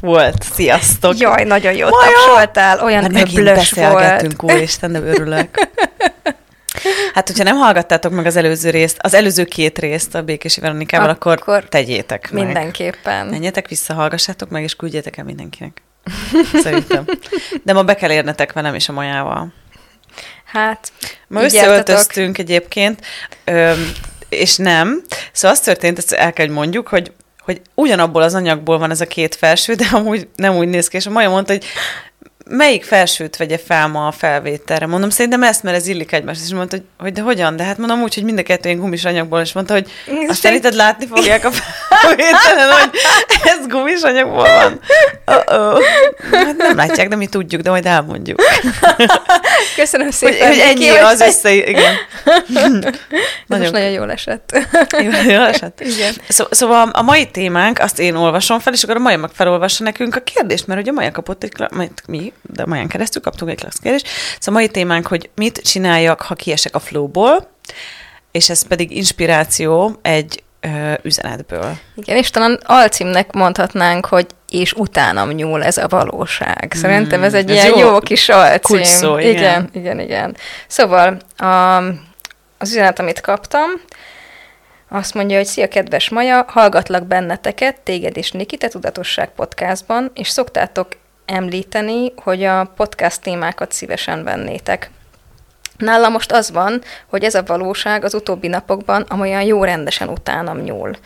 volt. 0.00 0.42
Sziasztok. 0.52 1.18
Jaj, 1.18 1.44
nagyon 1.44 1.72
jó 1.72 1.88
Maja! 1.88 2.10
tapsoltál, 2.10 2.80
olyan 2.80 3.10
megint 3.12 3.38
öblös 3.38 3.72
volt. 3.72 4.34
úristen, 4.42 4.92
de 4.92 4.98
örülök. 4.98 5.48
Hát, 7.14 7.26
hogyha 7.26 7.44
nem 7.44 7.56
hallgattátok 7.56 8.12
meg 8.12 8.26
az 8.26 8.36
előző 8.36 8.70
részt, 8.70 8.96
az 9.00 9.14
előző 9.14 9.44
két 9.44 9.78
részt 9.78 10.14
a 10.14 10.22
Békési 10.22 10.60
Veronikával, 10.60 11.08
akkor, 11.08 11.32
Akkor 11.32 11.64
tegyétek 11.68 12.30
meg. 12.30 12.44
Mindenképpen. 12.44 13.26
Menjetek 13.26 13.68
vissza, 13.68 13.94
hallgassátok 13.94 14.48
meg, 14.48 14.62
és 14.62 14.76
küldjetek 14.76 15.16
el 15.16 15.24
mindenkinek. 15.24 15.82
Szerintem. 16.62 17.04
De 17.64 17.72
ma 17.72 17.82
be 17.82 17.94
kell 17.94 18.10
érnetek 18.10 18.52
velem 18.52 18.74
és 18.74 18.88
a 18.88 18.92
Majával. 18.92 19.52
Hát, 20.44 20.92
Ma 21.28 21.42
összeöltöztünk 21.42 22.38
egyébként, 22.38 23.00
öm, 23.44 23.92
és 24.28 24.56
nem. 24.56 25.02
Szóval 25.32 25.56
az 25.56 25.62
történt, 25.62 25.98
ezt 25.98 26.12
el 26.12 26.32
kell, 26.32 26.46
hogy 26.46 26.54
mondjuk, 26.54 26.88
hogy, 26.88 27.12
hogy 27.48 27.60
ugyanabból 27.74 28.22
az 28.22 28.34
anyagból 28.34 28.78
van 28.78 28.90
ez 28.90 29.00
a 29.00 29.06
két 29.06 29.34
felső, 29.34 29.74
de 29.74 29.86
amúgy 29.92 30.28
nem 30.36 30.56
úgy 30.56 30.68
néz 30.68 30.88
ki, 30.88 30.96
és 30.96 31.06
a 31.06 31.10
Maja 31.10 31.30
mondta, 31.30 31.52
hogy 31.52 31.64
melyik 32.48 32.84
felsőt 32.84 33.36
vegye 33.36 33.58
fel 33.58 33.88
ma 33.88 34.06
a 34.06 34.12
felvételre. 34.12 34.86
Mondom, 34.86 35.10
szerintem 35.10 35.42
ezt, 35.42 35.62
mert 35.62 35.76
ez 35.76 35.86
illik 35.86 36.12
egymáshoz. 36.12 36.46
És 36.46 36.52
mondta, 36.52 36.76
hogy, 36.76 36.84
hogy 36.98 37.12
de 37.12 37.20
hogyan? 37.20 37.56
De 37.56 37.64
hát 37.64 37.78
mondom 37.78 38.02
úgy, 38.02 38.14
hogy 38.14 38.24
mind 38.24 38.38
a 38.38 38.42
kettő 38.42 38.68
ilyen 38.68 38.80
gumis 38.80 39.04
anyagból, 39.04 39.40
és 39.40 39.52
mondta, 39.52 39.72
hogy 39.72 39.90
azt 40.28 40.40
szerinted 40.40 40.74
látni 40.74 41.06
fogják 41.06 41.44
a 41.44 41.50
felvételen, 41.50 42.70
hogy 42.70 42.90
ez 43.44 43.66
gumis 43.66 44.02
anyagból 44.02 44.46
van. 44.46 44.80
Uh-oh. 45.36 45.78
Nem 46.68 46.76
látják, 46.76 47.08
de 47.08 47.16
mi 47.16 47.26
tudjuk, 47.26 47.62
de 47.62 47.70
majd 47.70 47.86
elmondjuk. 47.86 48.38
Köszönöm 49.76 50.06
Hogy, 50.06 50.14
szépen. 50.14 50.46
hogy 50.46 50.56
Viki, 50.56 50.68
ennyi 50.68 50.86
hogy 50.88 50.98
az 50.98 51.20
egy- 51.20 51.28
össze... 51.28 51.52
Igen. 51.54 51.94
Ez 53.48 53.58
most 53.58 53.72
nagyon 53.72 53.90
jól 53.90 54.10
esett. 54.10 54.58
Jó, 55.04 55.30
jó 55.32 55.42
esett. 55.42 55.80
Igen. 55.80 56.14
Szó, 56.28 56.44
szóval 56.50 56.88
a 56.92 57.02
mai 57.02 57.26
témánk, 57.30 57.78
azt 57.78 57.98
én 57.98 58.14
olvasom 58.14 58.58
fel, 58.58 58.72
és 58.72 58.82
akkor 58.82 58.96
a 58.96 58.98
Maja 58.98 59.16
meg 59.18 59.30
felolvassa 59.32 59.84
nekünk 59.84 60.14
a 60.16 60.20
kérdést, 60.20 60.66
mert 60.66 60.80
ugye 60.80 60.92
Maja 60.92 61.10
kapott 61.10 61.42
egy, 61.42 61.52
majd 61.70 61.90
mi, 62.06 62.32
de 62.42 62.66
Maján 62.66 62.88
keresztül 62.88 63.22
kaptunk 63.22 63.50
egy 63.50 63.60
klassz 63.60 63.78
kérdést. 63.82 64.06
Szóval 64.38 64.60
a 64.60 64.64
mai 64.64 64.68
témánk, 64.68 65.06
hogy 65.06 65.30
mit 65.34 65.60
csináljak, 65.64 66.20
ha 66.22 66.34
kiesek 66.34 66.74
a 66.74 66.78
flowból, 66.78 67.50
és 68.32 68.48
ez 68.50 68.62
pedig 68.66 68.96
inspiráció 68.96 69.98
egy 70.02 70.42
ö, 70.60 70.92
üzenetből. 71.02 71.76
Igen, 71.94 72.16
és 72.16 72.30
talán 72.30 72.60
alcímnek 72.64 73.32
mondhatnánk, 73.32 74.06
hogy 74.06 74.26
és 74.48 74.72
utánam 74.72 75.30
nyúl 75.30 75.64
ez 75.64 75.76
a 75.76 75.88
valóság. 75.88 76.72
Szerintem 76.74 77.22
ez 77.22 77.34
egy 77.34 77.50
ez 77.50 77.56
ilyen 77.56 77.78
jó 77.78 77.78
jó, 77.78 77.98
kis 77.98 78.28
alcím. 78.28 78.78
igen. 78.78 79.20
igen, 79.28 79.70
igen, 79.72 80.00
igen. 80.00 80.36
Szóval 80.66 81.16
a, 81.36 81.76
az 82.58 82.70
üzenet, 82.70 82.98
amit 82.98 83.20
kaptam, 83.20 83.70
azt 84.90 85.14
mondja, 85.14 85.36
hogy 85.36 85.46
szia, 85.46 85.68
kedves 85.68 86.08
Maja, 86.08 86.44
hallgatlak 86.48 87.06
benneteket, 87.06 87.80
téged 87.80 88.16
és 88.16 88.30
Nikit 88.30 88.62
a 88.62 88.68
Tudatosság 88.68 89.28
podcastban, 89.28 90.10
és 90.14 90.28
szoktátok 90.28 90.88
említeni, 91.26 92.12
hogy 92.16 92.44
a 92.44 92.72
podcast 92.76 93.20
témákat 93.22 93.72
szívesen 93.72 94.24
vennétek. 94.24 94.90
Nálam 95.76 96.12
most 96.12 96.32
az 96.32 96.50
van, 96.50 96.82
hogy 97.06 97.24
ez 97.24 97.34
a 97.34 97.42
valóság 97.42 98.04
az 98.04 98.14
utóbbi 98.14 98.48
napokban 98.48 99.02
amolyan 99.08 99.42
jó 99.42 99.64
rendesen 99.64 100.08
utánam 100.08 100.58
nyúl. 100.58 100.96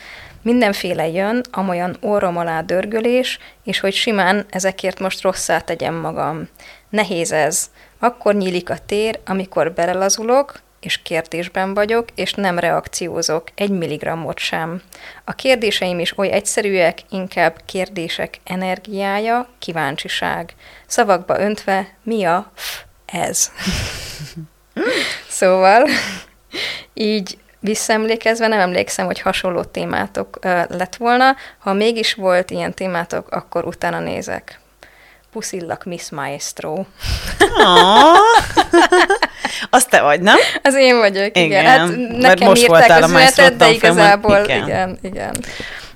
Mindenféle 0.43 1.07
jön, 1.07 1.41
amolyan 1.51 1.97
orrom 2.01 2.37
alá 2.37 2.61
dörgölés, 2.61 3.39
és 3.63 3.79
hogy 3.79 3.93
simán 3.93 4.45
ezekért 4.49 4.99
most 4.99 5.21
rosszá 5.21 5.59
tegyem 5.59 5.95
magam. 5.95 6.47
Nehéz 6.89 7.31
ez. 7.31 7.69
Akkor 7.99 8.35
nyílik 8.35 8.69
a 8.69 8.77
tér, 8.85 9.19
amikor 9.25 9.73
belelazulok, 9.73 10.61
és 10.79 11.01
kérdésben 11.01 11.73
vagyok, 11.73 12.07
és 12.15 12.33
nem 12.33 12.59
reakciózok, 12.59 13.47
egy 13.55 13.69
milligrammot 13.69 14.39
sem. 14.39 14.81
A 15.23 15.33
kérdéseim 15.33 15.99
is 15.99 16.17
oly 16.17 16.31
egyszerűek, 16.31 16.99
inkább 17.09 17.61
kérdések 17.65 18.39
energiája, 18.43 19.47
kíváncsiság. 19.59 20.53
Szavakba 20.87 21.39
öntve, 21.39 21.87
mi 22.03 22.23
a 22.23 22.51
f 22.55 22.83
ez? 23.05 23.51
Szóval 25.29 25.87
így 26.93 27.37
visszaemlékezve 27.63 28.47
nem 28.47 28.59
emlékszem, 28.59 29.05
hogy 29.05 29.19
hasonló 29.21 29.63
témátok 29.63 30.39
lett 30.69 30.95
volna. 30.95 31.35
Ha 31.59 31.73
mégis 31.73 32.13
volt 32.13 32.51
ilyen 32.51 32.73
témátok, 32.73 33.29
akkor 33.31 33.65
utána 33.65 33.99
nézek. 33.99 34.59
Puszillak, 35.31 35.83
Miss 35.83 36.09
Maestro. 36.09 36.85
Ah, 37.57 38.17
az 39.69 39.85
te 39.85 40.01
vagy, 40.01 40.21
nem? 40.21 40.37
Az 40.63 40.75
én 40.75 40.97
vagyok, 40.97 41.37
igen. 41.37 41.43
Igen, 41.43 41.65
Hát 41.65 41.87
mert 41.87 42.17
nekem 42.17 42.47
most 42.47 42.61
írták 42.61 42.89
az 42.89 43.09
a 43.09 43.13
Maestro 43.13 43.43
üzenetet, 43.43 43.67
de 43.67 43.73
igazából 43.73 44.37
Igen. 44.37 44.63
igen. 44.63 44.67
igen, 44.67 44.97
igen. 45.01 45.35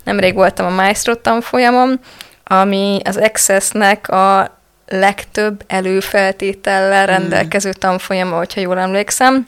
Nemrég 0.03 0.33
voltam 0.33 0.66
a 0.66 0.69
Maestro 0.69 1.16
tanfolyamon, 1.16 2.00
ami 2.44 3.00
az 3.03 3.17
Access-nek 3.17 4.09
a 4.09 4.57
legtöbb 4.88 5.63
előfeltétellel 5.67 7.06
Hmm. 7.06 7.16
rendelkező 7.16 7.73
tanfolyama, 7.73 8.38
hogyha 8.38 8.61
jól 8.61 8.79
emlékszem. 8.79 9.47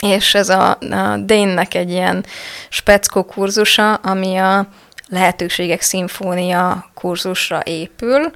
És 0.00 0.34
ez 0.34 0.48
a, 0.48 0.70
a 0.70 1.16
Dane-nek 1.16 1.74
egy 1.74 1.90
ilyen 1.90 2.24
speckó 2.68 3.24
kurzusa, 3.24 3.94
ami 3.94 4.36
a 4.36 4.66
lehetőségek 5.08 5.80
szimfónia 5.80 6.90
kurzusra 6.94 7.60
épül, 7.64 8.30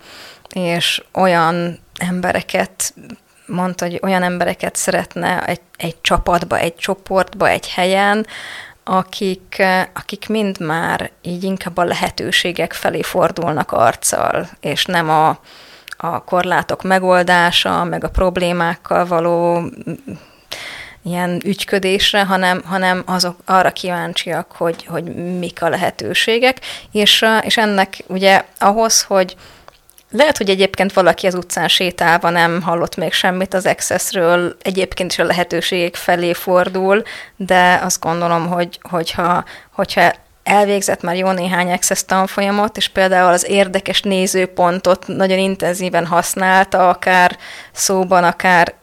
és 0.55 1.03
olyan 1.13 1.79
embereket 1.99 2.95
mondta, 3.47 3.85
hogy 3.85 4.01
olyan 4.03 4.23
embereket 4.23 4.77
szeretne 4.77 5.45
egy, 5.45 5.61
egy 5.77 6.01
csapatba, 6.01 6.59
egy 6.59 6.75
csoportba, 6.77 7.49
egy 7.49 7.69
helyen, 7.69 8.27
akik, 8.85 9.63
akik 9.95 10.29
mind 10.29 10.61
már 10.61 11.11
így 11.23 11.45
inkább 11.45 11.77
a 11.77 11.85
lehetőségek 11.85 12.73
felé 12.73 13.03
fordulnak 13.03 13.73
arccal, 13.73 14.49
és 14.61 14.85
nem 14.85 15.11
a, 15.11 15.39
a 15.97 16.25
korlátok 16.25 16.83
megoldása, 16.83 17.85
meg 17.85 18.05
a 18.05 18.11
problémákkal 18.11 19.07
való 19.07 19.63
ilyen 21.05 21.41
ügyködésre, 21.45 22.25
hanem, 22.25 22.63
hanem 22.65 23.03
azok 23.07 23.37
arra 23.45 23.73
kíváncsiak, 23.73 24.53
hogy, 24.53 24.87
hogy 24.87 25.15
mik 25.39 25.63
a 25.63 25.69
lehetőségek, 25.69 26.61
és, 26.93 27.25
és 27.41 27.57
ennek 27.57 27.97
ugye 28.07 28.45
ahhoz, 28.59 29.03
hogy 29.03 29.37
lehet, 30.11 30.37
hogy 30.37 30.51
egyébként 30.51 30.93
valaki 30.93 31.27
az 31.27 31.35
utcán 31.35 31.69
sétálva 31.69 32.31
nem 32.31 32.63
hallott 32.63 32.97
még 32.97 33.13
semmit 33.13 33.55
az 33.55 33.67
Accessről, 33.67 34.57
egyébként 34.63 35.13
is 35.13 35.19
a 35.19 35.25
lehetőségek 35.25 35.95
felé 35.95 36.33
fordul, 36.33 37.03
de 37.37 37.81
azt 37.83 38.01
gondolom, 38.01 38.47
hogy, 38.47 38.79
hogyha, 38.83 39.45
hogyha 39.73 40.13
elvégzett 40.43 41.03
már 41.03 41.17
jó 41.17 41.31
néhány 41.31 41.73
Access 41.73 42.05
tanfolyamot, 42.05 42.77
és 42.77 42.89
például 42.89 43.33
az 43.33 43.49
érdekes 43.49 44.03
nézőpontot 44.03 45.07
nagyon 45.07 45.39
intenzíven 45.39 46.07
használta, 46.07 46.89
akár 46.89 47.37
szóban, 47.73 48.25
akár 48.25 48.75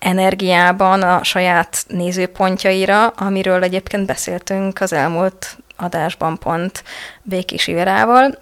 energiában 0.00 1.02
a 1.02 1.24
saját 1.24 1.84
nézőpontjaira, 1.88 3.06
amiről 3.06 3.62
egyébként 3.62 4.06
beszéltünk 4.06 4.80
az 4.80 4.92
elmúlt 4.92 5.56
adásban 5.76 6.38
pont 6.38 6.84
Békés 7.22 7.66
Iverával, 7.66 8.38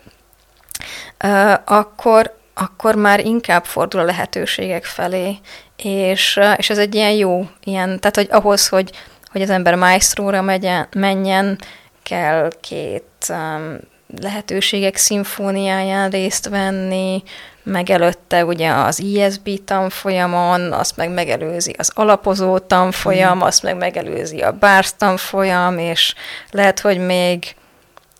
akkor, 1.64 2.37
akkor 2.55 2.94
már 2.94 3.25
inkább 3.25 3.64
fordul 3.64 4.00
a 4.00 4.05
lehetőségek 4.05 4.84
felé, 4.84 5.38
és, 5.76 6.40
és 6.56 6.70
ez 6.70 6.78
egy 6.78 6.94
ilyen 6.94 7.12
jó, 7.12 7.49
ilyen, 7.64 8.00
tehát 8.00 8.16
hogy 8.16 8.28
ahhoz, 8.31 8.69
hogy, 8.69 8.90
hogy 9.31 9.43
az 9.43 9.50
ember 9.50 9.75
maestróra 9.75 10.43
menjen, 10.90 11.58
kell 12.02 12.50
két 12.61 13.26
um, 13.28 13.78
lehetőségek 14.16 14.96
szimfóniáján 14.96 16.10
részt 16.10 16.49
venni, 16.49 17.22
meg 17.62 17.90
előtte 17.90 18.44
ugye 18.44 18.70
az 18.70 19.00
ISB 19.00 19.64
tanfolyamon, 19.64 20.72
azt 20.72 20.96
meg 20.96 21.10
megelőzi 21.10 21.75
az 21.78 21.90
alapozó 21.94 22.58
tanfolyam, 22.58 23.43
azt 23.43 23.62
meg 23.62 23.76
megelőzi 23.76 24.40
a 24.40 24.58
BARS 24.58 24.93
tanfolyam, 24.96 25.78
és 25.78 26.14
lehet, 26.50 26.81
hogy 26.81 26.99
még 26.99 27.56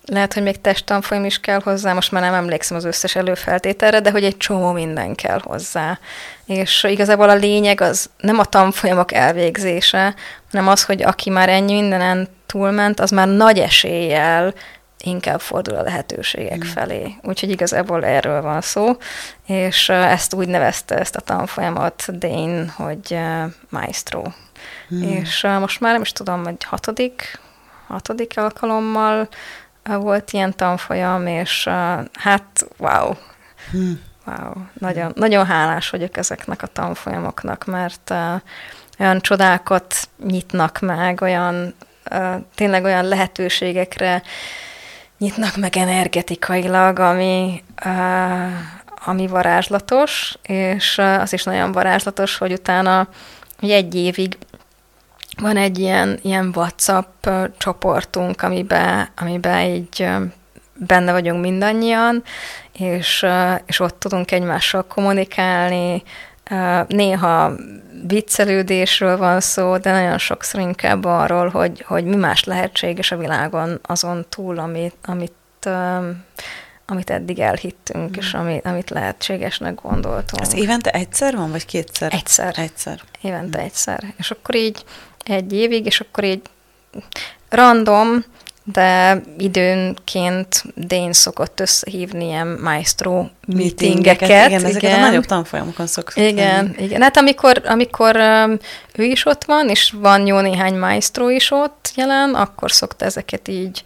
lehet, 0.05 0.33
hogy 0.33 0.43
még 0.43 0.61
testtanfolyam 0.61 1.25
is 1.25 1.39
kell 1.39 1.59
hozzá, 1.63 1.93
most 1.93 2.11
már 2.11 2.21
nem 2.21 2.33
emlékszem 2.33 2.77
az 2.77 2.85
összes 2.85 3.15
előfeltételre, 3.15 3.99
de 3.99 4.11
hogy 4.11 4.23
egy 4.23 4.37
csomó 4.37 4.71
minden 4.71 5.15
kell 5.15 5.39
hozzá. 5.43 5.99
És 6.45 6.85
igazából 6.89 7.29
a 7.29 7.35
lényeg 7.35 7.81
az 7.81 8.09
nem 8.17 8.39
a 8.39 8.45
tanfolyamok 8.45 9.13
elvégzése, 9.13 10.15
hanem 10.51 10.67
az, 10.67 10.83
hogy 10.83 11.03
aki 11.03 11.29
már 11.29 11.49
ennyi 11.49 11.73
mindenen 11.73 12.27
túlment, 12.45 12.99
az 12.99 13.11
már 13.11 13.27
nagy 13.27 13.59
eséllyel 13.59 14.53
inkább 15.03 15.39
fordul 15.39 15.75
a 15.75 15.81
lehetőségek 15.81 16.65
mm. 16.65 16.67
felé. 16.67 17.15
Úgyhogy 17.21 17.49
igazából 17.49 18.05
erről 18.05 18.41
van 18.41 18.61
szó, 18.61 18.97
és 19.45 19.89
ezt 19.89 20.33
úgy 20.33 20.47
nevezte 20.47 20.97
ezt 20.97 21.15
a 21.15 21.21
tanfolyamot 21.21 22.17
Dane, 22.17 22.65
hogy 22.75 23.19
maestro. 23.69 24.23
Mm. 24.93 25.01
És 25.01 25.47
most 25.59 25.79
már 25.79 25.93
nem 25.93 26.01
is 26.01 26.11
tudom, 26.11 26.43
hogy 26.43 26.63
hatodik, 26.63 27.39
hatodik 27.87 28.33
alkalommal 28.37 29.27
volt 29.83 30.31
ilyen 30.31 30.55
tanfolyam, 30.55 31.27
és 31.27 31.67
hát 32.13 32.67
wow, 32.77 33.13
mm. 33.77 33.91
wow, 34.25 34.53
nagyon, 34.73 35.11
nagyon 35.15 35.45
hálás 35.45 35.89
vagyok 35.89 36.17
ezeknek 36.17 36.61
a 36.61 36.67
tanfolyamoknak, 36.67 37.65
mert 37.65 38.13
olyan 38.99 39.21
csodákat 39.21 39.95
nyitnak 40.23 40.79
meg, 40.79 41.21
olyan 41.21 41.73
tényleg 42.55 42.83
olyan 42.83 43.05
lehetőségekre 43.05 44.21
nyitnak 45.19 45.57
meg 45.57 45.77
energetikailag, 45.77 46.99
ami, 46.99 47.63
ami 49.05 49.27
varázslatos, 49.27 50.37
és 50.41 50.97
az 50.97 51.33
is 51.33 51.43
nagyon 51.43 51.71
varázslatos, 51.71 52.37
hogy 52.37 52.51
utána 52.51 53.07
egy 53.59 53.95
évig 53.95 54.37
van 55.41 55.57
egy 55.57 55.79
ilyen, 55.79 56.19
ilyen 56.21 56.51
WhatsApp 56.55 57.27
csoportunk, 57.57 58.41
amiben, 58.41 59.09
amiben 59.15 59.65
így 59.65 60.07
benne 60.73 61.11
vagyunk 61.11 61.41
mindannyian, 61.41 62.23
és, 62.71 63.25
és 63.65 63.79
ott 63.79 63.99
tudunk 63.99 64.31
egymással 64.31 64.85
kommunikálni, 64.87 66.03
néha 66.87 67.51
viccelődésről 68.07 69.17
van 69.17 69.39
szó, 69.39 69.77
de 69.77 69.91
nagyon 69.91 70.17
sokszor 70.17 70.61
inkább 70.61 71.05
arról, 71.05 71.49
hogy, 71.49 71.83
hogy 71.87 72.03
mi 72.03 72.15
más 72.15 72.43
lehetséges 72.43 73.11
a 73.11 73.17
világon 73.17 73.79
azon 73.81 74.25
túl, 74.29 74.59
amit, 74.59 74.95
amit, 75.05 75.69
amit 76.85 77.09
eddig 77.09 77.39
elhittünk, 77.39 78.09
mm. 78.09 78.19
és 78.19 78.33
amit, 78.33 78.65
amit 78.65 78.89
lehetségesnek 78.89 79.81
gondoltunk. 79.81 80.41
Ez 80.41 80.53
évente 80.53 80.91
egyszer 80.91 81.35
van, 81.35 81.51
vagy 81.51 81.65
kétszer? 81.65 82.13
Egyszer. 82.13 82.53
Egyszer. 82.57 83.01
Évente 83.21 83.61
mm. 83.61 83.63
egyszer. 83.63 84.03
És 84.17 84.31
akkor 84.31 84.55
így 84.55 84.83
egy 85.25 85.53
évig, 85.53 85.85
és 85.85 85.99
akkor 85.99 86.23
így 86.23 86.41
random, 87.49 88.23
de 88.71 89.21
időnként 89.37 90.63
Dén 90.75 91.13
szokott 91.13 91.59
összehívni 91.59 92.25
ilyen 92.25 92.47
maestro 92.47 93.25
meetingeket. 93.47 94.29
Igen, 94.29 94.49
igen, 94.49 94.65
ezeket 94.65 94.97
a 94.97 94.99
nagyobb 94.99 95.25
tanfolyamokon 95.25 95.87
szokott. 95.87 96.15
Igen, 96.15 96.71
tenni. 96.71 96.83
igen. 96.83 97.01
Hát 97.01 97.17
amikor, 97.17 97.61
amikor 97.65 98.15
um, 98.15 98.57
ő 98.95 99.03
is 99.03 99.25
ott 99.25 99.43
van, 99.43 99.69
és 99.69 99.93
van 99.97 100.25
jó 100.25 100.39
néhány 100.39 100.77
maestro 100.77 101.29
is 101.29 101.51
ott 101.51 101.91
jelen, 101.95 102.33
akkor 102.33 102.71
szokta 102.71 103.05
ezeket 103.05 103.47
így 103.47 103.83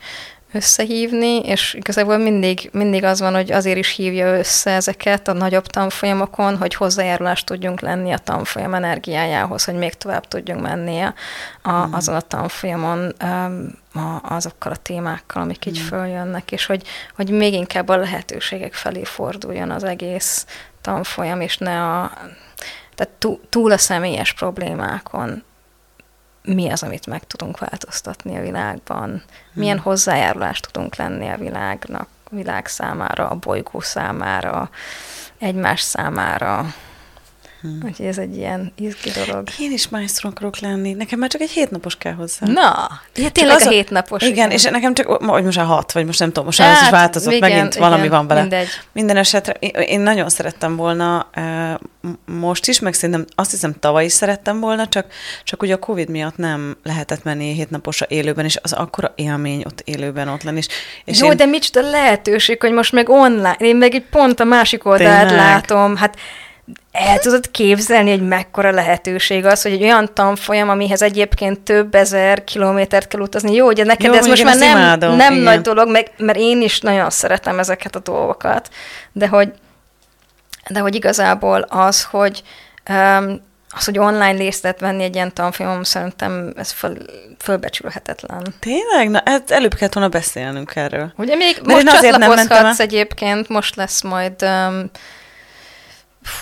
összehívni, 0.54 1.40
és 1.40 1.74
igazából 1.74 2.18
mindig, 2.18 2.70
mindig 2.74 3.04
az 3.04 3.20
van, 3.20 3.34
hogy 3.34 3.52
azért 3.52 3.78
is 3.78 3.96
hívja 3.96 4.38
össze 4.38 4.72
ezeket 4.72 5.28
a 5.28 5.34
nagyobb 5.34 5.68
tanfolyamokon, 5.68 6.58
hogy 6.58 6.76
hozzájárulást 6.76 7.46
tudjunk 7.46 7.80
lenni 7.80 8.12
a 8.12 8.18
tanfolyam 8.18 8.74
energiájához, 8.74 9.64
hogy 9.64 9.76
még 9.76 9.94
tovább 9.94 10.28
tudjunk 10.28 10.62
menni 10.62 11.02
a, 11.02 11.14
a, 11.62 11.88
mm. 11.88 11.94
azon 11.94 12.16
a 12.16 12.22
tanfolyamon 12.22 13.14
um, 13.24 13.82
a, 13.94 14.34
azokkal 14.34 14.72
a 14.72 14.76
témákkal, 14.76 15.42
amik 15.42 15.66
így 15.66 15.80
mm. 15.80 15.86
följönnek, 15.86 16.52
és 16.52 16.66
hogy, 16.66 16.88
hogy 17.16 17.30
még 17.30 17.54
inkább 17.54 17.90
a 17.90 17.98
lehetőségek 17.98 18.74
felé 18.74 19.04
forduljon 19.04 19.72
az 19.72 19.84
egész 19.84 20.46
tanfolyam, 20.82 21.42
és 21.42 21.58
ne 21.58 21.82
a 21.82 22.12
tehát 22.96 23.40
túl 23.50 23.72
a 23.72 23.78
személyes 23.78 24.34
problémákon 24.34 25.44
mi 26.44 26.70
az, 26.70 26.84
amit 26.84 27.08
meg 27.08 27.24
tudunk 27.28 27.60
változtatni 27.60 28.38
a 28.38 28.42
világban, 28.42 29.24
milyen 29.54 29.76
hmm. 29.76 29.86
hozzájárulást 29.86 30.72
tudunk 30.72 30.96
lenni 30.96 31.28
a 31.28 31.38
világnak, 31.38 32.08
világ 32.30 32.68
számára, 32.68 33.28
a 33.30 33.36
bolygó 33.36 33.80
számára, 33.80 34.70
egymás 35.38 35.82
számára. 35.82 36.66
Hmm. 37.64 37.80
Úgyhogy 37.86 38.06
ez 38.06 38.18
egy 38.18 38.38
ilyen 38.38 38.74
izgi 38.78 39.12
dolog. 39.26 39.48
Én 39.60 39.72
is 39.72 39.88
maestro 39.88 40.30
akarok 40.30 40.60
lenni. 40.60 40.94
Nekem 40.94 41.20
már 41.20 41.30
csak 41.30 41.42
egy 41.42 41.50
hétnapos 41.50 41.98
kell 41.98 42.14
hozzá. 42.14 42.46
Na, 42.48 42.90
ja, 43.16 43.30
tényleg 43.30 43.56
az 43.56 43.66
a 43.66 43.70
hétnapos. 43.70 44.22
Igen, 44.22 44.34
igen, 44.34 44.52
és 44.52 44.64
nekem 44.64 44.94
csak, 44.94 45.26
vagy 45.26 45.44
most 45.44 45.58
már 45.58 45.66
hat, 45.66 45.92
vagy 45.92 46.06
most 46.06 46.20
nem 46.20 46.28
tudom, 46.28 46.46
most 46.46 46.62
hát, 46.62 46.78
az 46.78 46.84
is 46.84 46.90
változott, 46.90 47.34
igen, 47.34 47.50
megint 47.50 47.76
igen, 47.76 47.90
valami 47.90 48.08
van 48.08 48.28
vele. 48.28 48.40
Mindegy. 48.40 48.68
Minden 48.92 49.18
esetre, 49.18 49.54
én 49.70 50.00
nagyon 50.00 50.30
szerettem 50.30 50.76
volna 50.76 51.30
most 52.26 52.68
is, 52.68 52.80
meg 52.80 52.94
szerintem 52.94 53.26
azt 53.36 53.52
hiszem 53.52 53.76
tavaly 53.80 54.06
is 54.06 54.12
szerettem 54.12 54.60
volna, 54.60 54.88
csak, 54.88 55.06
csak 55.44 55.62
ugye 55.62 55.74
a 55.74 55.80
Covid 55.80 56.10
miatt 56.10 56.38
nem 56.38 56.78
lehetett 56.84 57.24
menni 57.24 57.54
hétnaposra 57.54 58.06
élőben, 58.10 58.46
és 58.46 58.60
az 58.62 58.74
akkora 58.74 59.14
élmény 59.16 59.64
ott 59.66 59.82
élőben 59.86 60.28
ott 60.28 60.44
lenni. 60.44 60.58
És, 60.58 60.68
és 61.06 61.20
Jó, 61.20 61.30
én... 61.30 61.38
de 61.38 61.46
micsoda 61.46 61.90
lehetőség, 61.90 62.62
hogy 62.62 62.72
most 62.72 62.92
meg 62.92 63.10
online, 63.10 63.56
én 63.60 63.76
meg 63.76 63.94
egy 63.94 64.06
pont 64.06 64.40
a 64.40 64.44
másik 64.44 64.86
oldalt 64.86 65.32
látom, 65.32 65.96
hát 65.96 66.18
el 66.92 67.20
tudod 67.20 67.52
képzelni, 67.52 68.10
hogy 68.10 68.28
mekkora 68.28 68.72
lehetőség 68.72 69.46
az, 69.46 69.62
hogy 69.62 69.72
egy 69.72 69.84
olyan 69.84 70.14
tanfolyam, 70.14 70.70
amihez 70.70 71.02
egyébként 71.02 71.60
több 71.60 71.96
ezer 71.96 72.44
kilométert 72.44 73.08
kell 73.08 73.22
utazni. 73.22 73.54
Jó, 73.54 73.68
ugye 73.68 73.84
neked 73.84 74.06
Jó, 74.06 74.14
ez 74.14 74.28
most 74.28 74.44
már 74.44 74.58
nem, 74.58 74.78
imádom, 74.78 75.16
nem 75.16 75.34
nagy 75.34 75.62
dolog, 75.62 75.90
meg, 75.90 76.12
mert 76.18 76.38
én 76.38 76.62
is 76.62 76.80
nagyon 76.80 77.10
szeretem 77.10 77.60
ezeket 77.60 77.96
a 77.96 78.00
dolgokat, 78.00 78.70
de 79.12 79.28
hogy, 79.28 79.52
de 80.70 80.80
hogy 80.80 80.96
igazából 80.96 81.62
az, 81.62 82.04
hogy 82.04 82.44
um, 82.90 83.42
az, 83.76 83.86
hogy 83.86 84.00
online 84.00 84.38
részt 84.38 84.76
venni 84.80 85.04
egy 85.04 85.16
ilyen 85.16 85.34
tanfolyamon, 85.34 85.84
szerintem 85.84 86.54
ez 86.58 86.72
föl, 86.72 86.98
fölbecsülhetetlen. 87.40 88.54
Tényleg? 88.60 89.10
Na, 89.10 89.20
ez 89.20 89.42
előbb 89.48 89.74
kellett 89.74 89.94
volna 89.94 90.10
beszélnünk 90.10 90.76
erről. 90.76 91.14
Ugye 91.16 91.36
még 91.36 91.62
Mert 91.64 91.84
most 91.84 92.02
csatlakozhatsz 92.02 92.80
egyébként, 92.80 93.50
most 93.50 93.76
lesz 93.76 94.02
majd 94.02 94.42
um, 94.42 94.90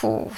Fú, 0.02 0.32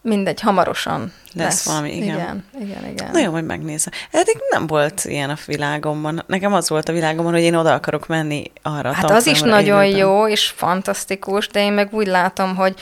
mindegy, 0.00 0.40
hamarosan 0.40 1.12
lesz. 1.32 1.44
lesz. 1.44 1.64
valami, 1.66 1.96
igen. 1.96 2.14
Igen, 2.14 2.44
igen, 2.60 2.90
igen. 2.90 3.10
Nagyon, 3.12 3.32
hogy 3.32 3.44
megnézem. 3.44 3.92
Eddig 4.10 4.36
nem 4.50 4.66
volt 4.66 5.04
ilyen 5.04 5.30
a 5.30 5.36
világomban. 5.46 6.24
Nekem 6.26 6.52
az 6.52 6.68
volt 6.68 6.88
a 6.88 6.92
világomban, 6.92 7.32
hogy 7.32 7.42
én 7.42 7.54
oda 7.54 7.74
akarok 7.74 8.06
menni 8.06 8.42
arra 8.62 8.92
Hát 8.92 9.10
az 9.10 9.26
is 9.26 9.40
nagyon 9.40 9.82
élőben. 9.82 10.00
jó 10.00 10.28
és 10.28 10.46
fantasztikus, 10.56 11.48
de 11.48 11.60
én 11.60 11.72
meg 11.72 11.88
úgy 11.94 12.06
látom, 12.06 12.56
hogy 12.56 12.74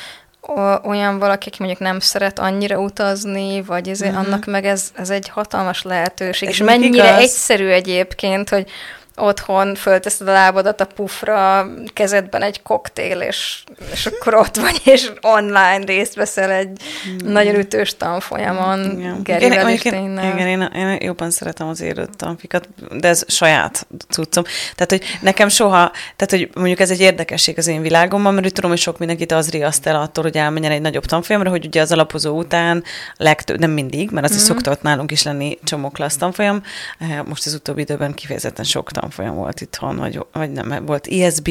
olyan 0.82 1.18
valaki, 1.18 1.48
aki 1.48 1.56
mondjuk 1.58 1.80
nem 1.80 2.00
szeret 2.00 2.38
annyira 2.38 2.78
utazni, 2.78 3.62
vagy 3.62 3.88
ez, 3.88 4.00
uh-huh. 4.00 4.18
annak 4.18 4.44
meg 4.44 4.64
ez, 4.64 4.90
ez 4.94 5.10
egy 5.10 5.28
hatalmas 5.28 5.82
lehetőség. 5.82 6.48
Ez 6.48 6.54
és 6.54 6.60
mennyire 6.60 7.08
igaz? 7.08 7.22
egyszerű 7.22 7.68
egyébként, 7.68 8.48
hogy 8.48 8.70
otthon 9.16 9.74
fölteszed 9.74 10.28
a 10.28 10.32
lábadat 10.32 10.80
a 10.80 10.84
pufra, 10.84 11.66
kezedben 11.92 12.42
egy 12.42 12.62
koktél, 12.62 13.20
és, 13.20 13.64
és 13.92 14.06
akkor 14.06 14.34
ott 14.34 14.56
vagy, 14.56 14.80
és 14.84 15.10
online 15.20 15.84
részt 15.84 16.14
veszel 16.14 16.50
egy 16.50 16.80
mm. 17.08 17.32
nagyon 17.32 17.54
ütős 17.54 17.96
tanfolyamon, 17.96 18.98
igen. 18.98 19.20
Gerivel 19.22 19.78
tényleg. 19.78 20.34
Igen, 20.34 20.46
én, 20.46 20.62
én 20.62 20.98
jobban 21.00 21.30
szeretem 21.30 21.68
az 21.68 21.80
élő 21.80 22.08
tanfikat, 22.16 22.68
de 22.98 23.08
ez 23.08 23.24
saját 23.28 23.86
cuccom. 24.08 24.44
Tehát, 24.74 24.90
hogy 24.90 25.02
nekem 25.20 25.48
soha, 25.48 25.92
tehát, 26.16 26.30
hogy 26.30 26.50
mondjuk 26.54 26.80
ez 26.80 26.90
egy 26.90 27.00
érdekesség 27.00 27.58
az 27.58 27.66
én 27.66 27.82
világomban, 27.82 28.34
mert 28.34 28.46
úgy 28.46 28.52
tudom, 28.52 28.70
hogy 28.70 28.80
sok 28.80 28.98
mindenkit 28.98 29.32
az 29.32 29.50
riaszt 29.50 29.86
el 29.86 30.00
attól, 30.00 30.24
hogy 30.24 30.36
elmenjen 30.36 30.72
egy 30.72 30.80
nagyobb 30.80 31.04
tanfolyamra, 31.04 31.50
hogy 31.50 31.66
ugye 31.66 31.80
az 31.80 31.92
alapozó 31.92 32.36
után 32.38 32.84
legtöbb, 33.16 33.58
nem 33.58 33.70
mindig, 33.70 34.10
mert 34.10 34.26
az 34.26 34.32
mm. 34.32 34.36
is 34.36 34.42
szokott 34.42 34.82
nálunk 34.82 35.10
is 35.10 35.22
lenni 35.22 35.58
csomó 35.64 35.90
klassz 35.90 36.16
tanfolyam, 36.16 36.62
eh, 36.98 37.22
most 37.24 37.46
az 37.46 37.54
utóbbi 37.54 37.80
időben 37.80 38.14
kifejezetten 38.14 38.64
sok 38.64 38.90
tanfolyam 38.90 39.03
tanfolyam 39.04 39.34
volt 39.34 39.60
itthon, 39.60 39.96
vagy, 39.96 40.20
vagy 40.32 40.50
nem, 40.50 40.86
volt 40.86 41.06
ISB, 41.06 41.48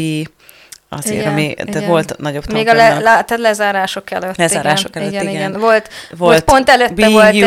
azért, 0.90 1.16
igen, 1.16 1.32
ami, 1.32 1.44
igen. 1.44 1.66
tehát 1.66 1.88
volt 1.88 2.18
nagyobb 2.18 2.52
Még 2.52 2.68
a 2.68 2.74
le, 2.74 2.94
le, 2.94 3.02
tehát 3.02 3.38
lezárások 3.38 4.12
előtt. 4.12 4.38
Lezárások 4.38 4.96
igen, 4.96 5.02
előtt, 5.02 5.22
igen. 5.22 5.34
igen. 5.34 5.52
Volt, 5.52 5.62
volt, 5.62 5.90
volt 6.18 6.44
pont 6.44 6.70
előtte 6.70 6.94
BU, 6.94 7.12
volt 7.12 7.34
egy, 7.34 7.44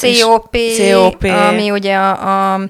egy 0.00 0.20
COP, 0.20 0.56
COP, 0.92 1.24
ami 1.24 1.70
ugye 1.70 1.96
a, 1.96 2.52
a 2.52 2.60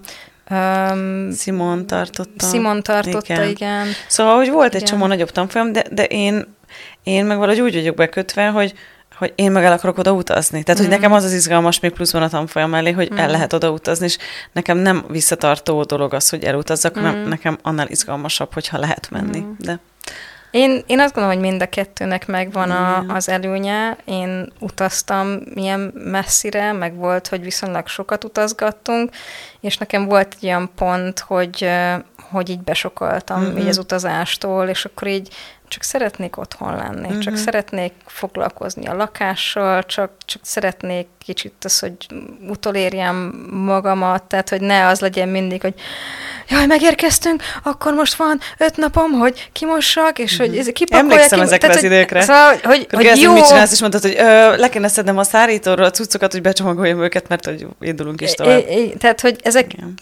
Um, 0.50 1.32
Simon 1.32 1.86
tartotta. 1.86 2.46
Simon 2.46 2.82
tartotta, 2.82 3.34
igen. 3.34 3.48
igen. 3.48 3.86
Szóval, 4.08 4.36
hogy 4.36 4.50
volt 4.50 4.68
igen. 4.68 4.80
egy 4.80 4.88
csomó 4.88 5.06
nagyobb 5.06 5.30
tanfolyam, 5.30 5.72
de, 5.72 5.84
de 5.90 6.04
én, 6.04 6.56
én 7.02 7.24
meg 7.24 7.38
valahogy 7.38 7.60
úgy 7.60 7.74
vagyok 7.74 7.94
bekötve, 7.94 8.48
hogy, 8.48 8.74
hogy 9.18 9.32
én 9.34 9.50
meg 9.50 9.64
el 9.64 9.72
akarok 9.72 9.98
oda 9.98 10.12
utazni. 10.12 10.62
Tehát, 10.62 10.80
mm. 10.80 10.84
hogy 10.84 10.94
nekem 10.94 11.12
az 11.12 11.24
az 11.24 11.32
izgalmas 11.32 11.80
még 11.80 11.92
pluszban 11.92 12.22
a 12.22 12.28
tanfolyam 12.28 12.70
mellé, 12.70 12.90
hogy 12.90 13.12
mm. 13.12 13.16
el 13.16 13.30
lehet 13.30 13.52
oda 13.52 13.70
utazni, 13.70 14.04
és 14.04 14.18
nekem 14.52 14.78
nem 14.78 15.04
visszatartó 15.08 15.82
dolog 15.82 16.14
az, 16.14 16.28
hogy 16.28 16.44
elutazzak, 16.44 16.98
mm. 16.98 17.02
hanem 17.02 17.28
nekem 17.28 17.58
annál 17.62 17.88
izgalmasabb, 17.88 18.52
hogyha 18.52 18.78
lehet 18.78 19.10
menni. 19.10 19.40
Mm. 19.40 19.52
De... 19.58 19.80
Én, 20.50 20.82
én 20.86 21.00
azt 21.00 21.14
gondolom, 21.14 21.38
hogy 21.38 21.48
mind 21.48 21.62
a 21.62 21.68
kettőnek 21.68 22.26
megvan 22.26 22.70
a, 22.70 23.04
az 23.08 23.28
előnye. 23.28 23.96
Én 24.04 24.52
utaztam 24.58 25.28
milyen 25.54 25.92
messzire, 25.94 26.72
meg 26.72 26.94
volt, 26.94 27.28
hogy 27.28 27.42
viszonylag 27.42 27.86
sokat 27.86 28.24
utazgattunk, 28.24 29.10
és 29.60 29.78
nekem 29.78 30.04
volt 30.04 30.34
egy 30.40 30.46
olyan 30.46 30.70
pont, 30.74 31.18
hogy, 31.18 31.70
hogy 32.30 32.48
így 32.48 32.60
besokaltam 32.60 33.42
mm-hmm. 33.42 33.56
így 33.56 33.68
az 33.68 33.78
utazástól, 33.78 34.68
és 34.68 34.84
akkor 34.84 35.08
így 35.08 35.34
csak 35.68 35.82
szeretnék 35.82 36.36
otthon 36.36 36.76
lenni, 36.76 37.08
mm-hmm. 37.08 37.18
csak 37.18 37.36
szeretnék 37.36 37.92
foglalkozni 38.06 38.86
a 38.86 38.94
lakással, 38.94 39.82
csak, 39.82 40.10
csak 40.24 40.40
szeretnék 40.44 41.06
kicsit 41.24 41.52
az, 41.60 41.78
hogy 41.78 41.96
utolérjem 42.48 43.46
magamat, 43.50 44.22
tehát 44.22 44.48
hogy 44.48 44.60
ne 44.60 44.86
az 44.86 45.00
legyen 45.00 45.28
mindig, 45.28 45.60
hogy 45.60 45.74
jaj, 46.48 46.66
megérkeztünk, 46.66 47.42
akkor 47.62 47.94
most 47.94 48.14
van 48.14 48.40
öt 48.58 48.76
napom, 48.76 49.10
hogy 49.10 49.48
kimossak, 49.52 50.18
és 50.18 50.36
hogy 50.36 50.56
ez 50.58 50.66
kipakoljak. 50.66 51.12
Emlékszem 51.12 51.38
ki, 51.38 51.44
ezekre 51.44 51.68
tehát, 51.68 51.82
az 51.82 51.90
időkre. 51.90 52.20
Szóval, 52.20 52.48
hogy, 52.62 52.86
hogy, 52.90 53.06
hogy 53.06 53.20
jó. 53.20 53.32
mit 53.32 53.46
csinálsz, 53.46 53.72
és 53.72 53.80
mondtad, 53.80 54.02
hogy 54.02 54.14
ö, 54.18 54.56
le 54.56 54.68
kéne 54.68 54.88
szednem 54.88 55.18
a 55.18 55.24
szárítóról 55.24 55.84
a 55.84 55.90
cuccokat, 55.90 56.32
hogy 56.32 56.42
becsomagoljam 56.42 57.02
őket, 57.02 57.28
mert 57.28 57.44
hogy 57.44 57.66
indulunk 57.80 58.20
is 58.20 58.32
tovább. 58.32 58.58
É, 58.68 58.74
é, 58.74 58.94
tehát, 58.94 59.20
hogy 59.20 59.40
ezek 59.42 59.72
Igen. 59.72 59.94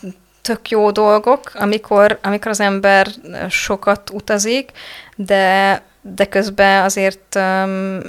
tök 0.43 0.69
jó 0.69 0.91
dolgok, 0.91 1.51
amikor, 1.55 2.19
amikor 2.23 2.51
az 2.51 2.61
ember 2.61 3.07
sokat 3.49 4.11
utazik, 4.11 4.71
de 5.17 5.83
de 6.15 6.25
közben 6.25 6.83
azért 6.83 7.35
um, 7.35 8.01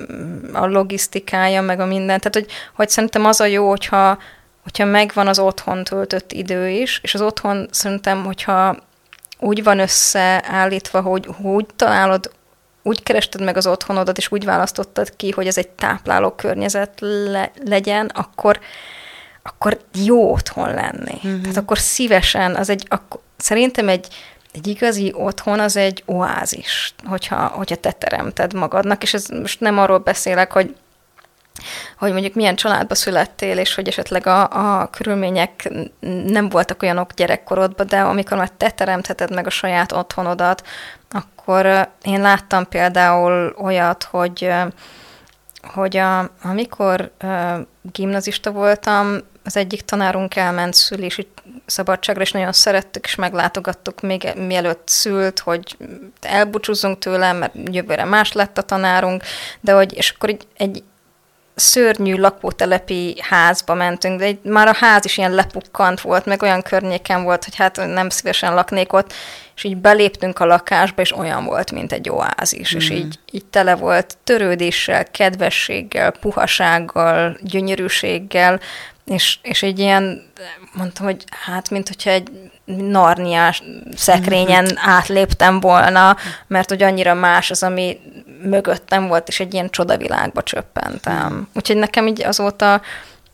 a 0.53 0.65
logisztikája, 0.65 1.62
meg 1.62 1.79
a 1.79 1.85
minden, 1.85 2.19
tehát 2.19 2.33
hogy, 2.33 2.47
hogy 2.75 2.89
szerintem 2.89 3.25
az 3.25 3.39
a 3.39 3.45
jó, 3.45 3.69
hogyha, 3.69 4.17
hogyha 4.63 4.85
megvan 4.85 5.27
az 5.27 5.39
otthon 5.39 5.83
töltött 5.83 6.31
idő 6.31 6.69
is, 6.69 7.00
és 7.03 7.13
az 7.13 7.21
otthon 7.21 7.67
szerintem, 7.71 8.24
hogyha 8.24 8.77
úgy 9.39 9.63
van 9.63 9.79
összeállítva, 9.79 11.01
hogy 11.01 11.27
úgy 11.41 11.65
találod, 11.75 12.31
úgy 12.83 13.03
kerested 13.03 13.43
meg 13.43 13.57
az 13.57 13.67
otthonodat, 13.67 14.17
és 14.17 14.31
úgy 14.31 14.45
választottad 14.45 15.15
ki, 15.15 15.31
hogy 15.31 15.47
ez 15.47 15.57
egy 15.57 15.69
tápláló 15.69 16.31
környezet 16.31 17.00
le, 17.00 17.51
legyen, 17.65 18.05
akkor, 18.05 18.59
akkor 19.43 19.79
jó 20.05 20.31
otthon 20.31 20.74
lenni. 20.74 21.19
Mm-hmm. 21.27 21.41
Tehát 21.41 21.57
akkor 21.57 21.77
szívesen, 21.77 22.55
az 22.55 22.69
egy, 22.69 22.85
akkor, 22.89 23.19
szerintem 23.38 23.89
egy, 23.89 24.07
egy 24.55 24.67
igazi 24.67 25.13
otthon 25.15 25.59
az 25.59 25.77
egy 25.77 26.03
oázis, 26.05 26.93
hogyha, 27.05 27.47
hogyha 27.47 27.75
te 27.75 27.91
teremted 27.91 28.53
magadnak, 28.53 29.03
és 29.03 29.13
ez 29.13 29.27
most 29.27 29.59
nem 29.59 29.79
arról 29.79 29.97
beszélek, 29.97 30.51
hogy 30.51 30.75
hogy 31.97 32.12
mondjuk 32.12 32.33
milyen 32.33 32.55
családba 32.55 32.95
születtél, 32.95 33.57
és 33.57 33.75
hogy 33.75 33.88
esetleg 33.88 34.27
a, 34.27 34.47
a 34.81 34.89
körülmények 34.89 35.69
nem 36.25 36.50
voltak 36.50 36.81
olyanok 36.81 37.13
gyerekkorodban, 37.13 37.88
de 37.88 38.00
amikor 38.00 38.38
már 38.38 38.50
te 38.50 38.69
teremtheted 38.69 39.33
meg 39.33 39.45
a 39.45 39.50
saját 39.50 39.91
otthonodat, 39.91 40.67
akkor 41.12 41.89
én 42.01 42.21
láttam 42.21 42.67
például 42.67 43.55
olyat, 43.57 44.03
hogy 44.03 44.51
hogy 45.74 45.97
a, 45.97 46.29
amikor 46.41 47.12
gimnazista 47.81 48.51
voltam, 48.51 49.17
az 49.43 49.57
egyik 49.57 49.81
tanárunk 49.81 50.35
elment 50.35 50.74
szülési 50.74 51.27
szabadságra, 51.65 52.22
és 52.22 52.31
nagyon 52.31 52.51
szerettük, 52.51 53.05
és 53.05 53.15
meglátogattuk 53.15 54.01
még 54.01 54.27
mielőtt 54.36 54.88
szült, 54.88 55.39
hogy 55.39 55.77
elbúcsúzzunk 56.22 57.00
tőle, 57.00 57.31
mert 57.31 57.53
jövőre 57.72 58.03
más 58.03 58.31
lett 58.31 58.57
a 58.57 58.62
tanárunk, 58.62 59.24
de 59.60 59.74
hogy, 59.74 59.93
és 59.98 60.10
akkor 60.10 60.29
így 60.29 60.48
egy 60.57 60.84
szörnyű 61.55 62.15
lakótelepi 62.15 63.17
házba 63.22 63.74
mentünk, 63.74 64.19
de 64.19 64.25
egy, 64.25 64.39
már 64.43 64.67
a 64.67 64.75
ház 64.75 65.05
is 65.05 65.17
ilyen 65.17 65.31
lepukkant 65.31 66.01
volt, 66.01 66.25
meg 66.25 66.41
olyan 66.41 66.62
környéken 66.62 67.24
volt, 67.24 67.43
hogy 67.43 67.55
hát 67.55 67.75
nem 67.75 68.10
szívesen 68.10 68.53
laknék 68.53 68.93
ott, 68.93 69.13
és 69.55 69.63
így 69.63 69.77
beléptünk 69.77 70.39
a 70.39 70.45
lakásba, 70.45 71.01
és 71.01 71.17
olyan 71.17 71.45
volt, 71.45 71.72
mint 71.72 71.91
egy 71.91 72.10
oázis, 72.10 72.75
mm. 72.75 72.77
és 72.77 72.88
hmm. 72.88 72.98
így, 72.98 73.19
így 73.31 73.45
tele 73.45 73.75
volt 73.75 74.17
törődéssel, 74.24 75.05
kedvességgel, 75.05 76.12
puhasággal, 76.12 77.38
gyönyörűséggel, 77.41 78.60
és, 79.05 79.38
és 79.41 79.63
egy 79.63 79.79
ilyen, 79.79 80.31
mondtam, 80.74 81.05
hogy 81.05 81.24
hát, 81.45 81.69
mint 81.69 81.88
hogyha 81.88 82.09
egy 82.09 82.51
narniás 82.65 83.63
szekrényen 83.95 84.63
mm-hmm. 84.63 84.75
átléptem 84.77 85.59
volna, 85.59 86.17
mert 86.47 86.69
hogy 86.69 86.83
annyira 86.83 87.13
más 87.13 87.51
az, 87.51 87.63
ami 87.63 88.00
mögöttem 88.41 89.07
volt, 89.07 89.27
és 89.27 89.39
egy 89.39 89.53
ilyen 89.53 89.69
csodavilágba 89.69 90.43
csöppentem. 90.43 91.33
Mm. 91.33 91.41
Úgyhogy 91.53 91.77
nekem 91.77 92.07
így 92.07 92.24
azóta 92.24 92.81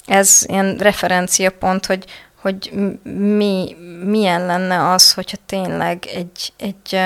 ez 0.06 0.44
ilyen 0.48 0.78
referenciapont, 0.78 1.86
hogy, 1.86 2.06
hogy 2.42 2.72
mi, 3.14 3.76
milyen 4.04 4.46
lenne 4.46 4.92
az, 4.92 5.14
hogyha 5.14 5.38
tényleg 5.46 6.06
egy, 6.06 6.54
egy, 6.58 7.00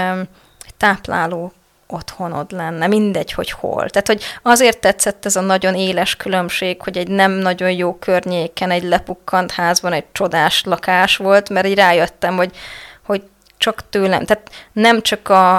egy 0.68 0.74
tápláló 0.78 1.54
otthonod 1.88 2.52
lenne, 2.52 2.88
mindegy, 2.88 3.32
hogy 3.32 3.52
hol. 3.52 3.90
Tehát, 3.90 4.08
hogy 4.08 4.24
azért 4.42 4.80
tetszett 4.80 5.26
ez 5.26 5.36
a 5.36 5.42
nagyon 5.42 5.76
éles 5.76 6.16
különbség, 6.16 6.82
hogy 6.82 6.98
egy 6.98 7.08
nem 7.08 7.32
nagyon 7.32 7.72
jó 7.72 7.96
környéken, 7.96 8.72
egy 8.72 8.84
lepukkant 8.84 9.52
házban 9.52 9.94
egy 9.94 10.06
csodás 10.12 10.64
lakás 10.64 11.18
volt, 11.18 11.50
mert 11.50 11.68
így 11.68 11.76
rájöttem, 11.76 12.36
hogy, 12.36 12.58
hogy 13.06 13.24
csak 13.58 13.90
tőlem, 13.90 14.26
tehát 14.26 14.50
nem 14.72 15.02
csak 15.02 15.30
a, 15.30 15.56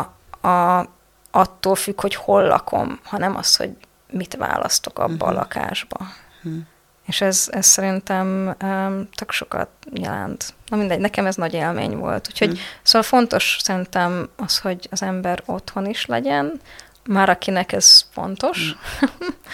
a, 0.48 0.86
attól 1.30 1.74
függ, 1.74 2.00
hogy 2.00 2.14
hol 2.14 2.42
lakom, 2.42 3.00
hanem 3.04 3.36
az, 3.36 3.56
hogy 3.56 3.70
mit 4.10 4.36
választok 4.36 4.98
abba 4.98 5.12
uh-huh. 5.12 5.28
a 5.28 5.30
mhm. 5.30 5.38
lakásba. 5.40 5.96
Uh-huh. 6.42 6.62
És 7.06 7.20
ez, 7.20 7.48
ez 7.50 7.66
szerintem 7.66 8.56
um, 8.62 9.08
tök 9.14 9.30
sokat 9.30 9.68
jelent. 9.92 10.54
Na 10.66 10.76
mindegy, 10.76 10.98
nekem 10.98 11.26
ez 11.26 11.34
nagy 11.34 11.54
élmény 11.54 11.96
volt. 11.96 12.26
Úgyhogy 12.30 12.48
mm. 12.48 12.60
szóval 12.82 13.08
fontos 13.08 13.58
szerintem 13.62 14.28
az, 14.36 14.58
hogy 14.58 14.88
az 14.90 15.02
ember 15.02 15.42
otthon 15.44 15.86
is 15.86 16.06
legyen, 16.06 16.60
már 17.08 17.28
akinek 17.28 17.72
ez 17.72 18.04
fontos, 18.12 18.58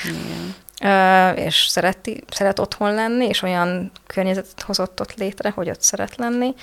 mm. 0.09 0.49
uh, 0.85 1.39
és 1.39 1.67
szereti, 1.69 2.25
szeret 2.29 2.59
otthon 2.59 2.95
lenni, 2.95 3.27
és 3.27 3.43
olyan 3.43 3.91
környezetet 4.07 4.63
hozott 4.63 5.01
ott 5.01 5.15
létre, 5.15 5.51
hogy 5.51 5.71
ott 5.71 5.83
szeret 5.83 6.17
lenni, 6.17 6.55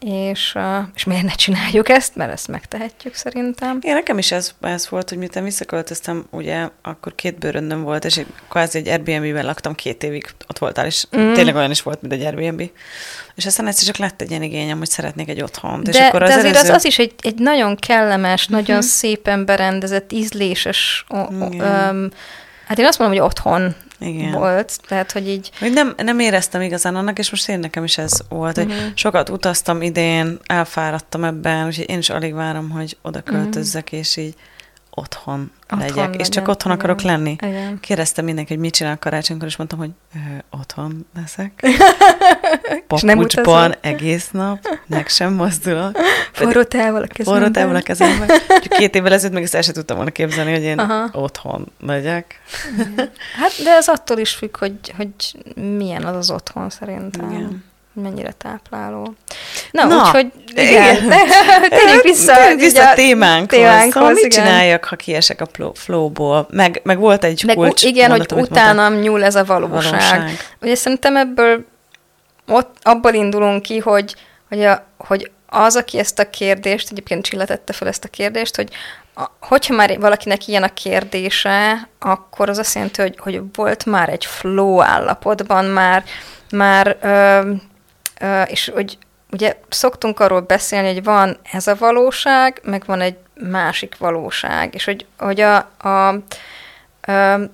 és, 0.00 0.58
és 0.94 1.04
miért 1.04 1.24
ne 1.24 1.32
csináljuk 1.32 1.88
ezt, 1.88 2.16
mert 2.16 2.32
ezt 2.32 2.48
megtehetjük 2.48 3.14
szerintem. 3.14 3.78
Igen, 3.80 3.94
nekem 3.94 4.18
is 4.18 4.32
ez, 4.32 4.54
ez 4.60 4.88
volt, 4.88 5.08
hogy 5.08 5.18
miután 5.18 5.44
visszaköltöztem, 5.44 6.26
ugye 6.30 6.68
akkor 6.82 7.14
két 7.14 7.38
bőröndöm 7.38 7.82
volt, 7.82 8.04
és 8.04 8.20
kvázi 8.48 8.78
egy 8.78 8.88
Airbnb-ben 8.88 9.44
laktam 9.44 9.74
két 9.74 10.02
évig, 10.02 10.26
ott 10.48 10.58
voltál, 10.58 10.86
és 10.86 11.06
mm. 11.16 11.32
tényleg 11.32 11.54
olyan 11.54 11.70
is 11.70 11.82
volt, 11.82 12.00
mint 12.00 12.12
egy 12.12 12.24
Airbnb. 12.24 12.70
És 13.34 13.46
aztán 13.46 13.66
egyszer 13.66 13.86
csak 13.86 13.96
lett 13.96 14.20
egy 14.20 14.30
ilyen 14.30 14.42
igényem, 14.42 14.78
hogy 14.78 14.90
szeretnék 14.90 15.28
egy 15.28 15.42
otthont. 15.42 15.82
De, 15.84 15.90
és 15.90 15.98
akkor 15.98 16.22
az 16.22 16.28
de 16.28 16.34
azért 16.34 16.54
előző... 16.54 16.70
az, 16.70 16.76
az 16.76 16.84
is 16.84 16.98
egy, 16.98 17.14
egy 17.22 17.38
nagyon 17.38 17.76
kellemes, 17.76 18.42
uh-huh. 18.42 18.60
nagyon 18.60 18.82
szépen 18.82 19.44
berendezett, 19.44 20.12
ízléses, 20.12 21.04
o, 21.08 21.18
o, 21.18 21.44
um, 21.44 22.08
hát 22.66 22.78
én 22.78 22.86
azt 22.86 22.98
mondom, 22.98 23.18
hogy 23.18 23.26
otthon 23.26 23.74
igen. 24.00 24.32
volt, 24.32 24.78
tehát, 24.88 25.12
hogy 25.12 25.28
így... 25.28 25.50
Hogy 25.58 25.72
nem, 25.72 25.94
nem 25.96 26.18
éreztem 26.18 26.60
igazán 26.60 26.96
annak, 26.96 27.18
és 27.18 27.30
most 27.30 27.48
én 27.48 27.58
nekem 27.58 27.84
is 27.84 27.98
ez 27.98 28.12
volt, 28.28 28.56
uh-huh. 28.56 28.72
hogy 28.72 28.82
mhm. 28.82 28.92
sokat 28.94 29.28
utaztam 29.28 29.82
idén, 29.82 30.38
elfáradtam 30.46 31.24
ebben, 31.24 31.66
úgyhogy 31.66 31.88
én 31.88 31.98
is 31.98 32.10
alig 32.10 32.34
várom, 32.34 32.70
hogy 32.70 32.96
oda 33.02 33.20
költözzek, 33.20 33.84
uh-huh. 33.84 33.98
és 33.98 34.16
így 34.16 34.34
otthon, 34.90 35.52
otthon 35.62 35.78
legyek, 35.78 35.96
legyen. 35.96 36.20
és 36.20 36.28
csak 36.28 36.48
otthon 36.48 36.72
igen. 36.72 36.84
akarok 36.84 37.00
lenni. 37.00 37.36
Igen. 37.40 37.80
Kérdeztem 37.80 38.24
mindenki, 38.24 38.52
hogy 38.52 38.62
mit 38.62 38.74
csinál 38.74 38.98
karácsonykor, 38.98 39.46
és 39.46 39.56
mondtam, 39.56 39.78
hogy 39.78 39.90
ö, 40.14 40.18
otthon 40.58 41.06
leszek. 41.14 41.66
Papucsban 42.86 43.74
egész 43.80 44.30
nap, 44.30 44.58
meg 44.86 45.08
sem 45.08 45.32
mozdulok. 45.34 45.98
Forró 46.32 46.62
távol 46.62 47.02
a 47.02 47.06
kezemben. 47.06 47.40
Forró 47.40 47.52
távol 47.52 47.76
a 47.76 47.80
kezemben. 47.80 48.28
két 48.68 48.94
évvel 48.94 49.12
ezelőtt 49.12 49.34
meg 49.34 49.42
ezt 49.42 49.54
el 49.54 49.62
sem 49.62 49.74
tudtam 49.74 49.96
volna 49.96 50.10
képzelni, 50.10 50.52
hogy 50.52 50.62
én 50.62 50.78
Aha. 50.78 51.08
otthon 51.12 51.72
legyek. 51.80 52.40
hát, 53.40 53.52
de 53.64 53.70
ez 53.70 53.88
attól 53.88 54.18
is 54.18 54.34
függ, 54.34 54.56
hogy, 54.56 54.92
hogy 54.96 55.12
milyen 55.54 56.04
az 56.04 56.16
az 56.16 56.30
otthon 56.30 56.70
szerintem. 56.70 57.30
Igen 57.30 57.68
mennyire 58.00 58.32
tápláló. 58.32 59.14
Na, 59.70 59.84
Na 59.84 59.96
úgyhogy 59.96 60.32
igen, 60.54 60.96
térjünk 61.78 62.02
vissza, 62.02 62.34
térjünk 62.34 62.60
vissza 62.60 62.90
a 62.90 62.94
témánkhoz. 62.94 63.58
témánkhoz 63.58 63.92
szóval 63.92 64.12
mit 64.12 64.24
igen. 64.24 64.44
csináljak, 64.44 64.84
ha 64.84 64.96
kiesek 64.96 65.40
a 65.40 65.70
flowból? 65.74 66.46
Meg, 66.50 66.80
meg 66.84 66.98
volt 66.98 67.24
egy 67.24 67.42
meg 67.46 67.56
kulcs 67.56 67.82
Igen, 67.82 68.10
mondatom, 68.10 68.38
hogy 68.38 68.50
utánam 68.50 68.94
nyúl 68.94 69.24
ez 69.24 69.34
a 69.34 69.44
valóság. 69.44 69.90
valóság. 69.90 70.30
Ugye 70.60 70.74
szerintem 70.74 71.16
ebből 71.16 71.64
ott, 72.46 72.76
abból 72.82 73.12
indulunk 73.12 73.62
ki, 73.62 73.78
hogy, 73.78 74.14
hogy, 74.48 74.64
a, 74.64 74.86
hogy 74.98 75.30
az, 75.46 75.76
aki 75.76 75.98
ezt 75.98 76.18
a 76.18 76.30
kérdést, 76.30 76.90
egyébként 76.90 77.24
Csilla 77.24 77.44
tette 77.44 77.72
fel 77.72 77.88
ezt 77.88 78.04
a 78.04 78.08
kérdést, 78.08 78.56
hogy 78.56 78.68
a, 79.14 79.30
hogyha 79.40 79.74
már 79.74 79.98
valakinek 79.98 80.46
ilyen 80.46 80.62
a 80.62 80.72
kérdése, 80.74 81.88
akkor 81.98 82.48
az 82.48 82.58
azt 82.58 82.74
jelenti, 82.74 83.00
hogy, 83.00 83.14
hogy 83.18 83.40
volt 83.54 83.84
már 83.86 84.08
egy 84.08 84.24
flow 84.24 84.80
állapotban, 84.82 85.64
már, 85.64 86.04
már 86.50 86.96
ö, 87.02 87.50
és 88.46 88.70
hogy 88.74 88.98
ugye 89.30 89.56
szoktunk 89.68 90.20
arról 90.20 90.40
beszélni, 90.40 90.92
hogy 90.92 91.04
van 91.04 91.38
ez 91.52 91.66
a 91.66 91.76
valóság, 91.78 92.60
meg 92.64 92.82
van 92.86 93.00
egy 93.00 93.16
másik 93.34 93.96
valóság, 93.98 94.74
és 94.74 94.84
hogy, 94.84 95.06
hogy 95.18 95.40
a, 95.40 95.56
a, 95.78 96.08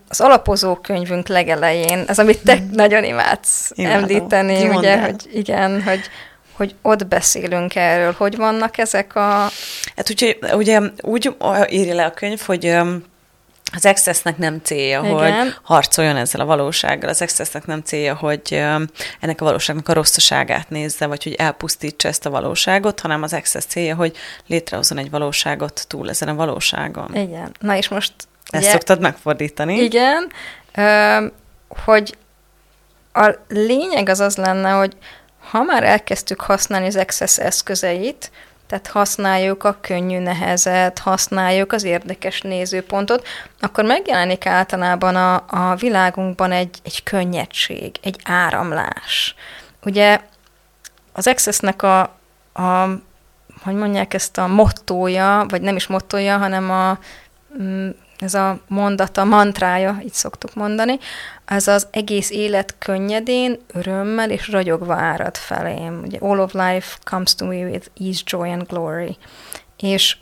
az 0.08 0.20
alapozó 0.20 0.76
könyvünk 0.76 1.28
legelején, 1.28 2.04
ez 2.06 2.18
amit 2.18 2.42
te 2.42 2.56
hmm. 2.56 2.70
nagyon 2.82 3.04
imádsz 3.04 3.70
Imádom. 3.74 4.02
említeni, 4.02 4.56
Ki 4.56 4.68
ugye, 4.68 5.00
hogy 5.00 5.28
igen, 5.32 5.82
hogy, 5.82 6.00
hogy 6.52 6.74
ott 6.82 7.06
beszélünk 7.06 7.74
erről, 7.74 8.14
hogy 8.18 8.36
vannak 8.36 8.78
ezek 8.78 9.14
a... 9.14 9.48
Hát 9.96 10.10
ugye, 10.10 10.36
ugye 10.52 10.80
úgy 11.00 11.36
írja 11.68 11.94
le 11.94 12.04
a 12.04 12.10
könyv, 12.10 12.40
hogy 12.40 12.76
az 13.74 13.86
excessnek 13.86 14.38
nem 14.38 14.60
célja, 14.62 15.00
Igen. 15.04 15.12
hogy 15.12 15.54
harcoljon 15.62 16.16
ezzel 16.16 16.40
a 16.40 16.44
valósággal. 16.44 17.08
Az 17.08 17.22
excessnek 17.22 17.66
nem 17.66 17.82
célja, 17.82 18.14
hogy 18.14 18.52
ennek 19.20 19.40
a 19.40 19.44
valóságnak 19.44 19.88
a 19.88 19.92
rosszaságát 19.92 20.70
nézze, 20.70 21.06
vagy 21.06 21.22
hogy 21.22 21.34
elpusztítsa 21.34 22.08
ezt 22.08 22.26
a 22.26 22.30
valóságot, 22.30 23.00
hanem 23.00 23.22
az 23.22 23.32
excess 23.32 23.64
célja, 23.64 23.94
hogy 23.94 24.16
létrehozzon 24.46 24.98
egy 24.98 25.10
valóságot 25.10 25.84
túl 25.88 26.08
ezen 26.08 26.28
a 26.28 26.34
valóságon. 26.34 27.14
Igen. 27.14 27.54
Na 27.60 27.76
és 27.76 27.88
most... 27.88 28.12
Ezt 28.50 28.62
ugye, 28.62 28.72
szoktad 28.72 29.00
megfordítani. 29.00 29.78
Igen, 29.80 30.32
hogy 31.84 32.16
a 33.12 33.34
lényeg 33.48 34.08
az 34.08 34.20
az 34.20 34.36
lenne, 34.36 34.70
hogy 34.70 34.96
ha 35.50 35.62
már 35.62 35.84
elkezdtük 35.84 36.40
használni 36.40 36.86
az 36.86 36.96
excess 36.96 37.38
eszközeit, 37.38 38.30
tehát 38.66 38.86
használjuk 38.86 39.64
a 39.64 39.78
könnyű 39.80 40.18
nehezet, 40.18 40.98
használjuk 40.98 41.72
az 41.72 41.84
érdekes 41.84 42.40
nézőpontot, 42.40 43.26
akkor 43.60 43.84
megjelenik 43.84 44.46
általában 44.46 45.16
a, 45.16 45.44
a 45.48 45.74
világunkban 45.74 46.52
egy, 46.52 46.78
egy 46.82 47.02
könnyedség, 47.02 47.96
egy 48.02 48.20
áramlás. 48.24 49.34
Ugye 49.84 50.20
az 51.12 51.26
Accessnek 51.26 51.82
a, 51.82 52.00
a, 52.52 52.88
hogy 53.62 53.74
mondják 53.74 54.14
ezt 54.14 54.38
a 54.38 54.46
mottója, 54.46 55.46
vagy 55.48 55.60
nem 55.60 55.76
is 55.76 55.86
mottója, 55.86 56.38
hanem 56.38 56.70
a, 56.70 56.98
mm, 57.62 57.88
ez 58.18 58.34
a 58.34 58.58
mondata, 58.68 59.24
mantrája, 59.24 59.98
így 60.04 60.12
szoktuk 60.12 60.54
mondani, 60.54 60.98
az 61.46 61.68
az 61.68 61.86
egész 61.90 62.30
élet 62.30 62.74
könnyedén, 62.78 63.58
örömmel 63.72 64.30
és 64.30 64.48
ragyogva 64.48 64.94
árad 64.94 65.36
felém. 65.36 66.02
Ugye 66.04 66.18
all 66.20 66.38
of 66.38 66.52
life 66.52 66.96
comes 67.04 67.34
to 67.34 67.46
me 67.46 67.56
with 67.56 67.86
ease, 68.00 68.22
joy 68.24 68.50
and 68.50 68.66
glory. 68.66 69.16
És, 69.78 70.16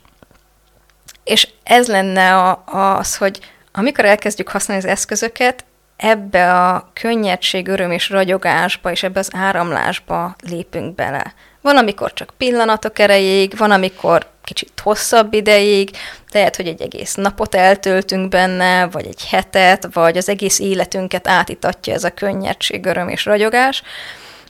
és 1.24 1.48
ez 1.62 1.88
lenne 1.88 2.36
a, 2.36 2.62
az, 2.98 3.16
hogy 3.16 3.40
amikor 3.72 4.04
elkezdjük 4.04 4.48
használni 4.48 4.84
az 4.84 4.90
eszközöket, 4.90 5.64
ebbe 5.96 6.60
a 6.60 6.90
könnyedség, 6.92 7.68
öröm 7.68 7.90
és 7.90 8.10
ragyogásba, 8.10 8.90
és 8.90 9.02
ebbe 9.02 9.18
az 9.18 9.30
áramlásba 9.32 10.36
lépünk 10.42 10.94
bele. 10.94 11.34
Van, 11.64 11.76
amikor 11.76 12.12
csak 12.12 12.34
pillanatok 12.36 12.98
erejéig, 12.98 13.56
van, 13.56 13.70
amikor 13.70 14.26
kicsit 14.42 14.80
hosszabb 14.82 15.32
ideig, 15.32 15.90
lehet, 16.32 16.56
hogy 16.56 16.66
egy 16.66 16.82
egész 16.82 17.14
napot 17.14 17.54
eltöltünk 17.54 18.28
benne, 18.28 18.86
vagy 18.86 19.06
egy 19.06 19.24
hetet, 19.28 19.88
vagy 19.92 20.16
az 20.16 20.28
egész 20.28 20.58
életünket 20.58 21.28
átitatja 21.28 21.94
ez 21.94 22.04
a 22.04 22.14
könnyedség, 22.14 22.86
öröm 22.86 23.08
és 23.08 23.24
ragyogás. 23.24 23.82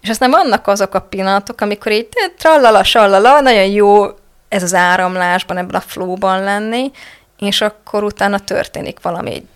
És 0.00 0.08
aztán 0.08 0.30
vannak 0.30 0.66
azok 0.66 0.94
a 0.94 1.00
pillanatok, 1.00 1.60
amikor 1.60 1.92
így 1.92 2.08
trallala, 2.38 2.84
sallala, 2.84 3.40
nagyon 3.40 3.66
jó 3.66 4.06
ez 4.48 4.62
az 4.62 4.74
áramlásban, 4.74 5.56
ebben 5.56 5.80
a 5.80 5.80
flóban 5.80 6.42
lenni, 6.42 6.90
és 7.38 7.60
akkor 7.60 8.04
utána 8.04 8.38
történik 8.38 9.00
valami, 9.00 9.46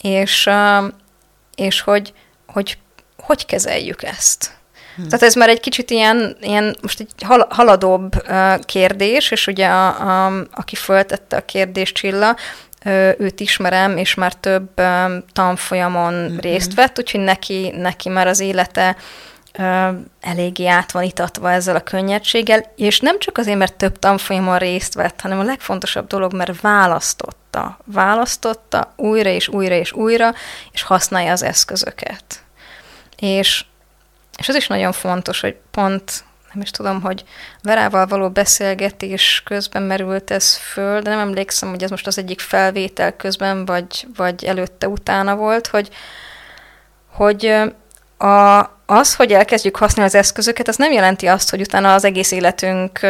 és, 0.00 0.50
és 1.54 1.80
hogy, 1.80 2.12
hogy 2.46 2.78
hogy 3.16 3.46
kezeljük 3.46 4.02
ezt. 4.02 4.62
Hmm. 4.96 5.08
Tehát 5.08 5.22
ez 5.22 5.34
már 5.34 5.48
egy 5.48 5.60
kicsit 5.60 5.90
ilyen, 5.90 6.36
ilyen 6.40 6.76
most 6.82 7.00
egy 7.00 7.10
hal- 7.24 7.52
haladóbb 7.52 8.14
uh, 8.28 8.58
kérdés, 8.64 9.30
és 9.30 9.46
ugye 9.46 9.66
a, 9.66 9.86
a, 10.26 10.32
aki 10.52 10.74
föltette 10.74 11.36
a 11.36 11.44
kérdést 11.44 11.94
Csilla, 11.94 12.36
őt 13.18 13.40
ismerem, 13.40 13.96
és 13.96 14.14
már 14.14 14.34
több 14.34 14.80
um, 14.80 15.24
tanfolyamon 15.32 16.14
mm-hmm. 16.14 16.36
részt 16.36 16.74
vett, 16.74 16.98
úgyhogy 16.98 17.20
neki, 17.20 17.72
neki 17.76 18.08
már 18.08 18.26
az 18.26 18.40
élete 18.40 18.96
uh, 19.58 19.88
eléggé 20.20 20.66
át 20.66 20.92
van 20.92 21.02
itatva 21.02 21.50
ezzel 21.50 21.76
a 21.76 21.80
könnyedséggel, 21.80 22.72
és 22.76 23.00
nem 23.00 23.18
csak 23.18 23.38
azért, 23.38 23.58
mert 23.58 23.74
több 23.74 23.98
tanfolyamon 23.98 24.58
részt 24.58 24.94
vett, 24.94 25.20
hanem 25.20 25.38
a 25.38 25.42
legfontosabb 25.42 26.06
dolog, 26.06 26.34
mert 26.34 26.60
választotta. 26.60 27.78
Választotta 27.84 28.92
újra 28.96 29.30
és 29.30 29.48
újra 29.48 29.74
és 29.74 29.92
újra, 29.92 30.34
és 30.72 30.82
használja 30.82 31.32
az 31.32 31.42
eszközöket. 31.42 32.24
És 33.16 33.64
és 34.38 34.48
az 34.48 34.54
is 34.54 34.66
nagyon 34.66 34.92
fontos, 34.92 35.40
hogy 35.40 35.56
pont 35.70 36.24
nem 36.52 36.62
is 36.62 36.70
tudom, 36.70 37.02
hogy 37.02 37.24
Verával 37.62 38.06
való 38.06 38.30
beszélgetés 38.30 39.42
közben 39.44 39.82
merült 39.82 40.30
ez 40.30 40.56
föl, 40.56 41.00
de 41.00 41.10
nem 41.10 41.18
emlékszem, 41.18 41.68
hogy 41.68 41.82
ez 41.82 41.90
most 41.90 42.06
az 42.06 42.18
egyik 42.18 42.40
felvétel 42.40 43.16
közben, 43.16 43.64
vagy, 43.64 44.06
vagy 44.16 44.44
előtte, 44.44 44.88
utána 44.88 45.36
volt, 45.36 45.66
hogy, 45.66 45.88
hogy 47.12 47.54
a, 48.18 48.60
az, 48.86 49.14
hogy 49.14 49.32
elkezdjük 49.32 49.76
használni 49.76 50.12
az 50.12 50.18
eszközöket, 50.18 50.68
az 50.68 50.76
nem 50.76 50.92
jelenti 50.92 51.26
azt, 51.26 51.50
hogy 51.50 51.60
utána 51.60 51.94
az 51.94 52.04
egész 52.04 52.30
életünk 52.30 53.00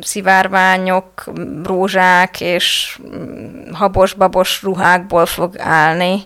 szivárványok, 0.00 1.24
rózsák 1.64 2.40
és 2.40 2.98
habos-babos 3.72 4.62
ruhákból 4.62 5.26
fog 5.26 5.58
állni. 5.58 6.22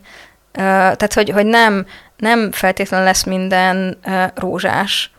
Tehát, 0.53 1.15
hogy, 1.15 1.31
hogy 1.31 1.47
nem, 1.47 1.87
nem 2.19 2.53
feltétlenül 2.53 3.07
lesz 3.07 3.25
minden 3.25 3.99
rózsás, 4.35 5.11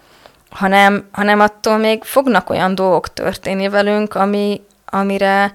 hanem, 0.50 1.08
hanem 1.12 1.40
attól 1.40 1.78
még 1.78 2.04
fognak 2.04 2.50
olyan 2.50 2.76
dolgok 2.76 3.14
történni 3.14 3.68
velünk, 3.68 4.16
ami, 4.16 4.62
amire, 4.86 5.54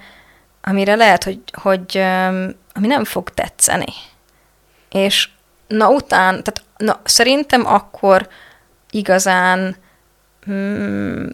amire 0.62 0.94
lehet, 0.94 1.24
hogy, 1.24 1.40
hogy 1.52 1.98
ami 2.74 2.87
nem 2.87 3.04
fog 3.04 3.30
tetszeni. 3.30 3.92
És 4.90 5.28
na 5.66 5.88
után, 5.88 6.42
tehát 6.42 6.62
na, 6.76 7.00
szerintem 7.04 7.66
akkor 7.66 8.28
igazán 8.90 9.76
hmm, 10.44 11.28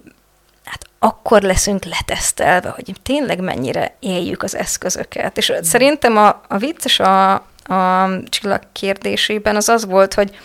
hát 0.64 0.87
akkor 0.99 1.42
leszünk 1.42 1.85
letesztelve, 1.85 2.68
hogy 2.68 2.94
tényleg 3.03 3.40
mennyire 3.40 3.96
éljük 3.99 4.42
az 4.42 4.57
eszközöket. 4.57 5.37
És 5.37 5.53
mm. 5.53 5.62
szerintem 5.62 6.16
a, 6.16 6.40
a 6.49 6.57
vicces 6.59 7.01
a, 7.01 7.44
a 7.64 8.09
csillag 8.29 8.61
kérdésében, 8.73 9.57
az 9.57 9.68
az 9.68 9.85
volt, 9.87 10.14
hogy 10.14 10.38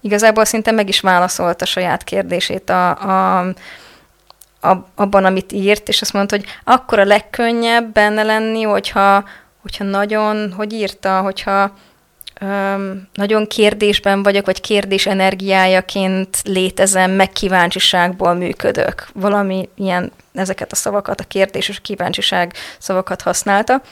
igazából 0.00 0.44
szinte 0.44 0.70
meg 0.70 0.88
is 0.88 1.00
válaszolt 1.00 1.62
a 1.62 1.66
saját 1.66 2.04
kérdését 2.04 2.70
a, 2.70 2.90
a, 2.90 3.38
a, 4.60 4.86
abban, 4.94 5.24
amit 5.24 5.52
írt, 5.52 5.88
és 5.88 6.00
azt 6.00 6.12
mondta, 6.12 6.36
hogy 6.36 6.46
akkor 6.64 6.98
a 6.98 7.04
legkönnyebb 7.04 7.92
benne 7.92 8.22
lenni, 8.22 8.62
hogyha, 8.62 9.24
hogyha 9.62 9.84
nagyon, 9.84 10.52
hogy 10.52 10.72
írta, 10.72 11.20
hogyha 11.20 11.72
öm, 12.40 13.08
nagyon 13.12 13.46
kérdésben 13.46 14.22
vagyok, 14.22 14.46
vagy 14.46 14.60
kérdés 14.60 15.06
energiájaként 15.06 16.36
létezem, 16.44 17.10
meg 17.10 17.32
kíváncsiságból 17.32 18.34
működök. 18.34 19.08
Valami 19.12 19.68
ilyen, 19.74 20.12
ezeket 20.34 20.72
a 20.72 20.76
szavakat, 20.76 21.20
a 21.20 21.24
kérdés 21.24 21.68
és 21.68 21.78
a 21.78 21.82
kíváncsiság 21.82 22.54
szavakat 22.78 23.22
használta. 23.22 23.82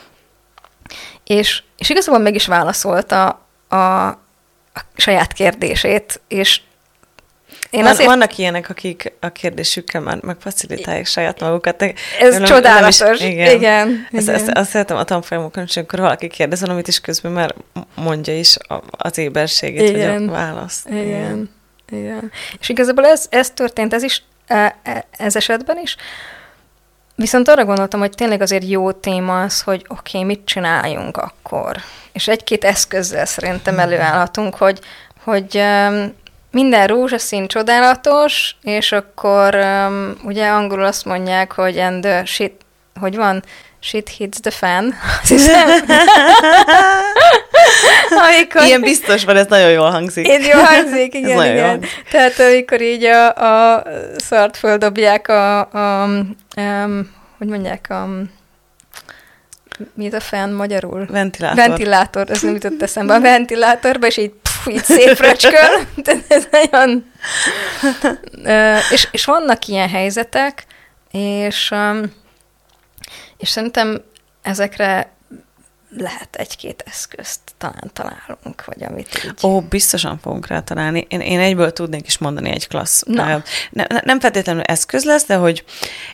És, 1.25 1.63
és 1.77 1.91
igazából 1.91 2.21
meg 2.21 2.35
is 2.35 2.47
válaszolta 2.47 3.47
a, 3.69 3.77
a 3.77 4.19
saját 4.97 5.33
kérdését, 5.33 6.21
és 6.29 6.61
én 7.71 7.83
Van, 7.83 7.91
azért... 7.91 8.09
Vannak 8.09 8.39
ilyenek, 8.39 8.71
akik 8.71 9.13
a 9.21 9.29
kérdésükkel 9.29 10.01
már 10.01 10.23
megfacilitálják 10.23 11.07
saját 11.07 11.41
magukat. 11.41 11.83
Ez 12.21 12.35
nem, 12.35 12.45
csodálatos. 12.45 12.99
Nem 12.99 13.15
is, 13.15 13.21
igen. 13.21 13.57
igen, 13.57 14.09
ezt, 14.13 14.23
igen. 14.23 14.35
Ezt, 14.35 14.49
azt 14.49 14.71
szeretem 14.71 14.97
a 14.97 15.05
tanfolyamokon, 15.05 15.65
és 15.67 15.77
amikor 15.77 15.99
valaki 15.99 16.29
kérdez 16.29 16.61
valamit, 16.61 16.89
is 16.89 17.01
közben 17.01 17.33
már 17.33 17.55
mondja 17.95 18.39
is 18.39 18.57
az 18.91 19.19
éberségét, 19.19 19.89
igen. 19.89 20.27
vagy 20.27 20.29
a 20.29 20.31
választ. 20.31 20.89
Igen. 20.89 21.03
igen. 21.03 21.51
igen. 21.91 22.33
És 22.61 22.69
igazából 22.69 23.07
ez, 23.07 23.27
ez 23.31 23.51
történt, 23.51 23.95
ez 23.95 24.03
is 24.03 24.23
e, 24.47 24.77
e, 24.83 25.07
ez 25.11 25.37
esetben 25.37 25.79
is, 25.79 25.97
Viszont 27.17 27.49
arra 27.49 27.65
gondoltam, 27.65 28.01
hogy 28.01 28.11
tényleg 28.11 28.41
azért 28.41 28.69
jó 28.69 28.93
téma 28.93 29.43
az, 29.43 29.63
hogy 29.63 29.85
oké, 29.89 30.19
okay, 30.19 30.25
mit 30.25 30.45
csináljunk 30.45 31.17
akkor. 31.17 31.77
És 32.13 32.29
egy-két 32.29 32.65
eszközzel 32.65 33.27
szerintem 33.27 33.79
előállhatunk, 33.79 34.55
hogy, 34.55 34.81
hogy 35.25 35.63
minden 36.51 36.87
rózsaszín 36.87 37.47
csodálatos, 37.47 38.57
és 38.63 38.93
akkor 38.93 39.59
ugye 40.25 40.49
angolul 40.49 40.85
azt 40.85 41.05
mondják, 41.05 41.53
hogy 41.53 41.79
and 41.79 42.07
shit, 42.25 42.53
hogy 43.01 43.17
van, 43.17 43.43
shit 43.87 44.09
hits 44.09 44.41
the 44.41 44.51
fan. 44.51 44.95
amikor... 48.29 48.63
Ilyen 48.63 48.81
biztos 48.81 49.25
van, 49.25 49.37
ez 49.37 49.47
nagyon 49.47 49.71
jól 49.71 49.91
hangzik. 49.91 50.27
Én 50.27 50.45
jól 50.45 50.63
hangzik, 50.63 51.15
igen, 51.15 51.41
ez 51.41 51.51
igen. 51.51 51.81
Jó. 51.83 51.89
Tehát 52.11 52.39
amikor 52.39 52.81
így 52.81 53.05
a, 53.05 53.35
a 53.75 53.83
szart 54.17 54.57
földobják 54.57 55.29
a, 55.29 55.71
a, 55.71 56.03
a 56.03 56.09
hogy 57.39 57.49
mondják, 57.49 57.91
a 57.91 58.09
mi 59.95 60.11
a 60.11 60.21
fenn 60.21 60.53
magyarul? 60.53 61.07
Ventilátor. 61.11 61.67
Ventilátor, 61.67 62.31
ez 62.31 62.43
nem 62.43 62.53
jutott 62.53 62.83
eszembe. 62.83 63.15
A 63.15 63.21
ventilátorba, 63.21 64.07
és 64.07 64.17
így, 64.17 64.33
pff, 64.43 64.67
így 64.67 64.85
szép 64.85 65.19
röcsköl. 65.19 65.87
ez 66.29 66.49
nagyon... 66.51 67.13
és, 68.91 69.09
és 69.11 69.25
vannak 69.25 69.67
ilyen 69.67 69.89
helyzetek, 69.89 70.65
és, 71.11 71.73
és 73.39 73.49
szerintem 73.49 74.03
ezekre 74.43 75.15
lehet 75.99 76.37
egy-két 76.37 76.85
eszközt 76.87 77.41
talán 77.59 77.91
találunk, 77.93 78.65
vagy 78.65 78.85
amit 78.85 79.25
így... 79.25 79.33
Ó, 79.43 79.61
biztosan 79.61 80.19
fogunk 80.19 80.47
rá 80.47 80.61
találni. 80.61 81.07
Én, 81.09 81.21
én 81.21 81.41
egyből 81.41 81.73
tudnék 81.73 82.07
is 82.07 82.19
mondani 82.19 82.51
egy 82.51 82.69
klassz. 82.69 83.03
Na. 83.07 83.43
Ne, 83.71 83.85
nem 84.05 84.21
feltétlenül 84.21 84.63
eszköz 84.63 85.05
lesz, 85.05 85.27
de 85.27 85.35
hogy 85.35 85.65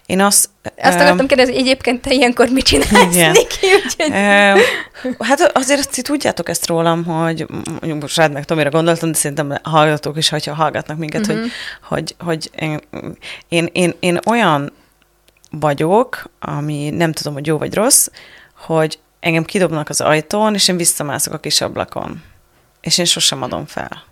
én 0.06 0.20
azt... 0.20 0.48
Azt 0.76 1.00
akartam 1.00 1.26
kérdezni, 1.26 1.56
egyébként 1.56 2.00
te 2.00 2.10
ilyenkor 2.10 2.48
mit 2.48 2.64
csinálsz, 2.64 3.14
Igen. 3.14 3.30
Niki? 3.30 3.66
Úgyhogy... 3.84 4.12
Hát 5.18 5.40
azért 5.54 5.78
azt 5.78 6.02
tudjátok 6.02 6.48
ezt 6.48 6.66
rólam, 6.66 7.04
hogy 7.04 7.46
mondjuk 7.70 8.00
most 8.00 8.16
rád 8.16 8.32
meg 8.32 8.44
Tomira 8.44 8.70
gondoltam, 8.70 9.12
de 9.12 9.18
szerintem 9.18 9.58
hallgatók 9.62 10.16
is, 10.16 10.28
hogyha 10.28 10.54
hallgatnak 10.54 10.96
minket, 10.96 11.26
Mhm. 11.26 11.36
uh-huh. 11.36 11.50
hogy, 11.82 12.14
hogy, 12.18 12.50
hogy 12.58 12.62
én, 12.62 12.80
én, 13.48 13.68
én, 13.72 13.94
én 14.00 14.18
olyan 14.26 14.72
vagyok, 15.52 16.24
ami 16.40 16.90
nem 16.90 17.12
tudom, 17.12 17.32
hogy 17.32 17.46
jó 17.46 17.58
vagy 17.58 17.74
rossz, 17.74 18.08
hogy 18.56 18.98
engem 19.20 19.44
kidobnak 19.44 19.88
az 19.88 20.00
ajtón, 20.00 20.54
és 20.54 20.68
én 20.68 20.76
visszamászok 20.76 21.32
a 21.32 21.38
kis 21.38 21.60
ablakon. 21.60 22.22
És 22.80 22.98
én 22.98 23.04
sosem 23.04 23.42
adom 23.42 23.66
fel. 23.66 24.04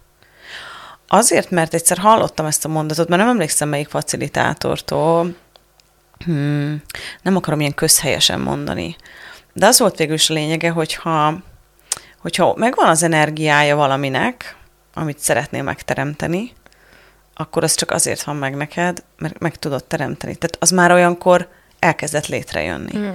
Azért, 1.09 1.51
mert 1.51 1.75
egyszer 1.75 1.99
hallottam 1.99 2.47
ezt 2.47 2.65
a 2.65 2.69
mondatot, 2.69 3.09
mert 3.09 3.21
nem 3.21 3.31
emlékszem 3.31 3.69
melyik 3.69 3.89
facilitátortól, 3.89 5.35
hmm, 6.25 6.83
nem 7.23 7.37
akarom 7.37 7.61
ilyen 7.61 7.75
közhelyesen 7.75 8.41
mondani, 8.41 8.97
de 9.53 9.67
az 9.67 9.79
volt 9.79 9.97
végül 9.97 10.15
is 10.15 10.31
a 10.31 10.35
lényege, 10.35 10.71
hogyha, 10.71 11.35
hogyha 12.19 12.55
megvan 12.57 12.89
az 12.89 13.03
energiája 13.03 13.77
valaminek, 13.77 14.57
amit 14.95 15.19
szeretnél 15.19 15.63
megteremteni, 15.63 16.53
akkor 17.41 17.65
az 17.65 17.75
csak 17.75 17.91
azért 17.91 18.23
van 18.23 18.37
meg 18.37 18.57
neked, 18.57 19.03
mert 19.19 19.39
meg 19.39 19.57
tudod 19.57 19.85
teremteni. 19.85 20.35
Tehát 20.35 20.57
az 20.61 20.71
már 20.71 20.93
olyankor 20.93 21.49
elkezdett 21.79 22.27
létrejönni. 22.27 22.99
Mm. 22.99 23.09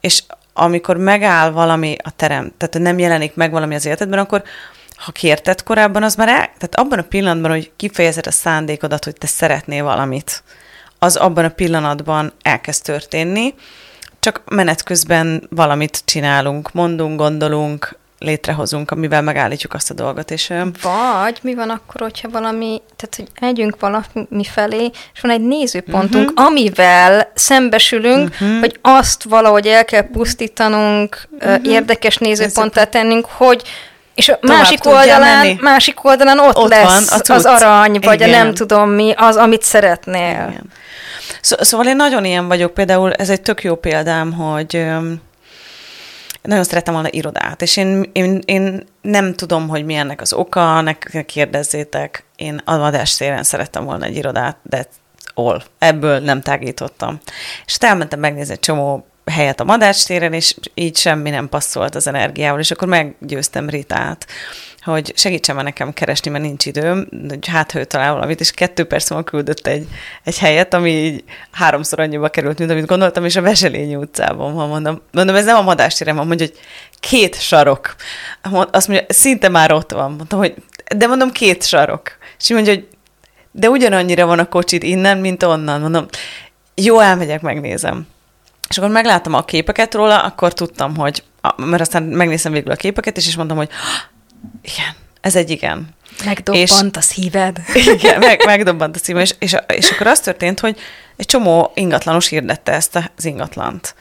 És 0.00 0.22
amikor 0.52 0.96
megáll 0.96 1.50
valami 1.50 1.96
a 2.02 2.10
terem, 2.10 2.52
tehát 2.56 2.78
nem 2.78 2.98
jelenik 2.98 3.34
meg 3.34 3.50
valami 3.50 3.74
az 3.74 3.86
életedben, 3.86 4.18
akkor 4.18 4.42
ha 4.96 5.12
kérted 5.12 5.62
korábban, 5.62 6.02
az 6.02 6.14
már 6.14 6.28
el, 6.28 6.36
tehát 6.36 6.74
abban 6.74 6.98
a 6.98 7.02
pillanatban, 7.02 7.50
hogy 7.50 7.72
kifejezed 7.76 8.26
a 8.26 8.30
szándékodat, 8.30 9.04
hogy 9.04 9.14
te 9.14 9.26
szeretnél 9.26 9.84
valamit, 9.84 10.42
az 10.98 11.16
abban 11.16 11.44
a 11.44 11.48
pillanatban 11.48 12.32
elkezd 12.42 12.82
történni, 12.82 13.54
csak 14.18 14.42
menet 14.50 14.82
közben 14.82 15.46
valamit 15.50 16.02
csinálunk, 16.04 16.72
mondunk, 16.72 17.18
gondolunk, 17.18 17.98
létrehozunk, 18.20 18.90
amivel 18.90 19.22
megállítjuk 19.22 19.74
azt 19.74 19.90
a 19.90 19.94
dolgot, 19.94 20.30
és 20.30 20.52
Vagy 20.82 21.38
mi 21.42 21.54
van 21.54 21.70
akkor, 21.70 22.00
hogyha 22.00 22.28
valami, 22.28 22.82
tehát 22.96 23.14
hogy 23.16 23.28
megyünk 23.40 23.76
valami 23.80 24.44
felé, 24.44 24.90
és 25.14 25.20
van 25.20 25.30
egy 25.30 25.40
nézőpontunk, 25.40 26.30
uh-huh. 26.30 26.46
amivel 26.46 27.30
szembesülünk, 27.34 28.28
uh-huh. 28.28 28.58
hogy 28.58 28.78
azt 28.82 29.22
valahogy 29.22 29.66
el 29.66 29.84
kell 29.84 30.10
pusztítanunk, 30.10 31.28
uh-huh. 31.30 31.58
érdekes 31.64 32.16
nézőponttá 32.16 32.84
tennünk, 32.84 33.26
hogy 33.26 33.62
és 34.14 34.28
a 34.28 34.38
Tovább 34.38 34.58
másik 34.58 34.86
oldalán, 34.86 35.46
menni. 35.46 35.58
másik 35.60 36.04
oldalán 36.04 36.38
ott, 36.38 36.56
Ott 36.56 36.68
lesz 36.68 37.26
van 37.26 37.36
az 37.36 37.44
arany, 37.44 37.98
vagy 38.00 38.20
Igen. 38.20 38.28
a 38.28 38.36
nem 38.36 38.54
tudom 38.54 38.90
mi, 38.90 39.12
az, 39.16 39.36
amit 39.36 39.62
szeretnél. 39.62 40.48
Igen. 40.50 40.70
Szó, 41.40 41.56
szóval 41.60 41.86
én 41.86 41.96
nagyon 41.96 42.24
ilyen 42.24 42.48
vagyok, 42.48 42.74
például 42.74 43.12
ez 43.12 43.30
egy 43.30 43.40
tök 43.40 43.62
jó 43.62 43.74
példám, 43.74 44.32
hogy 44.32 44.86
nagyon 46.42 46.64
szeretem 46.64 46.94
volna 46.94 47.08
irodát, 47.10 47.62
és 47.62 47.76
én, 47.76 48.10
én, 48.12 48.42
én 48.44 48.86
nem 49.02 49.34
tudom, 49.34 49.68
hogy 49.68 49.84
mi 49.84 49.94
ennek 49.94 50.20
az 50.20 50.32
oka, 50.32 50.80
ne 50.80 50.96
ne 51.12 51.22
kérdezzétek. 51.22 52.24
Én 52.36 52.60
a 52.64 52.78
vadásszéren 52.78 53.42
szerettem 53.42 53.84
volna 53.84 54.04
egy 54.04 54.16
irodát, 54.16 54.56
de 54.62 54.86
all. 55.34 55.62
Ebből 55.78 56.18
nem 56.18 56.40
tágítottam. 56.40 57.20
És 57.66 57.76
hát 57.80 57.90
elmentem 57.90 58.20
megnézni 58.20 58.52
egy 58.52 58.60
csomó 58.60 59.06
helyet 59.30 59.60
a 59.60 59.64
Madács 59.64 60.06
téren, 60.06 60.32
és 60.32 60.54
így 60.74 60.96
semmi 60.96 61.30
nem 61.30 61.48
passzolt 61.48 61.94
az 61.94 62.06
energiával, 62.06 62.60
és 62.60 62.70
akkor 62.70 62.88
meggyőztem 62.88 63.68
Ritát, 63.68 64.26
hogy 64.82 65.12
segítsen 65.16 65.54
már 65.54 65.64
nekem 65.64 65.92
keresni, 65.92 66.30
mert 66.30 66.44
nincs 66.44 66.66
időm, 66.66 67.08
hogy 67.28 67.46
hát 67.46 67.72
ha 67.72 67.78
ő 67.78 67.84
talál 67.84 68.12
valamit, 68.12 68.40
és 68.40 68.50
kettő 68.50 68.84
perc 68.84 69.10
múlva 69.10 69.24
küldött 69.24 69.66
egy, 69.66 69.88
egy 70.24 70.38
helyet, 70.38 70.74
ami 70.74 70.90
így 70.90 71.24
háromszor 71.52 72.00
annyiba 72.00 72.28
került, 72.28 72.58
mint 72.58 72.70
amit 72.70 72.86
gondoltam, 72.86 73.24
és 73.24 73.36
a 73.36 73.42
Veselényi 73.42 73.96
utcában 73.96 74.54
van, 74.54 74.68
mondom, 74.68 75.00
mondom, 75.12 75.36
ez 75.36 75.44
nem 75.44 75.56
a 75.56 75.62
Madás 75.62 75.94
téren 75.94 76.16
van, 76.16 76.26
mondja, 76.26 76.46
hogy 76.46 76.58
két 77.00 77.40
sarok. 77.40 77.94
Azt 78.70 78.88
mondja, 78.88 79.06
szinte 79.08 79.48
már 79.48 79.72
ott 79.72 79.92
van. 79.92 80.12
Mondtam, 80.12 80.38
hogy 80.38 80.54
de 80.96 81.06
mondom, 81.06 81.30
két 81.30 81.66
sarok. 81.66 82.16
És 82.38 82.48
mondja, 82.48 82.72
hogy 82.72 82.88
de 83.52 83.68
ugyanannyira 83.68 84.26
van 84.26 84.38
a 84.38 84.48
kocsid 84.48 84.82
innen, 84.82 85.18
mint 85.18 85.42
onnan. 85.42 85.80
Mondom, 85.80 86.06
jó, 86.74 86.98
elmegyek, 86.98 87.40
megnézem. 87.40 88.06
És 88.68 88.78
akkor 88.78 88.90
megláttam 88.90 89.34
a 89.34 89.44
képeket 89.44 89.94
róla, 89.94 90.22
akkor 90.22 90.52
tudtam, 90.52 90.96
hogy, 90.96 91.22
mert 91.56 91.80
aztán 91.80 92.02
megnéztem 92.02 92.52
végül 92.52 92.72
a 92.72 92.76
képeket, 92.76 93.16
és 93.16 93.26
is 93.26 93.36
mondtam, 93.36 93.56
hogy 93.56 93.68
igen, 94.62 94.94
ez 95.20 95.36
egy 95.36 95.50
igen. 95.50 95.88
Megdobbant 96.24 96.96
a 96.96 97.00
szíved. 97.00 97.60
Igen, 97.94 98.18
meg, 98.26 98.44
megdobbant 98.44 98.96
a 98.96 98.98
szívem, 98.98 99.22
és, 99.22 99.34
és, 99.38 99.56
és 99.66 99.90
akkor 99.90 100.06
az 100.06 100.20
történt, 100.20 100.60
hogy 100.60 100.78
egy 101.16 101.26
csomó 101.26 101.72
ingatlanos 101.74 102.28
hirdette 102.28 102.72
ezt 102.72 102.96
az 103.16 103.24
ingatlant. 103.24 103.94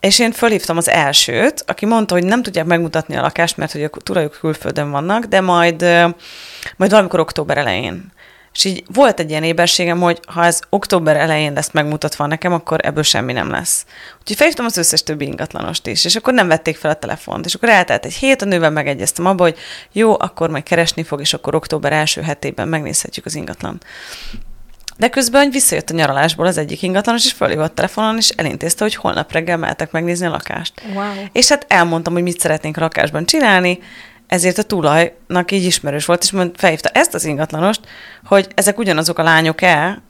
És 0.00 0.18
én 0.18 0.32
fölhívtam 0.32 0.76
az 0.76 0.88
elsőt, 0.88 1.64
aki 1.66 1.86
mondta, 1.86 2.14
hogy 2.14 2.24
nem 2.24 2.42
tudják 2.42 2.64
megmutatni 2.64 3.16
a 3.16 3.20
lakást, 3.20 3.56
mert 3.56 3.72
hogy 3.72 3.82
a 3.82 3.88
tulajok 3.88 4.36
külföldön 4.40 4.90
vannak, 4.90 5.24
de 5.24 5.40
majd, 5.40 5.82
majd 6.76 6.90
valamikor 6.90 7.20
október 7.20 7.58
elején. 7.58 8.12
És 8.58 8.64
így 8.64 8.84
volt 8.92 9.20
egy 9.20 9.30
ilyen 9.30 9.42
éberségem, 9.42 10.00
hogy 10.00 10.20
ha 10.26 10.44
ez 10.44 10.60
október 10.68 11.16
elején 11.16 11.52
lesz 11.52 11.70
megmutatva 11.70 12.26
nekem, 12.26 12.52
akkor 12.52 12.80
ebből 12.82 13.02
semmi 13.02 13.32
nem 13.32 13.50
lesz. 13.50 13.84
Úgyhogy 14.20 14.36
felhívtam 14.36 14.64
az 14.64 14.76
összes 14.76 15.02
többi 15.02 15.24
ingatlanost 15.24 15.86
is, 15.86 16.04
és 16.04 16.16
akkor 16.16 16.34
nem 16.34 16.48
vették 16.48 16.76
fel 16.76 16.90
a 16.90 16.94
telefont. 16.94 17.44
És 17.44 17.54
akkor 17.54 17.68
eltelt 17.68 18.04
egy 18.04 18.14
hét, 18.14 18.42
a 18.42 18.44
nővel 18.44 18.70
megegyeztem 18.70 19.26
abba, 19.26 19.42
hogy 19.42 19.56
jó, 19.92 20.12
akkor 20.12 20.50
majd 20.50 20.62
keresni 20.62 21.02
fog, 21.02 21.20
és 21.20 21.34
akkor 21.34 21.54
október 21.54 21.92
első 21.92 22.20
hetében 22.20 22.68
megnézhetjük 22.68 23.26
az 23.26 23.34
ingatlan. 23.34 23.80
De 24.96 25.08
közben 25.08 25.50
visszajött 25.50 25.90
a 25.90 25.94
nyaralásból 25.94 26.46
az 26.46 26.58
egyik 26.58 26.82
ingatlanos, 26.82 27.24
és 27.24 27.32
fölhívott 27.32 27.74
telefonon, 27.74 28.16
és 28.16 28.28
elintézte, 28.28 28.84
hogy 28.84 28.94
holnap 28.94 29.32
reggel 29.32 29.56
mehetek 29.56 29.90
megnézni 29.90 30.26
a 30.26 30.30
lakást. 30.30 30.82
Wow. 30.94 31.12
És 31.32 31.48
hát 31.48 31.64
elmondtam, 31.68 32.12
hogy 32.12 32.22
mit 32.22 32.40
szeretnénk 32.40 32.76
a 32.76 32.80
lakásban 32.80 33.26
csinálni, 33.26 33.78
ezért 34.28 34.58
a 34.58 34.62
tulajnak 34.62 35.50
így 35.50 35.64
ismerős 35.64 36.04
volt, 36.04 36.22
és 36.22 36.30
mond, 36.30 36.50
felhívta 36.56 36.88
ezt 36.88 37.14
az 37.14 37.24
ingatlanost, 37.24 37.80
hogy 38.24 38.48
ezek 38.54 38.78
ugyanazok 38.78 39.18
a 39.18 39.22
lányok-e, 39.22 40.02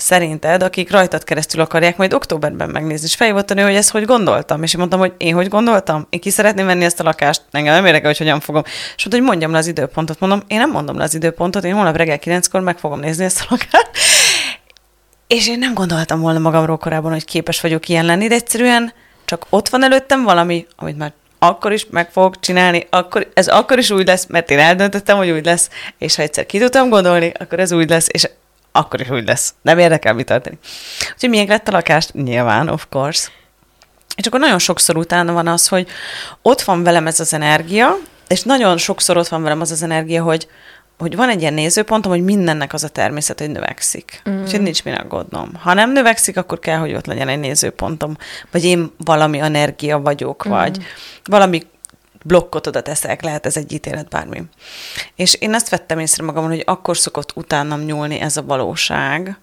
szerinted, 0.00 0.62
akik 0.62 0.90
rajtad 0.90 1.24
keresztül 1.24 1.60
akarják 1.60 1.96
majd 1.96 2.12
októberben 2.12 2.70
megnézni. 2.70 3.06
És 3.06 3.14
felhívott 3.14 3.50
a 3.50 3.54
nő, 3.54 3.62
hogy 3.62 3.74
ezt 3.74 3.90
hogy 3.90 4.04
gondoltam. 4.04 4.62
És 4.62 4.72
én 4.72 4.78
mondtam, 4.78 5.00
hogy 5.00 5.12
én 5.16 5.34
hogy 5.34 5.48
gondoltam? 5.48 6.06
Én 6.10 6.20
ki 6.20 6.30
szeretném 6.30 6.66
venni 6.66 6.84
ezt 6.84 7.00
a 7.00 7.02
lakást? 7.02 7.42
Engem 7.50 7.74
nem 7.74 7.86
érdekel, 7.86 8.06
hogy 8.06 8.18
hogyan 8.18 8.40
fogom. 8.40 8.62
És 8.66 9.04
mondta, 9.04 9.16
hogy 9.16 9.22
mondjam 9.22 9.52
le 9.52 9.58
az 9.58 9.66
időpontot. 9.66 10.20
Mondom, 10.20 10.42
én 10.46 10.58
nem 10.58 10.70
mondom 10.70 10.96
le 10.96 11.02
az 11.02 11.14
időpontot, 11.14 11.64
én 11.64 11.74
holnap 11.74 11.96
reggel 11.96 12.18
kilenckor 12.18 12.60
meg 12.60 12.78
fogom 12.78 13.00
nézni 13.00 13.24
ezt 13.24 13.40
a 13.40 13.46
lakást. 13.48 13.90
És 15.26 15.48
én 15.48 15.58
nem 15.58 15.74
gondoltam 15.74 16.20
volna 16.20 16.38
magamról 16.38 16.76
korábban, 16.76 17.12
hogy 17.12 17.24
képes 17.24 17.60
vagyok 17.60 17.88
ilyen 17.88 18.04
lenni, 18.04 18.28
de 18.28 18.34
egyszerűen 18.34 18.92
csak 19.24 19.46
ott 19.50 19.68
van 19.68 19.84
előttem 19.84 20.22
valami, 20.22 20.66
amit 20.76 20.98
már 20.98 21.12
akkor 21.42 21.72
is 21.72 21.86
meg 21.90 22.10
fogok 22.10 22.40
csinálni, 22.40 22.86
akkor, 22.90 23.30
ez 23.34 23.48
akkor 23.48 23.78
is 23.78 23.90
úgy 23.90 24.06
lesz, 24.06 24.26
mert 24.26 24.50
én 24.50 24.58
eldöntöttem, 24.58 25.16
hogy 25.16 25.30
úgy 25.30 25.44
lesz, 25.44 25.70
és 25.98 26.16
ha 26.16 26.22
egyszer 26.22 26.46
ki 26.46 26.58
tudtam 26.58 26.88
gondolni, 26.88 27.32
akkor 27.38 27.60
ez 27.60 27.72
úgy 27.72 27.88
lesz, 27.88 28.06
és 28.10 28.28
akkor 28.72 29.00
is 29.00 29.10
úgy 29.10 29.26
lesz. 29.26 29.54
Nem 29.62 29.78
érdekel, 29.78 30.12
mit 30.12 30.26
történik. 30.26 30.58
Úgyhogy 31.12 31.28
milyen 31.28 31.46
lett 31.46 31.68
a 31.68 31.72
lakást? 31.72 32.12
Nyilván, 32.12 32.68
of 32.68 32.86
course. 32.90 33.28
És 34.16 34.26
akkor 34.26 34.40
nagyon 34.40 34.58
sokszor 34.58 34.96
utána 34.96 35.32
van 35.32 35.46
az, 35.46 35.68
hogy 35.68 35.88
ott 36.42 36.62
van 36.62 36.82
velem 36.82 37.06
ez 37.06 37.20
az 37.20 37.34
energia, 37.34 37.96
és 38.28 38.42
nagyon 38.42 38.76
sokszor 38.76 39.16
ott 39.16 39.28
van 39.28 39.42
velem 39.42 39.60
az 39.60 39.70
az 39.70 39.82
energia, 39.82 40.22
hogy, 40.22 40.48
hogy 41.00 41.16
van 41.16 41.28
egy 41.28 41.40
ilyen 41.40 41.54
nézőpontom, 41.54 42.12
hogy 42.12 42.24
mindennek 42.24 42.72
az 42.72 42.84
a 42.84 42.88
természet, 42.88 43.38
hogy 43.38 43.50
növekszik. 43.50 44.22
Mm. 44.30 44.42
Úgyhogy 44.42 44.60
nincs 44.60 44.84
min 44.84 44.94
aggódnom. 44.94 45.54
Ha 45.54 45.74
nem 45.74 45.92
növekszik, 45.92 46.36
akkor 46.36 46.58
kell, 46.58 46.78
hogy 46.78 46.94
ott 46.94 47.06
legyen 47.06 47.28
egy 47.28 47.38
nézőpontom, 47.38 48.16
vagy 48.50 48.64
én 48.64 48.90
valami 48.96 49.38
energia 49.38 49.98
vagyok, 49.98 50.48
mm. 50.48 50.50
vagy 50.50 50.78
valami 51.24 51.66
blokkot 52.24 52.66
oda 52.66 52.82
teszek, 52.82 53.22
lehet 53.22 53.46
ez 53.46 53.56
egy 53.56 53.72
ítélet, 53.72 54.08
bármi. 54.08 54.42
És 55.14 55.34
én 55.34 55.54
ezt 55.54 55.68
vettem 55.68 55.98
észre 55.98 56.24
magamon, 56.24 56.48
hogy 56.48 56.62
akkor 56.66 56.96
szokott 56.96 57.36
utánam 57.36 57.80
nyúlni 57.80 58.20
ez 58.20 58.36
a 58.36 58.42
valóság, 58.42 59.38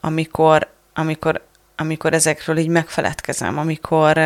amikor, 0.00 0.68
amikor, 0.94 1.44
amikor 1.76 2.12
ezekről 2.12 2.56
így 2.56 2.68
megfeledkezem, 2.68 3.58
amikor, 3.58 4.18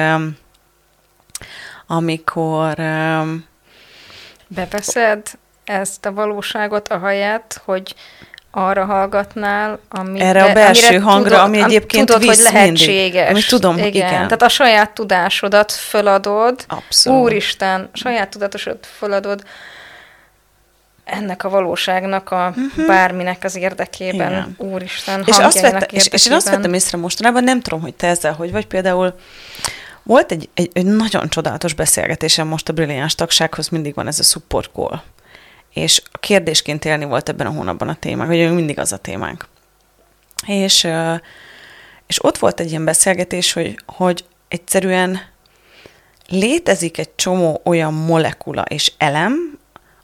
amikor 1.87 2.75
Beveszed 4.49 5.39
ezt 5.67 6.07
a 6.07 6.13
valóságot 6.13 6.89
ahelyett, 6.89 7.61
hogy 7.65 7.95
arra 8.51 8.85
hallgatnál, 8.85 9.79
ami 9.89 10.21
Erre 10.21 10.45
a 10.45 10.53
belső 10.53 10.99
hangra, 10.99 11.43
ami 11.43 11.61
egyébként 11.61 12.07
tudod, 12.07 12.25
hogy 12.25 12.37
visz 12.37 12.53
lehetséges. 12.53 12.87
mindig. 13.03 13.31
Amit 13.31 13.49
tudom, 13.49 13.79
igen. 13.79 14.11
Tehát 14.11 14.43
a 14.43 14.49
saját 14.49 14.91
tudásodat 14.91 15.73
föladod. 15.73 16.65
Abszolút. 16.69 17.23
Úristen, 17.23 17.89
saját 17.93 18.29
tudatosodat 18.29 18.89
föladod 18.99 19.43
ennek 21.05 21.45
a 21.45 21.49
valóságnak, 21.49 22.31
a 22.31 22.55
uh-huh. 22.57 22.87
bárminek 22.87 23.45
az 23.45 23.57
érdekében, 23.57 24.31
Igen. 24.31 24.55
Úristen, 24.59 25.23
és, 25.27 25.37
azt 25.37 25.61
vette, 25.61 25.87
és, 25.91 26.07
és 26.07 26.13
én 26.13 26.13
azt 26.13 26.23
érdekében. 26.23 26.55
vettem 26.55 26.75
észre 26.75 26.99
mostanában, 26.99 27.45
nem 27.45 27.61
tudom, 27.61 27.81
hogy 27.81 27.95
te 27.95 28.07
ezzel 28.07 28.33
hogy 28.33 28.53
vagy, 28.53 28.67
például 28.67 29.15
Volt 30.03 30.33
egy, 30.33 30.49
egy, 30.55 30.71
egy 30.73 30.87
nagyon 30.87 31.29
csodálatos 31.29 31.75
beszélgetésem 31.75 32.47
most 32.47 32.69
a 32.69 32.73
brilliáns 32.73 33.15
tagsághoz, 33.15 33.69
mindig 33.69 33.95
van 33.95 34.07
ez 34.07 34.19
a 34.19 34.23
support 34.23 34.71
call. 34.73 35.03
És 35.77 36.03
a 36.13 36.19
kérdésként 36.19 36.85
élni 36.85 37.05
volt 37.05 37.29
ebben 37.29 37.47
a 37.47 37.51
hónapban 37.51 37.89
a 37.89 37.95
témánk, 37.95 38.31
hogy 38.31 38.55
mindig 38.55 38.79
az 38.79 38.93
a 38.93 38.97
témánk. 38.97 39.47
És, 40.47 40.89
és 42.07 42.25
ott 42.25 42.39
volt 42.39 42.61
egy 42.61 42.71
ilyen 42.71 42.85
beszélgetés, 42.85 43.53
hogy, 43.53 43.79
hogy 43.87 44.25
egyszerűen 44.49 45.21
létezik 46.29 46.99
egy 46.99 47.15
csomó 47.15 47.61
olyan 47.65 47.95
molekula 47.95 48.63
és 48.63 48.93
elem, 48.99 49.59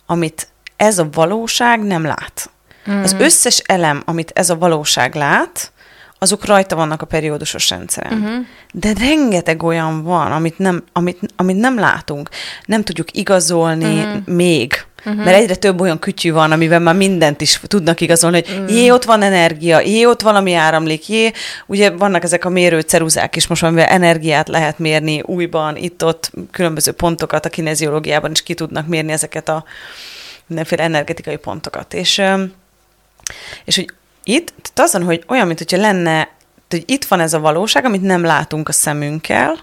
amit 0.07 0.49
ez 0.77 0.99
a 0.99 1.09
valóság 1.13 1.83
nem 1.83 2.05
lát. 2.05 2.51
Mm. 2.91 3.03
Az 3.03 3.13
összes 3.19 3.59
elem, 3.59 4.03
amit 4.07 4.31
ez 4.35 4.51
a 4.51 4.59
valóság 4.59 5.15
lát, 5.15 5.73
azok 6.19 6.45
rajta 6.45 6.77
vannak 6.77 7.03
a 7.03 7.07
periódusos 7.07 7.71
rendszeren. 7.71 8.19
Uh-huh. 8.19 8.47
De 8.73 8.93
rengeteg 8.99 9.63
olyan 9.63 10.03
van, 10.03 10.33
amit 10.33 10.59
nem, 10.59 10.85
amit, 10.93 11.19
amit 11.37 11.57
nem 11.57 11.79
látunk. 11.79 12.29
Nem 12.65 12.83
tudjuk 12.83 13.17
igazolni 13.17 14.03
uh-huh. 14.03 14.27
még. 14.27 14.85
Uh-huh. 15.05 15.25
Mert 15.25 15.37
egyre 15.37 15.55
több 15.55 15.81
olyan 15.81 15.99
kütyű 15.99 16.33
van, 16.33 16.53
amivel 16.53 16.81
már 16.81 16.95
mindent 16.95 17.41
is 17.41 17.61
tudnak 17.67 18.01
igazolni, 18.01 18.43
hogy 18.43 18.55
uh-huh. 18.59 18.77
jé, 18.77 18.91
ott 18.91 19.05
van 19.05 19.23
energia, 19.23 19.81
jé, 19.81 20.05
ott 20.05 20.23
valami 20.23 20.55
áramlik, 20.55 21.09
jé, 21.09 21.33
ugye 21.67 21.91
vannak 21.91 22.23
ezek 22.23 22.45
a 22.45 22.49
mérőceruzák 22.49 23.37
is 23.37 23.47
most, 23.47 23.63
amivel 23.63 23.87
energiát 23.87 24.49
lehet 24.49 24.79
mérni 24.79 25.23
újban, 25.23 25.77
itt-ott 25.77 26.31
különböző 26.51 26.93
pontokat 26.93 27.45
a 27.45 27.49
kineziológiában 27.49 28.31
is 28.31 28.43
ki 28.43 28.55
tudnak 28.55 28.87
mérni 28.87 29.13
ezeket 29.13 29.49
a 29.49 29.65
mindenféle 30.47 30.83
energetikai 30.83 31.37
pontokat. 31.37 31.95
És, 31.95 32.23
és 33.65 33.77
hogy 33.77 33.93
itt, 34.25 34.53
tehát 34.73 34.91
azon, 34.91 35.03
hogy 35.03 35.25
olyan, 35.29 35.47
mint 35.47 35.59
hogyha 35.59 35.77
lenne, 35.77 36.29
hogy 36.69 36.83
itt 36.87 37.05
van 37.05 37.21
ez 37.21 37.33
a 37.33 37.41
valóság, 37.41 37.85
amit 37.85 38.03
nem 38.03 38.25
látunk 38.25 38.69
a 38.69 38.73
szemünkkel, 38.73 39.59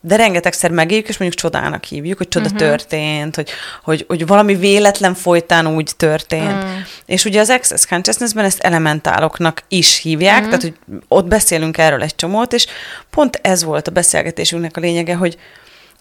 de 0.00 0.16
rengetegszer 0.16 0.70
megéljük, 0.70 1.08
és 1.08 1.18
mondjuk 1.18 1.40
csodának 1.40 1.84
hívjuk, 1.84 2.18
hogy 2.18 2.28
csoda 2.28 2.44
uh-huh. 2.44 2.60
történt, 2.60 3.34
hogy, 3.34 3.50
hogy, 3.82 4.04
hogy 4.08 4.26
valami 4.26 4.54
véletlen 4.54 5.14
folytán 5.14 5.66
úgy 5.66 5.92
történt. 5.96 6.62
Uh-huh. 6.62 6.70
És 7.06 7.24
ugye 7.24 7.40
az 7.40 7.50
Access 7.50 7.86
Consciousness-ben 7.86 8.44
ezt 8.44 8.60
elementáloknak 8.60 9.62
is 9.68 9.98
hívják, 9.98 10.44
uh-huh. 10.44 10.58
tehát 10.58 10.62
hogy 10.62 10.98
ott 11.08 11.26
beszélünk 11.26 11.78
erről 11.78 12.02
egy 12.02 12.14
csomót, 12.14 12.52
és 12.52 12.66
pont 13.10 13.38
ez 13.42 13.64
volt 13.64 13.88
a 13.88 13.90
beszélgetésünknek 13.90 14.76
a 14.76 14.80
lényege, 14.80 15.14
hogy 15.14 15.36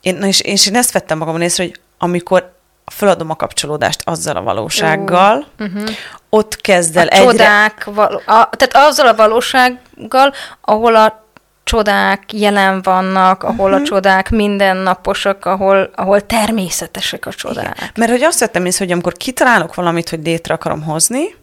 én, 0.02 0.16
na 0.16 0.28
és, 0.28 0.40
és 0.40 0.68
én 0.68 0.76
ezt 0.76 0.92
vettem 0.92 1.18
magamon 1.18 1.42
észre, 1.42 1.64
hogy 1.64 1.80
amikor 1.98 2.58
feladom 2.86 3.30
a 3.30 3.36
kapcsolódást 3.36 4.02
azzal 4.04 4.36
a 4.36 4.42
valósággal, 4.42 5.48
uh-huh. 5.60 5.90
ott 6.30 6.62
kezd 6.62 6.98
el 6.98 7.08
a 7.08 7.14
egyre... 7.14 7.32
Csodák, 7.32 7.84
val- 7.84 8.24
a, 8.26 8.50
tehát 8.58 8.88
azzal 8.88 9.08
a 9.08 9.16
valósággal, 9.16 10.34
ahol 10.62 10.96
a 10.96 11.28
csodák 11.70 12.34
jelen 12.34 12.82
vannak, 12.82 13.44
ahol 13.44 13.56
uh-huh. 13.56 13.74
a 13.74 13.78
mhm. 13.78 13.84
csodák 13.84 14.30
mindennaposak, 14.30 15.46
ahol, 15.46 15.90
ahol 15.96 16.26
természetesek 16.26 17.26
a 17.26 17.32
csodák. 17.32 17.78
Igen. 17.78 17.90
Mert 17.96 18.12
hogy 18.12 18.24
azt 18.24 18.40
vettem 18.40 18.66
észre, 18.66 18.84
hogy 18.84 18.94
amikor 18.94 19.14
kitalálok 19.14 19.76
valamit, 19.76 20.10
hogy 20.10 20.20
létre 20.24 20.54
akarom 20.54 20.84
hozni, 20.84 21.36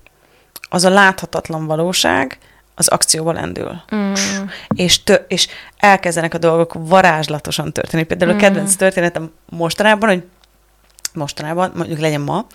az 0.69 0.85
a 0.85 0.91
láthatatlan 0.91 1.67
valóság, 1.67 2.39
az 2.75 2.89
akcióba 2.89 3.33
lendül. 3.33 3.83
Mm. 3.95 4.13
És, 4.75 5.03
tö- 5.03 5.25
és 5.29 5.49
elkezdenek 5.77 6.35
a 6.35 6.39
dolgok 6.39 6.73
varázslatosan 6.79 7.73
történni. 7.73 8.03
Például 8.03 8.33
mm. 8.33 8.37
a 8.37 8.41
kedvenc 8.41 8.75
történetem 8.75 9.33
mostanában, 9.49 10.09
hogy 10.09 10.23
mostanában, 11.13 11.73
mondjuk 11.75 11.99
legyen 11.99 12.21
ma, 12.21 12.47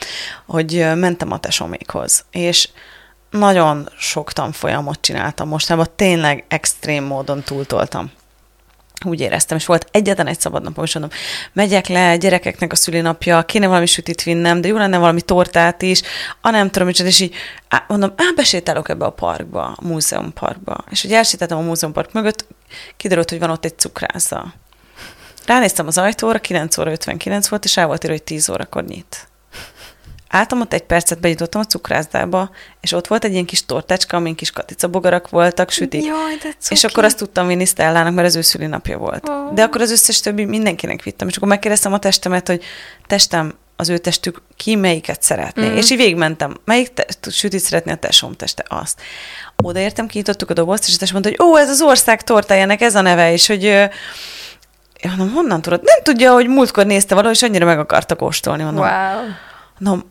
hogy 0.46 0.88
mentem 0.96 1.32
a 1.32 1.40
tesómékhoz, 1.40 2.26
és 2.32 2.70
nagyon 3.32 3.90
sok 3.98 4.34
tanfolyamot 4.34 5.02
csináltam 5.02 5.48
mostanában, 5.48 5.92
tényleg 5.96 6.44
extrém 6.48 7.04
módon 7.04 7.44
túltoltam. 7.44 8.12
Úgy 9.06 9.20
éreztem, 9.20 9.58
és 9.58 9.66
volt 9.66 9.88
egyetlen 9.92 10.28
egy 10.28 10.40
szabad 10.40 10.64
napom, 10.64 10.84
és 10.84 10.94
mondom, 10.94 11.18
megyek 11.54 11.88
le, 11.88 12.18
gyerekeknek 12.18 12.72
a 12.72 12.76
szülinapja, 12.76 13.44
kéne 13.44 13.68
valami 13.68 13.86
sütit 13.86 14.24
vinnem, 14.24 14.62
de 14.62 14.68
jó 14.68 14.78
lenne 14.78 14.98
valami 14.98 15.22
tortát 15.22 15.82
is, 15.82 16.02
a 16.42 16.50
nem 16.50 16.70
tudom, 16.70 16.90
és 16.90 17.20
így 17.20 17.36
mondom, 17.88 18.14
á, 18.18 18.24
besétálok 18.36 18.90
ebbe 18.90 19.06
a 19.06 19.10
parkba, 19.10 19.64
a 19.66 19.88
múzeumparkba. 19.88 20.78
És 20.90 21.02
hogy 21.02 21.14
elsétáltam 21.14 21.58
a 21.58 21.62
múzeumpark 21.62 22.14
mögött, 22.14 22.46
kiderült, 22.98 23.30
hogy 23.30 23.40
van 23.40 23.50
ott 23.50 23.66
egy 23.66 23.78
cukrászda. 23.78 24.54
Ránéztem 25.46 25.88
az 25.88 25.98
ajtóra, 25.98 26.40
9 26.40 26.78
óra 26.78 26.92
59 26.92 27.48
volt, 27.48 27.66
és 27.66 27.78
el 27.78 27.88
volt 27.88 28.04
írva, 28.04 28.16
hogy 28.16 28.24
10 28.24 28.50
órakor 28.50 28.84
nyit. 28.84 29.31
Álltam 30.34 30.62
ott 30.62 30.74
egy 30.74 30.84
percet, 30.84 31.20
benyitottam 31.20 31.62
a 31.62 31.66
cukrászdába, 31.66 32.50
és 32.82 32.92
ott 32.92 33.08
volt 33.08 33.24
egy 33.24 33.32
ilyen 33.32 33.46
kis 33.46 33.66
tortácska, 33.66 34.18
amin 34.18 34.36
kis 34.36 34.52
katicabogarak 34.52 35.30
voltak, 35.30 35.70
sütik. 35.70 36.06
Jaj, 36.06 36.36
de 36.36 36.50
cuki. 36.60 36.74
És 36.74 36.84
akkor 36.84 37.04
azt 37.04 37.18
tudtam 37.18 37.48
vinni 37.48 37.66
Stellának, 37.66 38.14
mert 38.14 38.28
az 38.28 38.36
ő 38.36 38.42
szülinapja 38.42 38.98
volt. 38.98 39.30
Oh. 39.30 39.54
De 39.54 39.64
akkor 39.64 39.82
az 39.82 39.92
összes 39.92 40.20
többi 40.20 40.46
mindenkinek 40.46 41.04
vittem. 41.04 41.28
És 41.28 41.36
akkor 41.36 41.48
megkérdeztem 41.48 41.94
a 41.94 42.00
testemet, 42.00 42.48
hogy 42.48 42.64
testem, 43.08 43.54
az 43.76 43.90
ő 43.90 43.98
testük 43.98 44.42
ki 44.56 44.76
melyiket 44.76 45.22
szeretné. 45.22 45.70
Mm. 45.70 45.76
És 45.76 45.92
így 45.92 45.98
végigmentem. 45.98 46.58
Melyik 46.66 46.94
te- 46.94 47.06
sütit 47.30 47.60
szeretné 47.60 47.92
a 47.92 47.96
tesóm 47.96 48.34
teste? 48.34 48.66
Azt. 48.68 49.02
Odaértem, 49.56 50.08
kinyitottuk 50.08 50.50
a 50.50 50.54
dobozt, 50.54 50.88
és 50.88 50.96
a 50.96 50.98
tesóm 50.98 51.20
mondta, 51.22 51.44
hogy 51.44 51.50
ó, 51.50 51.58
ez 51.58 51.70
az 51.70 51.82
ország 51.82 52.24
tortájának 52.24 52.82
ez 52.82 52.96
a 52.96 53.02
neve, 53.02 53.32
és 53.32 53.48
hogy 53.48 53.64
én 53.64 53.90
mondom, 55.18 55.32
honnan 55.32 55.62
tudod? 55.62 55.82
Nem 55.84 56.04
tudja, 56.04 56.34
hogy 56.34 56.48
múltkor 56.48 56.86
nézte 56.86 57.16
valahogy, 57.16 57.36
és 57.36 57.44
annyira 57.44 57.66
meg 57.66 57.80
akarta 57.80 58.16
kóstolni. 58.16 58.64
Mondom, 58.64 58.84
wow. 58.84 59.24
mondom, 59.80 60.11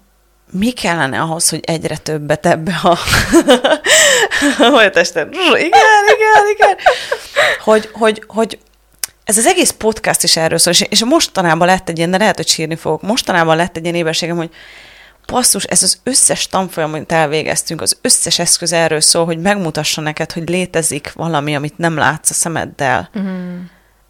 mi 0.52 0.70
kellene 0.70 1.20
ahhoz, 1.20 1.48
hogy 1.48 1.60
egyre 1.64 1.96
többet 1.96 2.46
ebbe 2.46 2.80
a 2.82 2.98
holtesten? 4.72 5.28
Igen, 5.32 5.60
igen, 6.16 6.48
igen. 6.54 6.76
Hogy, 7.64 7.88
hogy, 7.92 8.24
hogy 8.26 8.58
ez 9.24 9.38
az 9.38 9.46
egész 9.46 9.70
podcast 9.70 10.22
is 10.22 10.36
erről 10.36 10.58
szól, 10.58 10.74
és, 10.88 11.04
mostanában 11.04 11.66
lett 11.66 11.88
egy 11.88 11.98
ilyen, 11.98 12.10
de 12.10 12.18
lehet, 12.18 12.36
hogy 12.36 12.48
sírni 12.48 12.76
fogok, 12.76 13.02
mostanában 13.02 13.56
lett 13.56 13.76
egy 13.76 13.82
ilyen 13.82 13.94
éberségem, 13.94 14.36
hogy 14.36 14.50
passzus, 15.26 15.64
ez 15.64 15.82
az 15.82 16.00
összes 16.02 16.46
tanfolyam, 16.46 16.92
amit 16.92 17.12
elvégeztünk, 17.12 17.80
az 17.80 17.98
összes 18.00 18.38
eszköz 18.38 18.72
erről 18.72 19.00
szól, 19.00 19.24
hogy 19.24 19.40
megmutassa 19.40 20.00
neked, 20.00 20.32
hogy 20.32 20.48
létezik 20.48 21.12
valami, 21.12 21.56
amit 21.56 21.78
nem 21.78 21.96
látsz 21.96 22.30
a 22.30 22.34
szemeddel. 22.34 23.10
Mm. 23.18 23.60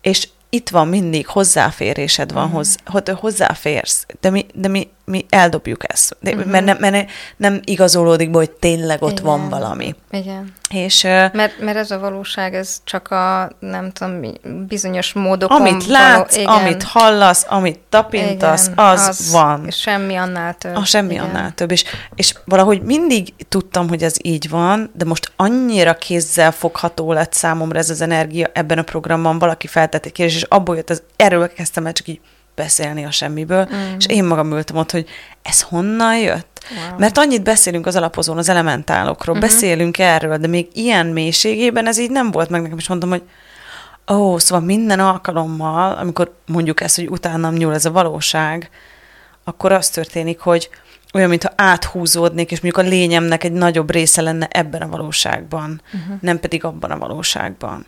És 0.00 0.29
itt 0.50 0.68
van 0.68 0.88
mindig, 0.88 1.26
hozzáférésed 1.26 2.33
van, 2.33 2.48
mm. 2.48 2.53
hoz, 2.53 2.76
hozzáférsz, 3.14 4.07
de 4.20 4.31
mi, 4.31 4.46
de 4.55 4.68
mi 4.68 4.88
mi 5.11 5.27
eldobjuk 5.29 5.92
ezt, 5.92 6.16
uh-huh. 6.23 6.44
mert, 6.44 6.64
nem, 6.64 6.77
mert 6.81 7.11
nem 7.37 7.61
igazolódik 7.64 8.31
be, 8.31 8.38
hogy 8.38 8.51
tényleg 8.51 9.03
ott 9.03 9.11
Igen. 9.11 9.25
van 9.25 9.49
valami. 9.49 9.94
Igen. 10.11 10.53
És, 10.70 11.03
mert, 11.03 11.61
mert 11.61 11.77
ez 11.77 11.90
a 11.90 11.99
valóság, 11.99 12.55
ez 12.55 12.81
csak 12.85 13.11
a, 13.11 13.51
nem 13.59 13.90
tudom, 13.90 14.20
bizonyos 14.66 15.12
módokon 15.12 15.61
Amit 15.61 15.87
látsz, 15.87 16.37
való, 16.37 16.42
igen. 16.42 16.62
amit 16.62 16.83
hallasz, 16.83 17.46
amit 17.49 17.79
tapintasz, 17.88 18.66
igen, 18.66 18.85
az, 18.85 19.07
az 19.07 19.31
van. 19.33 19.70
Semmi 19.70 20.16
annál 20.16 20.55
több. 20.55 20.77
A 20.77 20.85
semmi 20.85 21.12
igen. 21.12 21.25
annál 21.25 21.53
több. 21.55 21.70
És, 21.70 21.85
és 22.14 22.35
valahogy 22.44 22.83
mindig 22.83 23.35
tudtam, 23.49 23.88
hogy 23.88 24.03
ez 24.03 24.14
így 24.23 24.49
van, 24.49 24.90
de 24.94 25.05
most 25.05 25.33
annyira 25.37 25.94
kézzel 25.94 26.53
fogható 26.53 27.12
lett 27.12 27.33
számomra 27.33 27.79
ez 27.79 27.90
az 27.90 28.01
energia 28.01 28.51
ebben 28.53 28.79
a 28.79 28.83
programban, 28.83 29.38
valaki 29.38 29.66
feltett 29.66 30.05
egy 30.05 30.12
kérdés, 30.12 30.37
és 30.37 30.42
abból 30.42 30.77
jött, 30.77 30.90
az, 30.90 31.03
erről 31.16 31.53
kezdtem 31.53 31.87
el 31.87 31.92
csak 31.92 32.09
így 32.09 32.20
beszélni 32.54 33.04
a 33.04 33.10
semmiből, 33.10 33.68
mm. 33.74 33.96
és 33.98 34.06
én 34.06 34.24
magam 34.24 34.52
ültem 34.52 34.76
ott, 34.76 34.90
hogy 34.90 35.08
ez 35.42 35.62
honnan 35.62 36.18
jött? 36.18 36.64
Wow. 36.70 36.98
Mert 36.98 37.18
annyit 37.18 37.42
beszélünk 37.42 37.86
az 37.86 37.96
alapozón, 37.96 38.38
az 38.38 38.48
elementálokról, 38.48 39.36
mm-hmm. 39.36 39.44
beszélünk 39.44 39.98
erről, 39.98 40.36
de 40.36 40.46
még 40.46 40.68
ilyen 40.72 41.06
mélységében 41.06 41.86
ez 41.86 41.98
így 41.98 42.10
nem 42.10 42.30
volt 42.30 42.48
meg 42.48 42.62
nekem, 42.62 42.78
és 42.78 42.88
mondtam, 42.88 43.10
hogy 43.10 43.22
ó, 44.10 44.14
oh, 44.14 44.38
szóval 44.38 44.64
minden 44.64 45.00
alkalommal, 45.00 45.92
amikor 45.92 46.34
mondjuk 46.46 46.80
ezt, 46.80 46.96
hogy 46.96 47.08
utánam 47.08 47.54
nyúl 47.54 47.74
ez 47.74 47.84
a 47.84 47.90
valóság, 47.90 48.70
akkor 49.44 49.72
az 49.72 49.88
történik, 49.88 50.40
hogy 50.40 50.68
olyan, 51.12 51.28
mintha 51.28 51.52
áthúzódnék, 51.56 52.50
és 52.50 52.60
mondjuk 52.60 52.86
a 52.86 52.88
lényemnek 52.88 53.44
egy 53.44 53.52
nagyobb 53.52 53.90
része 53.90 54.22
lenne 54.22 54.48
ebben 54.50 54.82
a 54.82 54.88
valóságban, 54.88 55.80
uh-huh. 55.86 56.20
nem 56.20 56.40
pedig 56.40 56.64
abban 56.64 56.90
a 56.90 56.98
valóságban 56.98 57.86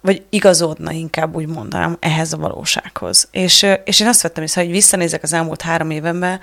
vagy 0.00 0.22
igazodna 0.30 0.90
inkább 0.90 1.36
úgy 1.36 1.46
mondanám 1.46 1.96
ehhez 2.00 2.32
a 2.32 2.36
valósághoz. 2.36 3.28
És, 3.30 3.66
és 3.84 4.00
én 4.00 4.06
azt 4.06 4.22
vettem 4.22 4.42
észre, 4.42 4.62
hogy 4.62 4.70
visszanézek 4.70 5.22
az 5.22 5.32
elmúlt 5.32 5.62
három 5.62 5.90
évenben, 5.90 6.40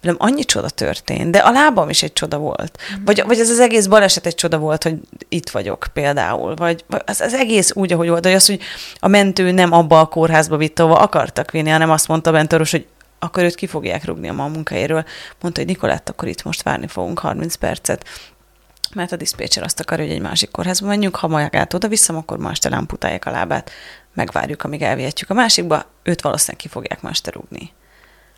velem 0.00 0.16
annyi 0.18 0.44
csoda 0.44 0.68
történt, 0.68 1.30
de 1.30 1.38
a 1.38 1.50
lábam 1.50 1.88
is 1.88 2.02
egy 2.02 2.12
csoda 2.12 2.38
volt. 2.38 2.78
Mm. 2.92 3.04
Vagy, 3.04 3.22
vagy 3.26 3.38
ez 3.38 3.50
az 3.50 3.60
egész 3.60 3.86
baleset 3.86 4.26
egy 4.26 4.34
csoda 4.34 4.58
volt, 4.58 4.82
hogy 4.82 4.96
itt 5.28 5.50
vagyok 5.50 5.86
például. 5.92 6.54
Vagy, 6.54 6.84
az, 7.04 7.20
az 7.20 7.34
egész 7.34 7.72
úgy, 7.74 7.92
ahogy 7.92 8.08
volt, 8.08 8.24
hogy 8.24 8.34
az, 8.34 8.46
hogy 8.46 8.60
a 8.98 9.08
mentő 9.08 9.50
nem 9.50 9.72
abba 9.72 10.00
a 10.00 10.06
kórházba 10.06 10.56
vitt, 10.56 10.78
ahova 10.78 10.98
akartak 10.98 11.50
vinni, 11.50 11.70
hanem 11.70 11.90
azt 11.90 12.08
mondta 12.08 12.30
a 12.30 12.32
mentőros, 12.32 12.70
hogy 12.70 12.86
akkor 13.18 13.42
őt 13.42 13.54
ki 13.54 13.66
fogják 13.66 14.04
rúgni 14.04 14.28
a 14.28 14.32
munkájáról. 14.32 15.04
Mondta, 15.40 15.60
hogy 15.60 15.70
Nikolett, 15.70 16.08
akkor 16.08 16.28
itt 16.28 16.42
most 16.42 16.62
várni 16.62 16.86
fogunk 16.86 17.18
30 17.18 17.54
percet 17.54 18.04
mert 18.94 19.12
a 19.12 19.16
diszpécser 19.16 19.62
azt 19.62 19.80
akarja, 19.80 20.04
hogy 20.04 20.14
egy 20.14 20.20
másik 20.20 20.50
kórházba 20.50 20.86
menjünk, 20.86 21.16
ha 21.16 21.28
magát 21.28 21.74
oda 21.74 21.88
visszam, 21.88 22.16
akkor 22.16 22.38
ma 22.38 22.50
este 22.50 22.68
amputálják 22.68 23.26
a 23.26 23.30
lábát, 23.30 23.70
megvárjuk, 24.14 24.64
amíg 24.64 24.82
elvihetjük 24.82 25.30
a 25.30 25.34
másikba, 25.34 25.84
őt 26.02 26.20
valószínűleg 26.20 26.60
ki 26.60 26.68
fogják 26.68 27.02
ma 27.02 27.08
este 27.08 27.30
rúgni. 27.30 27.72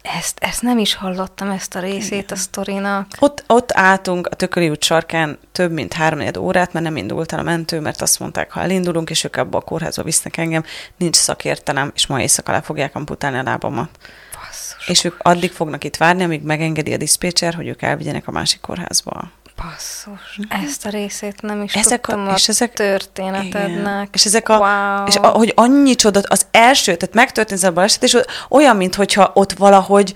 Ezt, 0.03 0.39
ezt 0.41 0.63
nem 0.63 0.79
is 0.79 0.95
hallottam, 0.95 1.51
ezt 1.51 1.75
a 1.75 1.81
részét 1.81 2.13
Igen. 2.13 2.25
a 2.31 2.37
sztorinak. 2.37 3.07
Ott, 3.19 3.45
ott 3.47 3.73
álltunk 3.73 4.27
a 4.27 4.35
Tököli 4.35 4.69
út 4.69 4.83
sarkán 4.83 5.39
több 5.53 5.73
mint 5.73 5.93
három 5.93 6.21
órát, 6.39 6.73
mert 6.73 6.85
nem 6.85 6.97
indult 6.97 7.33
el 7.33 7.39
a 7.39 7.43
mentő, 7.43 7.81
mert 7.81 8.03
azt 8.03 8.19
mondták, 8.19 8.51
ha 8.53 8.61
elindulunk, 8.61 9.11
és 9.11 9.25
ők 9.25 9.37
abba 9.37 9.59
a 9.59 9.61
kórházba 9.61 10.03
visznek 10.03 10.37
engem, 10.37 10.65
nincs 10.97 11.17
szakértelem, 11.17 11.91
és 11.95 12.07
ma 12.07 12.21
éjszaka 12.21 12.53
le 12.53 12.61
fogják 12.61 12.95
amputálni 12.95 13.39
a 13.39 13.43
lábamat. 13.43 13.91
Basszus, 14.33 14.89
és 14.89 15.05
ők 15.05 15.15
addig 15.19 15.53
fognak 15.53 15.85
itt 15.85 15.97
várni, 15.97 16.23
amíg 16.23 16.43
megengedi 16.43 16.93
a 16.93 16.97
diszpécser, 16.97 17.55
hogy 17.55 17.69
ők 17.69 17.83
elvigyenek 17.83 18.29
a 18.29 18.31
másik 18.31 18.61
kórházba. 18.61 19.31
Basszus, 19.62 20.37
mhm. 20.37 20.62
ezt 20.64 20.87
a 20.87 20.88
részét 20.88 21.42
nem 21.42 21.62
is 21.62 21.75
ezek 21.75 22.01
tudtam 22.01 22.29
a, 22.29 22.35
és 22.35 22.49
a 22.49 22.51
ezek, 22.51 22.73
történetednek. 22.73 23.73
Igen. 23.85 24.09
És 24.12 24.25
ezek 24.25 24.49
a, 24.49 24.59
wow. 24.59 25.07
és 25.07 25.16
a, 25.16 25.27
hogy 25.27 25.53
annyi 25.57 25.94
csodat, 25.94 26.27
az 26.27 26.46
első, 26.51 26.96
tehát 26.96 27.14
megtörtént 27.14 27.62
ez 27.62 27.68
a 27.68 27.73
baleset, 27.73 28.03
és 28.03 28.16
olyan, 28.49 28.77
mintha 28.77 29.31
ott 29.35 29.53
valahogy 29.53 30.14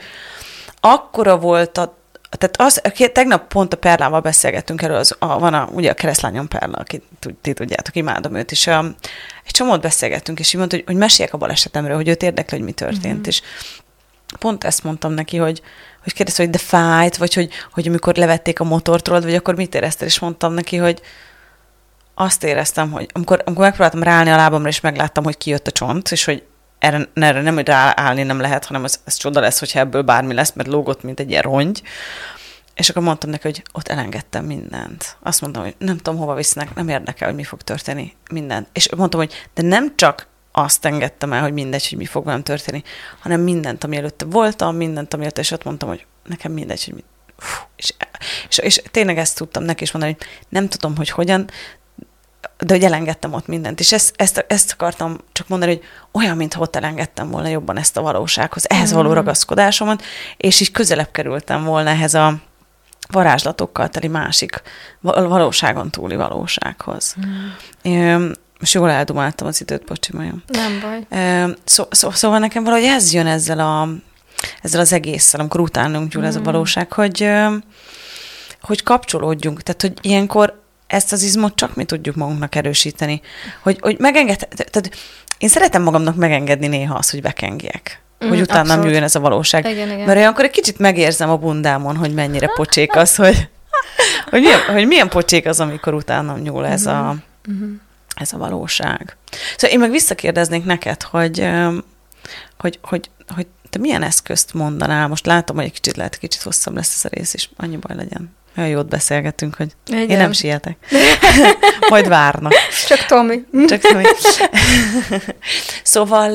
akkora 0.80 1.38
volt 1.38 1.78
a 1.78 2.02
tehát 2.38 2.60
az, 2.60 2.80
tegnap 3.12 3.48
pont 3.48 3.72
a 3.72 3.76
Perlával 3.76 4.20
beszélgettünk 4.20 4.82
erről, 4.82 4.96
az, 4.96 5.16
a, 5.18 5.38
van 5.38 5.54
a, 5.54 5.68
ugye 5.72 5.90
a 5.90 5.94
keresztlányom 5.94 6.48
Perla, 6.48 6.76
aki 6.76 7.02
ti 7.40 7.52
tudjátok, 7.52 7.96
imádom 7.96 8.34
őt, 8.34 8.50
és 8.50 8.66
a, 8.66 8.84
egy 9.44 9.52
csomót 9.52 9.80
beszélgettünk, 9.80 10.38
és 10.38 10.48
így 10.48 10.58
mondta, 10.58 10.76
hogy, 10.76 10.84
hogy 10.86 10.96
meséljek 10.96 11.34
a 11.34 11.38
balesetemről, 11.38 11.96
hogy 11.96 12.08
őt 12.08 12.22
érdekli, 12.22 12.56
hogy 12.56 12.66
mi 12.66 12.72
történt, 12.72 13.14
mm-hmm. 13.14 13.26
és 13.26 13.42
pont 14.38 14.64
ezt 14.64 14.84
mondtam 14.84 15.12
neki, 15.12 15.36
hogy, 15.36 15.62
hogy 16.04 16.12
kérdezte, 16.12 16.42
hogy 16.42 16.52
de 16.52 16.58
fájt, 16.58 17.16
vagy 17.16 17.34
hogy, 17.34 17.48
hogy 17.72 17.88
amikor 17.88 18.14
levették 18.14 18.60
a 18.60 18.64
motort 18.64 19.06
vagy 19.06 19.34
akkor 19.34 19.54
mit 19.54 19.74
éreztél, 19.74 20.06
és 20.06 20.18
mondtam 20.18 20.52
neki, 20.52 20.76
hogy 20.76 21.00
azt 22.14 22.44
éreztem, 22.44 22.90
hogy 22.90 23.08
amikor, 23.12 23.42
amikor 23.44 23.64
megpróbáltam 23.64 24.02
ráállni 24.02 24.30
a 24.30 24.36
lábamra, 24.36 24.68
és 24.68 24.80
megláttam, 24.80 25.24
hogy 25.24 25.36
kijött 25.36 25.66
a 25.66 25.70
csont, 25.70 26.12
és 26.12 26.24
hogy 26.24 26.42
erre, 26.78 27.08
erre 27.14 27.42
nem, 27.42 27.54
hogy 27.54 27.66
ráállni 27.66 28.22
nem 28.22 28.40
lehet, 28.40 28.64
hanem 28.64 28.84
ez, 28.84 29.00
ez 29.04 29.14
csoda 29.14 29.40
lesz, 29.40 29.58
hogyha 29.58 29.78
ebből 29.78 30.02
bármi 30.02 30.34
lesz, 30.34 30.52
mert 30.52 30.68
lógott, 30.68 31.02
mint 31.02 31.20
egy 31.20 31.30
ilyen 31.30 31.42
rongy. 31.42 31.82
És 32.74 32.88
akkor 32.88 33.02
mondtam 33.02 33.30
neki, 33.30 33.42
hogy 33.42 33.62
ott 33.72 33.88
elengedtem 33.88 34.44
mindent. 34.44 35.16
Azt 35.22 35.40
mondtam, 35.40 35.62
hogy 35.62 35.74
nem 35.78 35.96
tudom, 35.96 36.18
hova 36.18 36.34
visznek, 36.34 36.74
nem 36.74 36.88
érdekel, 36.88 37.28
hogy 37.28 37.36
mi 37.36 37.44
fog 37.44 37.62
történni, 37.62 38.14
mindent. 38.30 38.68
És 38.72 38.94
mondtam, 38.94 39.20
hogy 39.20 39.48
de 39.54 39.62
nem 39.62 39.92
csak 39.96 40.26
azt 40.56 40.84
engedtem 40.84 41.32
el, 41.32 41.42
hogy 41.42 41.52
mindegy, 41.52 41.88
hogy 41.88 41.98
mi 41.98 42.04
fog 42.04 42.24
velem 42.24 42.42
történni, 42.42 42.82
hanem 43.20 43.40
mindent, 43.40 43.84
ami 43.84 43.96
előtte 43.96 44.24
voltam, 44.24 44.76
mindent, 44.76 45.14
ami 45.14 45.22
előtte, 45.22 45.40
és 45.40 45.50
ott 45.50 45.64
mondtam, 45.64 45.88
hogy 45.88 46.06
nekem 46.24 46.52
mindegy, 46.52 46.84
hogy 46.84 46.94
mit. 46.94 47.04
Fú, 47.36 47.64
és, 47.76 47.94
és, 48.48 48.58
és 48.58 48.82
tényleg 48.90 49.18
ezt 49.18 49.36
tudtam 49.36 49.62
neki 49.62 49.82
is 49.82 49.92
mondani, 49.92 50.16
hogy 50.18 50.28
nem 50.48 50.68
tudom, 50.68 50.96
hogy 50.96 51.10
hogyan, 51.10 51.50
de 52.58 52.74
hogy 52.74 52.84
elengedtem 52.84 53.32
ott 53.32 53.46
mindent. 53.46 53.80
És 53.80 53.92
ezt, 53.92 54.14
ezt, 54.16 54.44
ezt 54.48 54.72
akartam 54.72 55.18
csak 55.32 55.48
mondani, 55.48 55.72
hogy 55.72 55.84
olyan, 56.12 56.36
mintha 56.36 56.60
ott 56.60 56.76
elengedtem 56.76 57.30
volna 57.30 57.48
jobban 57.48 57.78
ezt 57.78 57.96
a 57.96 58.02
valósághoz, 58.02 58.70
ehhez 58.70 58.92
mm. 58.92 58.96
való 58.96 59.12
ragaszkodásomat, 59.12 60.02
és 60.36 60.60
így 60.60 60.70
közelebb 60.70 61.10
kerültem 61.10 61.64
volna 61.64 61.90
ehhez 61.90 62.14
a 62.14 62.34
varázslatokkal 63.08 63.88
teli 63.88 64.08
másik 64.08 64.62
valóságon 65.00 65.90
túli 65.90 66.16
valósághoz. 66.16 67.16
Mm. 67.88 68.30
Most 68.58 68.74
jól 68.74 68.90
eldumáltam 68.90 69.46
az 69.46 69.60
időt, 69.60 69.84
bocsi, 69.84 70.10
majom. 70.12 70.42
Nem 70.46 70.80
baj. 70.80 71.54
Szó, 71.64 71.84
szó, 71.90 72.10
szóval 72.10 72.38
nekem 72.38 72.64
valahogy 72.64 72.84
ez 72.84 73.12
jön 73.12 73.26
ezzel, 73.26 73.58
a, 73.58 73.88
ezzel 74.62 74.80
az 74.80 74.92
egésszel, 74.92 75.40
amikor 75.40 75.60
utánunk 75.60 76.12
gyúl 76.12 76.22
mm. 76.22 76.26
ez 76.26 76.36
a 76.36 76.40
mm. 76.40 76.42
valóság, 76.42 76.92
hogy, 76.92 77.30
hogy 78.60 78.82
kapcsolódjunk. 78.82 79.62
Tehát, 79.62 79.80
hogy 79.80 79.92
ilyenkor 80.00 80.62
ezt 80.86 81.12
az 81.12 81.22
izmot 81.22 81.54
csak 81.54 81.74
mi 81.74 81.84
tudjuk 81.84 82.16
magunknak 82.16 82.54
erősíteni. 82.54 83.20
Hogy, 83.62 83.78
hogy 83.80 83.96
megenged, 83.98 84.48
tehát 84.48 84.90
én 85.38 85.48
szeretem 85.48 85.82
magamnak 85.82 86.16
megengedni 86.16 86.66
néha 86.66 86.94
azt, 86.94 87.10
hogy 87.10 87.22
bekengjek. 87.22 88.02
Mm, 88.24 88.28
hogy 88.28 88.40
utána 88.40 88.74
nem 88.74 88.84
jöjjön 88.84 89.02
ez 89.02 89.14
a 89.14 89.20
valóság. 89.20 89.68
Igen, 89.68 89.90
igen. 89.90 90.06
Mert 90.06 90.18
olyankor 90.18 90.44
egy 90.44 90.50
kicsit 90.50 90.78
megérzem 90.78 91.30
a 91.30 91.36
bundámon, 91.36 91.96
hogy 91.96 92.14
mennyire 92.14 92.46
pocsék 92.46 92.96
az, 92.96 93.16
hogy, 93.16 93.48
hogy, 94.30 94.40
milyen, 94.40 94.60
hogy 94.60 94.86
milyen 94.86 95.08
pocsék 95.08 95.46
az, 95.46 95.60
amikor 95.60 95.94
utánam 95.94 96.38
nyúl 96.38 96.66
ez 96.66 96.86
a, 96.86 97.16
mm-hmm 97.50 97.74
ez 98.14 98.32
a 98.32 98.38
valóság. 98.38 99.16
Szóval 99.56 99.70
én 99.70 99.78
meg 99.78 99.90
visszakérdeznék 99.90 100.64
neked, 100.64 101.02
hogy, 101.02 101.48
hogy, 102.58 102.78
hogy, 102.82 103.10
hogy 103.34 103.46
te 103.70 103.78
milyen 103.78 104.02
eszközt 104.02 104.54
mondanál? 104.54 105.08
Most 105.08 105.26
látom, 105.26 105.56
hogy 105.56 105.64
egy 105.64 105.72
kicsit 105.72 105.96
lehet, 105.96 106.18
kicsit 106.18 106.42
hosszabb 106.42 106.74
lesz 106.74 106.94
ez 106.94 107.10
a 107.12 107.14
rész, 107.16 107.34
és 107.34 107.48
annyi 107.56 107.76
baj 107.76 107.96
legyen. 107.96 108.36
Olyan 108.56 108.68
jót 108.70 108.88
beszélgetünk, 108.88 109.54
hogy 109.54 109.72
Igen. 109.86 110.08
én 110.08 110.16
nem 110.16 110.32
sietek. 110.32 110.76
Majd 111.90 112.08
várnak. 112.08 112.52
Csak 112.86 113.06
Tomi. 113.06 113.44
Csak 113.66 113.80
Tomi. 113.80 114.04
szóval, 115.82 116.30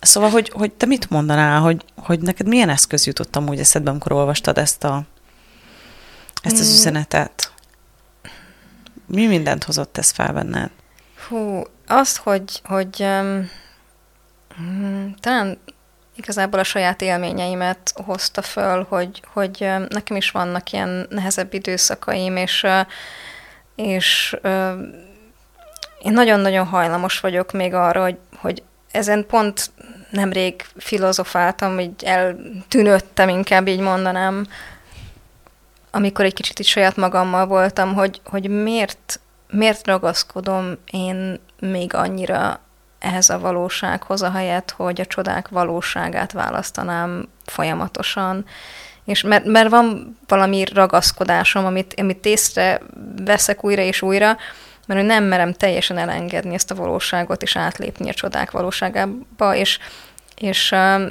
szóval 0.00 0.30
hogy, 0.30 0.50
hogy 0.54 0.72
te 0.72 0.86
mit 0.86 1.10
mondanál, 1.10 1.60
hogy, 1.60 1.84
hogy 1.96 2.20
neked 2.20 2.48
milyen 2.48 2.68
eszköz 2.68 3.06
jutott 3.06 3.36
amúgy 3.36 3.58
eszedbe, 3.58 3.90
amikor 3.90 4.12
olvastad 4.12 4.58
ezt, 4.58 4.84
a, 4.84 5.02
ezt 6.42 6.60
az 6.60 6.68
mm. 6.68 6.72
üzenetet? 6.72 7.50
Mi 9.06 9.26
mindent 9.26 9.64
hozott 9.64 9.98
ez 9.98 10.10
fel 10.10 10.32
benned? 10.32 10.70
Hú, 11.28 11.62
azt, 11.86 12.16
hogy, 12.16 12.60
hogy 12.64 13.00
um, 13.00 13.50
talán 15.20 15.58
igazából 16.16 16.58
a 16.58 16.64
saját 16.64 17.02
élményeimet 17.02 17.92
hozta 18.04 18.42
föl, 18.42 18.86
hogy, 18.88 19.22
hogy 19.32 19.56
um, 19.60 19.86
nekem 19.88 20.16
is 20.16 20.30
vannak 20.30 20.72
ilyen 20.72 21.06
nehezebb 21.10 21.54
időszakaim, 21.54 22.36
és, 22.36 22.62
uh, 22.62 22.80
és 23.74 24.36
uh, 24.42 24.72
én 26.02 26.12
nagyon-nagyon 26.12 26.66
hajlamos 26.66 27.20
vagyok 27.20 27.52
még 27.52 27.74
arra, 27.74 28.02
hogy, 28.02 28.18
hogy 28.36 28.62
ezen 28.90 29.26
pont 29.26 29.70
nemrég 30.10 30.64
filozofáltam, 30.76 31.74
hogy 31.74 31.90
eltűnöttem, 32.04 33.28
inkább 33.28 33.68
így 33.68 33.80
mondanám, 33.80 34.46
amikor 35.96 36.24
egy 36.24 36.34
kicsit 36.34 36.58
is 36.58 36.68
saját 36.68 36.96
magammal 36.96 37.46
voltam, 37.46 37.94
hogy, 37.94 38.20
hogy 38.24 38.48
miért, 38.48 39.20
miért 39.50 39.86
ragaszkodom 39.86 40.76
én 40.90 41.40
még 41.60 41.94
annyira 41.94 42.60
ehhez 42.98 43.30
a 43.30 43.38
valósághoz, 43.38 44.22
a 44.22 44.30
helyet, 44.30 44.70
hogy 44.70 45.00
a 45.00 45.06
csodák 45.06 45.48
valóságát 45.48 46.32
választanám 46.32 47.28
folyamatosan. 47.44 48.44
És 49.04 49.22
mert, 49.22 49.44
mert 49.44 49.68
van 49.68 50.18
valami 50.26 50.64
ragaszkodásom, 50.72 51.64
amit, 51.64 51.94
amit 51.96 52.26
észre 52.26 52.80
veszek 53.24 53.64
újra 53.64 53.82
és 53.82 54.02
újra, 54.02 54.36
mert 54.86 55.00
hogy 55.00 55.08
nem 55.08 55.24
merem 55.24 55.52
teljesen 55.52 55.98
elengedni 55.98 56.54
ezt 56.54 56.70
a 56.70 56.74
valóságot, 56.74 57.42
és 57.42 57.56
átlépni 57.56 58.08
a 58.08 58.14
csodák 58.14 58.50
valóságába, 58.50 59.54
és, 59.54 59.78
és 60.34 60.70
uh, 60.72 61.02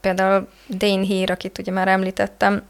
például 0.00 0.48
Dane 0.68 1.04
Hír, 1.04 1.30
akit 1.30 1.58
ugye 1.58 1.72
már 1.72 1.88
említettem, 1.88 2.62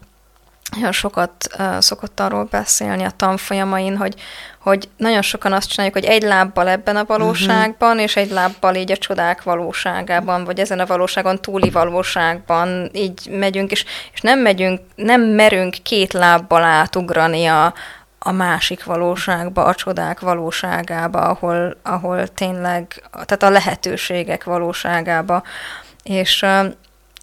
nagyon 0.75 0.91
sokat 0.91 1.47
uh, 1.59 1.79
szokott 1.79 2.19
arról 2.19 2.43
beszélni 2.43 3.03
a 3.03 3.09
tanfolyamain, 3.09 3.97
hogy, 3.97 4.15
hogy 4.59 4.89
nagyon 4.97 5.21
sokan 5.21 5.53
azt 5.53 5.69
csináljuk, 5.69 5.95
hogy 5.95 6.05
egy 6.05 6.21
lábbal 6.21 6.67
ebben 6.67 6.95
a 6.95 7.05
valóságban, 7.05 7.89
uh-huh. 7.89 8.03
és 8.03 8.15
egy 8.15 8.31
lábbal 8.31 8.75
így 8.75 8.91
a 8.91 8.97
csodák 8.97 9.43
valóságában, 9.43 10.43
vagy 10.43 10.59
ezen 10.59 10.79
a 10.79 10.85
valóságon 10.85 11.41
túli 11.41 11.69
valóságban 11.69 12.89
így 12.93 13.27
megyünk, 13.29 13.71
és, 13.71 13.85
és 14.13 14.21
nem 14.21 14.39
megyünk, 14.39 14.81
nem 14.95 15.21
merünk 15.21 15.75
két 15.83 16.13
lábbal 16.13 16.63
átugrani 16.63 17.45
a, 17.45 17.73
a 18.19 18.31
másik 18.31 18.83
valóságba, 18.83 19.63
a 19.63 19.75
csodák 19.75 20.19
valóságába, 20.19 21.19
ahol, 21.19 21.77
ahol 21.83 22.27
tényleg, 22.27 23.03
tehát 23.11 23.43
a 23.43 23.49
lehetőségek 23.49 24.43
valóságába. 24.43 25.43
És 26.03 26.41
uh, 26.41 26.65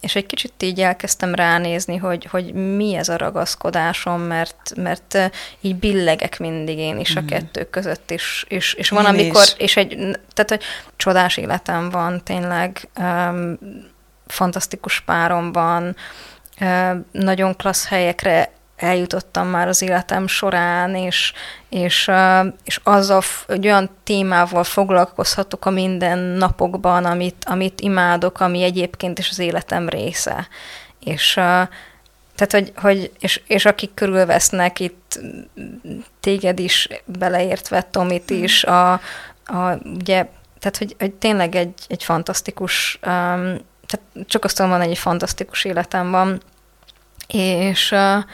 és 0.01 0.17
egy 0.17 0.27
kicsit 0.27 0.53
így 0.63 0.81
elkezdtem 0.81 1.35
ránézni, 1.35 1.97
hogy, 1.97 2.25
hogy 2.31 2.53
mi 2.53 2.95
ez 2.95 3.09
a 3.09 3.17
ragaszkodásom, 3.17 4.21
mert, 4.21 4.73
mert 4.77 5.19
így 5.61 5.77
billegek 5.77 6.39
mindig 6.39 6.79
én 6.79 6.99
is 6.99 7.17
a 7.17 7.21
mm. 7.21 7.27
kettő 7.27 7.65
között 7.65 8.11
is, 8.11 8.45
és, 8.49 8.75
és 8.75 8.89
van, 8.89 9.05
én 9.05 9.09
amikor, 9.09 9.43
is. 9.43 9.55
és 9.57 9.77
egy, 9.77 9.89
tehát 10.35 10.51
hogy 10.51 10.63
csodás 10.97 11.37
életem 11.37 11.91
van, 11.91 12.25
tényleg 12.25 12.89
um, 12.99 13.59
fantasztikus 14.27 15.01
párom 15.01 15.53
van, 15.53 15.97
um, 16.61 17.07
nagyon 17.13 17.57
klassz 17.57 17.89
helyekre 17.89 18.53
eljutottam 18.81 19.47
már 19.47 19.69
az 19.69 19.83
életem 19.83 20.27
során, 20.27 20.95
és, 20.95 21.33
és, 21.69 22.11
és 22.65 22.81
azzal, 22.83 23.23
hogy 23.47 23.67
olyan 23.67 23.91
témával 24.05 24.65
foglalkozhatok 24.65 25.67
a 25.67 25.71
minden 25.71 26.19
napokban, 26.19 27.05
amit, 27.05 27.45
amit 27.49 27.81
imádok, 27.81 28.41
ami 28.41 28.63
egyébként 28.63 29.19
is 29.19 29.31
az 29.31 29.39
életem 29.39 29.89
része. 29.89 30.49
És 31.05 31.33
tehát, 32.41 32.53
hogy, 32.53 32.73
hogy 32.77 33.13
és, 33.19 33.43
és 33.47 33.65
akik 33.65 33.95
körülvesznek 33.95 34.81
itt 34.81 35.21
téged 36.21 36.59
is 36.59 36.89
beleértve, 37.05 37.83
Tomit 37.83 38.29
hmm. 38.29 38.43
is, 38.43 38.65
a, 38.65 38.93
a, 39.45 39.79
ugye, 39.85 40.27
tehát, 40.59 40.77
hogy, 40.79 40.97
hogy 40.99 41.13
tényleg 41.13 41.55
egy, 41.55 41.75
egy 41.89 42.05
fantasztikus, 42.05 42.95
um, 42.95 43.59
tehát 43.87 44.27
csak 44.27 44.45
azt 44.45 44.59
mondom, 44.59 44.79
hogy 44.79 44.91
egy 44.91 44.99
fantasztikus 44.99 45.65
életem 45.65 46.11
van, 46.11 46.43
és 47.27 47.91
uh, 47.93 48.25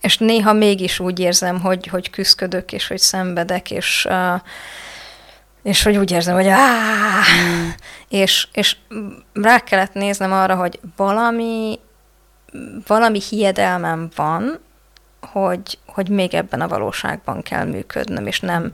és 0.00 0.18
néha 0.18 0.52
mégis 0.52 0.98
úgy 0.98 1.18
érzem, 1.18 1.60
hogy, 1.60 1.86
hogy 1.86 2.10
küzdködök, 2.10 2.72
és 2.72 2.86
hogy 2.88 2.98
szenvedek, 2.98 3.70
és, 3.70 4.08
és 5.62 5.82
hogy 5.82 5.96
úgy 5.96 6.10
érzem, 6.10 6.34
hogy 6.34 6.48
áh, 6.48 7.26
mm. 7.44 7.68
és, 8.08 8.48
és 8.52 8.76
rá 9.32 9.58
kellett 9.58 9.92
néznem 9.92 10.32
arra, 10.32 10.54
hogy 10.54 10.80
valami, 10.96 11.78
valami 12.86 13.20
hiedelmem 13.20 14.08
van, 14.14 14.60
hogy, 15.20 15.78
hogy 15.86 16.08
még 16.08 16.34
ebben 16.34 16.60
a 16.60 16.68
valóságban 16.68 17.42
kell 17.42 17.64
működnöm, 17.64 18.26
és 18.26 18.40
nem, 18.40 18.72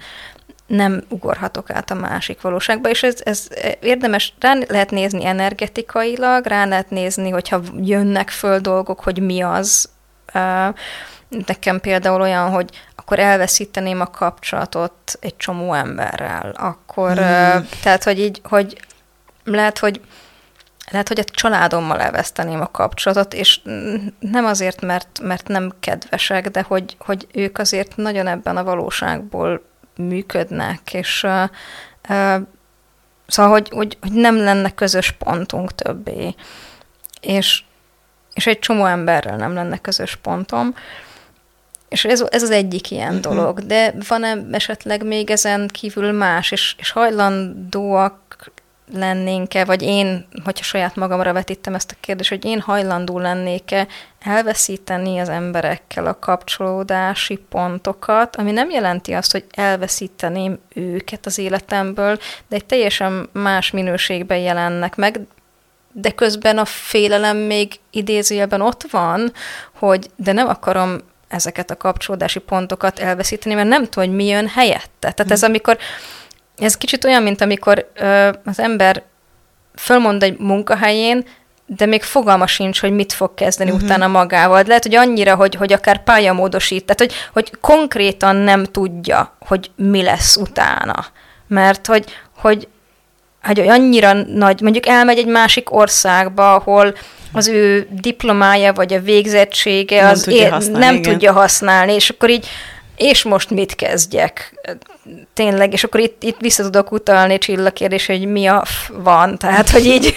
nem 0.68 1.02
ugorhatok 1.08 1.70
át 1.70 1.90
a 1.90 1.94
másik 1.94 2.40
valóságba, 2.40 2.88
és 2.88 3.02
ez, 3.02 3.20
ez 3.24 3.48
érdemes, 3.80 4.34
rá 4.40 4.54
lehet 4.68 4.90
nézni 4.90 5.26
energetikailag, 5.26 6.46
rá 6.46 6.64
lehet 6.64 6.90
nézni, 6.90 7.30
hogyha 7.30 7.60
jönnek 7.80 8.28
föl 8.30 8.58
dolgok, 8.58 9.00
hogy 9.00 9.20
mi 9.20 9.40
az. 9.40 9.88
Nekem 11.46 11.80
például 11.80 12.20
olyan, 12.20 12.50
hogy 12.50 12.70
akkor 12.96 13.18
elveszíteném 13.18 14.00
a 14.00 14.06
kapcsolatot 14.06 15.18
egy 15.20 15.36
csomó 15.36 15.72
emberrel, 15.72 16.50
akkor, 16.56 17.10
mm. 17.10 17.58
tehát, 17.82 18.04
hogy 18.04 18.20
így, 18.20 18.40
hogy 18.44 18.80
lehet, 19.44 19.78
hogy 19.78 20.00
lehet, 20.90 21.08
hogy 21.08 21.18
a 21.18 21.24
családommal 21.24 22.00
elveszteném 22.00 22.60
a 22.60 22.70
kapcsolatot, 22.70 23.34
és 23.34 23.60
nem 24.18 24.44
azért, 24.44 24.80
mert, 24.80 25.20
mert 25.22 25.48
nem 25.48 25.72
kedvesek, 25.80 26.48
de 26.48 26.64
hogy, 26.68 26.96
hogy 26.98 27.26
ők 27.32 27.58
azért 27.58 27.96
nagyon 27.96 28.26
ebben 28.26 28.56
a 28.56 28.64
valóságból 28.64 29.62
működnek, 29.98 30.94
és 30.94 31.26
szóval, 33.26 33.52
hogy, 33.52 33.68
hogy, 33.68 33.96
hogy 34.00 34.12
nem 34.12 34.36
lenne 34.36 34.74
közös 34.74 35.10
pontunk 35.10 35.74
többé, 35.74 36.34
és, 37.20 37.62
és 38.34 38.46
egy 38.46 38.58
csomó 38.58 38.84
emberrel 38.84 39.36
nem 39.36 39.54
lenne 39.54 39.78
közös 39.78 40.16
pontom, 40.16 40.74
és 41.88 42.04
ez, 42.04 42.20
ez 42.30 42.42
az 42.42 42.50
egyik 42.50 42.90
ilyen 42.90 43.14
uh-huh. 43.14 43.34
dolog, 43.34 43.60
de 43.60 43.94
van-e 44.08 44.36
esetleg 44.50 45.04
még 45.06 45.30
ezen 45.30 45.68
kívül 45.68 46.12
más, 46.12 46.50
és, 46.50 46.74
és 46.78 46.90
hajlandóak 46.90 48.50
lennénk-e, 48.92 49.64
vagy 49.64 49.82
én, 49.82 50.26
hogyha 50.44 50.64
saját 50.64 50.96
magamra 50.96 51.32
vetítem 51.32 51.74
ezt 51.74 51.90
a 51.90 51.98
kérdést, 52.00 52.28
hogy 52.28 52.44
én 52.44 52.60
hajlandó 52.60 53.18
lennék-e 53.18 53.86
elveszíteni 54.20 55.18
az 55.18 55.28
emberekkel 55.28 56.06
a 56.06 56.18
kapcsolódási 56.18 57.36
pontokat, 57.36 58.36
ami 58.36 58.50
nem 58.50 58.70
jelenti 58.70 59.12
azt, 59.12 59.32
hogy 59.32 59.44
elveszíteném 59.50 60.58
őket 60.74 61.26
az 61.26 61.38
életemből, 61.38 62.18
de 62.48 62.56
egy 62.56 62.64
teljesen 62.64 63.28
más 63.32 63.70
minőségben 63.70 64.38
jelennek 64.38 64.96
meg, 64.96 65.20
de 65.92 66.10
közben 66.10 66.58
a 66.58 66.64
félelem 66.64 67.36
még 67.36 67.72
idézőjelben 67.90 68.60
ott 68.60 68.86
van, 68.90 69.32
hogy 69.72 70.10
de 70.16 70.32
nem 70.32 70.48
akarom 70.48 70.98
ezeket 71.28 71.70
a 71.70 71.76
kapcsolódási 71.76 72.38
pontokat 72.38 72.98
elveszíteni, 72.98 73.54
mert 73.54 73.68
nem 73.68 73.84
tudom, 73.84 74.08
hogy 74.08 74.16
mi 74.16 74.26
jön 74.26 74.48
helyette. 74.48 75.12
Tehát 75.12 75.30
ez 75.30 75.40
hm. 75.40 75.46
amikor 75.46 75.78
ez 76.58 76.76
kicsit 76.76 77.04
olyan, 77.04 77.22
mint 77.22 77.40
amikor 77.40 77.90
ö, 77.94 78.30
az 78.44 78.60
ember 78.60 79.02
fölmond 79.74 80.22
egy 80.22 80.38
munkahelyén, 80.38 81.24
de 81.76 81.86
még 81.86 82.02
fogalma 82.02 82.46
sincs, 82.46 82.80
hogy 82.80 82.92
mit 82.92 83.12
fog 83.12 83.34
kezdeni 83.34 83.70
uh-huh. 83.70 83.84
utána 83.84 84.06
magával. 84.06 84.62
Lehet, 84.66 84.82
hogy 84.82 84.94
annyira, 84.94 85.34
hogy, 85.34 85.54
hogy 85.54 85.72
akár 85.72 86.02
pályamódosít, 86.02 86.84
tehát 86.84 86.98
hogy, 86.98 87.12
hogy 87.32 87.60
konkrétan 87.60 88.36
nem 88.36 88.64
tudja, 88.64 89.36
hogy 89.40 89.70
mi 89.76 90.02
lesz 90.02 90.36
utána. 90.36 91.06
Mert 91.46 91.86
hogy, 91.86 92.04
hogy, 92.36 92.68
hogy 93.42 93.58
annyira 93.58 94.12
nagy, 94.12 94.60
mondjuk 94.60 94.86
elmegy 94.86 95.18
egy 95.18 95.26
másik 95.26 95.74
országba, 95.74 96.54
ahol 96.54 96.94
az 97.32 97.48
ő 97.48 97.88
diplomája 97.90 98.72
vagy 98.72 98.92
a 98.92 99.00
végzettsége 99.00 100.02
nem 100.02 100.10
az 100.10 100.20
tudja 100.20 100.44
é- 100.44 100.50
használni, 100.50 100.84
nem 100.84 100.94
igen. 100.94 101.12
tudja 101.12 101.32
használni, 101.32 101.92
és 101.92 102.10
akkor 102.10 102.30
így 102.30 102.46
és 102.98 103.22
most 103.22 103.50
mit 103.50 103.74
kezdjek? 103.74 104.60
Tényleg, 105.32 105.72
és 105.72 105.84
akkor 105.84 106.00
itt, 106.00 106.22
itt 106.22 106.40
vissza 106.40 106.62
tudok 106.62 106.92
utalni 106.92 107.38
Csilla 107.38 107.70
kérdés, 107.70 108.06
hogy 108.06 108.26
mi 108.26 108.46
a 108.46 108.64
f 108.64 108.90
van, 108.92 109.38
tehát, 109.38 109.70
hogy 109.70 109.84
így, 109.84 110.16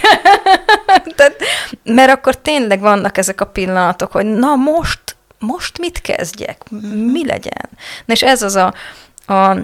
tehát, 1.15 1.35
mert 1.83 2.11
akkor 2.11 2.37
tényleg 2.37 2.79
vannak 2.79 3.17
ezek 3.17 3.41
a 3.41 3.45
pillanatok, 3.45 4.11
hogy 4.11 4.25
na 4.25 4.55
most, 4.55 5.15
most 5.39 5.77
mit 5.77 6.01
kezdjek? 6.01 6.61
Mi 7.11 7.25
legyen? 7.25 7.69
Na 8.05 8.13
és 8.13 8.23
ez 8.23 8.41
az 8.41 8.55
a, 8.55 8.73
a 9.33 9.57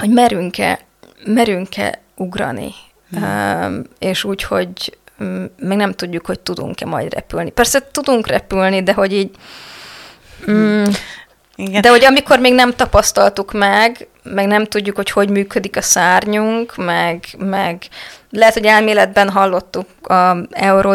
hogy 0.00 0.10
merünk-e, 0.10 0.80
merünk-e 1.24 2.00
ugrani, 2.14 2.74
um, 3.10 3.82
és 3.98 4.24
úgy, 4.24 4.42
hogy 4.42 4.98
um, 5.18 5.50
még 5.56 5.76
nem 5.76 5.92
tudjuk, 5.92 6.26
hogy 6.26 6.40
tudunk-e 6.40 6.86
majd 6.86 7.14
repülni. 7.14 7.50
Persze 7.50 7.88
tudunk 7.90 8.26
repülni, 8.26 8.82
de 8.82 8.92
hogy 8.92 9.12
így 9.12 9.30
um, 10.46 10.84
igen. 11.62 11.80
De 11.80 11.90
hogy 11.90 12.04
amikor 12.04 12.38
még 12.38 12.54
nem 12.54 12.72
tapasztaltuk 12.72 13.52
meg, 13.52 14.08
meg 14.22 14.46
nem 14.46 14.64
tudjuk, 14.64 14.96
hogy 14.96 15.10
hogy 15.10 15.30
működik 15.30 15.76
a 15.76 15.82
szárnyunk, 15.82 16.76
meg, 16.76 17.24
meg 17.38 17.82
lehet, 18.30 18.54
hogy 18.54 18.64
elméletben 18.64 19.30
hallottuk 19.30 20.06
a 20.06 20.36
euro, 20.50 20.94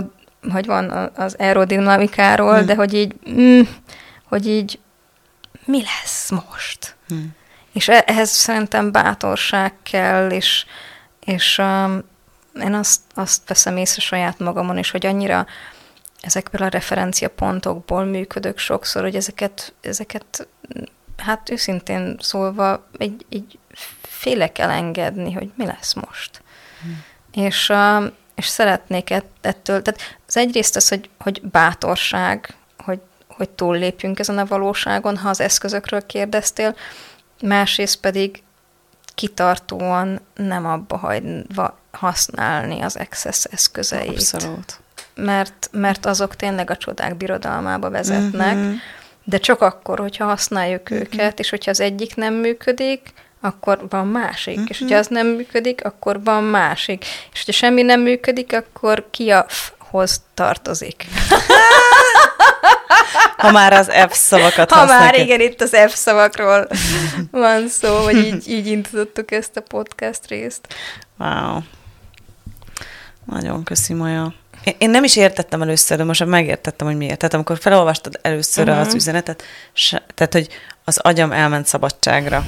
hogy 0.51 0.65
van 0.65 1.11
az 1.15 1.35
aerodinamikáról, 1.39 2.57
hmm. 2.57 2.65
de 2.65 2.75
hogy 2.75 2.93
így, 2.93 3.15
mm, 3.29 3.61
hogy 4.23 4.47
így 4.47 4.79
mi 5.65 5.83
lesz 5.83 6.29
most? 6.29 6.95
Hmm. 7.07 7.35
És 7.73 7.87
e-, 7.87 8.03
ehhez 8.07 8.29
szerintem 8.29 8.91
bátorság 8.91 9.73
kell, 9.83 10.29
és, 10.29 10.65
és 11.25 11.57
um, 11.57 12.03
én 12.61 12.73
azt, 12.73 13.01
azt 13.13 13.41
veszem 13.47 13.77
észre 13.77 14.01
saját 14.01 14.39
magamon 14.39 14.77
is, 14.77 14.91
hogy 14.91 15.05
annyira 15.05 15.45
ezekből 16.21 16.67
a 16.67 16.69
referenciapontokból 16.69 18.03
működök 18.03 18.57
sokszor, 18.57 19.01
hogy 19.01 19.15
ezeket, 19.15 19.73
ezeket 19.81 20.47
hát 21.17 21.49
őszintén 21.49 22.17
szólva 22.19 22.87
egy, 22.97 23.25
egy 23.29 23.59
félek 24.01 24.57
elengedni, 24.57 25.33
hogy 25.33 25.51
mi 25.55 25.65
lesz 25.65 25.93
most. 25.93 26.41
Hmm. 26.81 27.03
És, 27.31 27.73
és 28.35 28.47
szeretnék 28.47 29.09
ettől, 29.41 29.81
tehát 29.81 30.17
az 30.27 30.37
egyrészt 30.37 30.75
az, 30.75 30.87
hogy, 30.87 31.09
hogy 31.17 31.41
bátorság, 31.41 32.55
hogy, 32.77 32.99
hogy 33.27 33.49
túllépjünk 33.49 34.19
ezen 34.19 34.37
a 34.37 34.45
valóságon, 34.45 35.17
ha 35.17 35.29
az 35.29 35.39
eszközökről 35.39 36.05
kérdeztél, 36.05 36.75
másrészt 37.41 37.99
pedig 37.99 38.43
kitartóan 39.15 40.19
nem 40.35 40.65
abba 40.65 40.97
hagyva 40.97 41.79
használni 41.91 42.81
az 42.81 42.97
excess 42.97 43.43
eszközeit. 43.43 44.09
Abszolút 44.09 44.79
mert, 45.17 45.69
mert 45.71 46.05
azok 46.05 46.35
tényleg 46.35 46.69
a 46.69 46.77
csodák 46.77 47.15
birodalmába 47.15 47.89
vezetnek, 47.89 48.55
uh-huh. 48.55 48.75
De 49.29 49.37
csak 49.37 49.61
akkor, 49.61 49.99
hogyha 49.99 50.25
használjuk 50.25 50.81
uh-huh. 50.81 50.99
őket, 50.99 51.39
és 51.39 51.49
hogyha 51.49 51.71
az 51.71 51.79
egyik 51.79 52.15
nem 52.15 52.33
működik, 52.33 53.13
akkor 53.41 53.85
van 53.89 54.07
másik, 54.07 54.53
uh-huh. 54.53 54.69
és 54.69 54.79
hogyha 54.79 54.97
az 54.97 55.07
nem 55.07 55.27
működik, 55.27 55.85
akkor 55.85 56.23
van 56.23 56.43
másik, 56.43 57.05
és 57.33 57.43
hogyha 57.45 57.51
semmi 57.51 57.81
nem 57.81 58.01
működik, 58.01 58.53
akkor 58.53 59.07
ki 59.11 59.29
a 59.29 59.45
hoz 59.77 60.21
tartozik. 60.33 61.05
Ha 63.37 63.51
már 63.51 63.73
az 63.73 63.91
F 64.09 64.15
szavakat 64.15 64.71
Ha 64.71 64.85
már 64.85 65.19
igen, 65.19 65.39
itt 65.39 65.61
az 65.61 65.75
F 65.87 65.93
szavakról 65.95 66.67
van 67.31 67.67
szó, 67.67 68.03
hogy 68.03 68.15
így, 68.15 68.49
így 68.49 68.67
indítottuk 68.67 69.31
ezt 69.31 69.57
a 69.57 69.61
podcast 69.61 70.27
részt. 70.27 70.67
Wow. 71.17 71.59
Nagyon 73.29 73.63
köszi, 73.63 73.93
Maja. 73.93 74.33
Én 74.77 74.89
nem 74.89 75.03
is 75.03 75.15
értettem 75.15 75.61
először, 75.61 75.97
de 75.97 76.03
most 76.03 76.25
megértettem, 76.25 76.87
hogy 76.87 76.97
miért. 76.97 77.17
Tehát 77.17 77.33
amikor 77.33 77.57
felolvastad 77.59 78.19
először 78.21 78.67
uh-huh. 78.67 78.87
az 78.87 78.93
üzenetet, 78.93 79.43
se, 79.73 80.03
tehát 80.13 80.33
hogy 80.33 80.47
az 80.83 80.97
agyam 80.97 81.31
elment 81.31 81.65
szabadságra. 81.65 82.45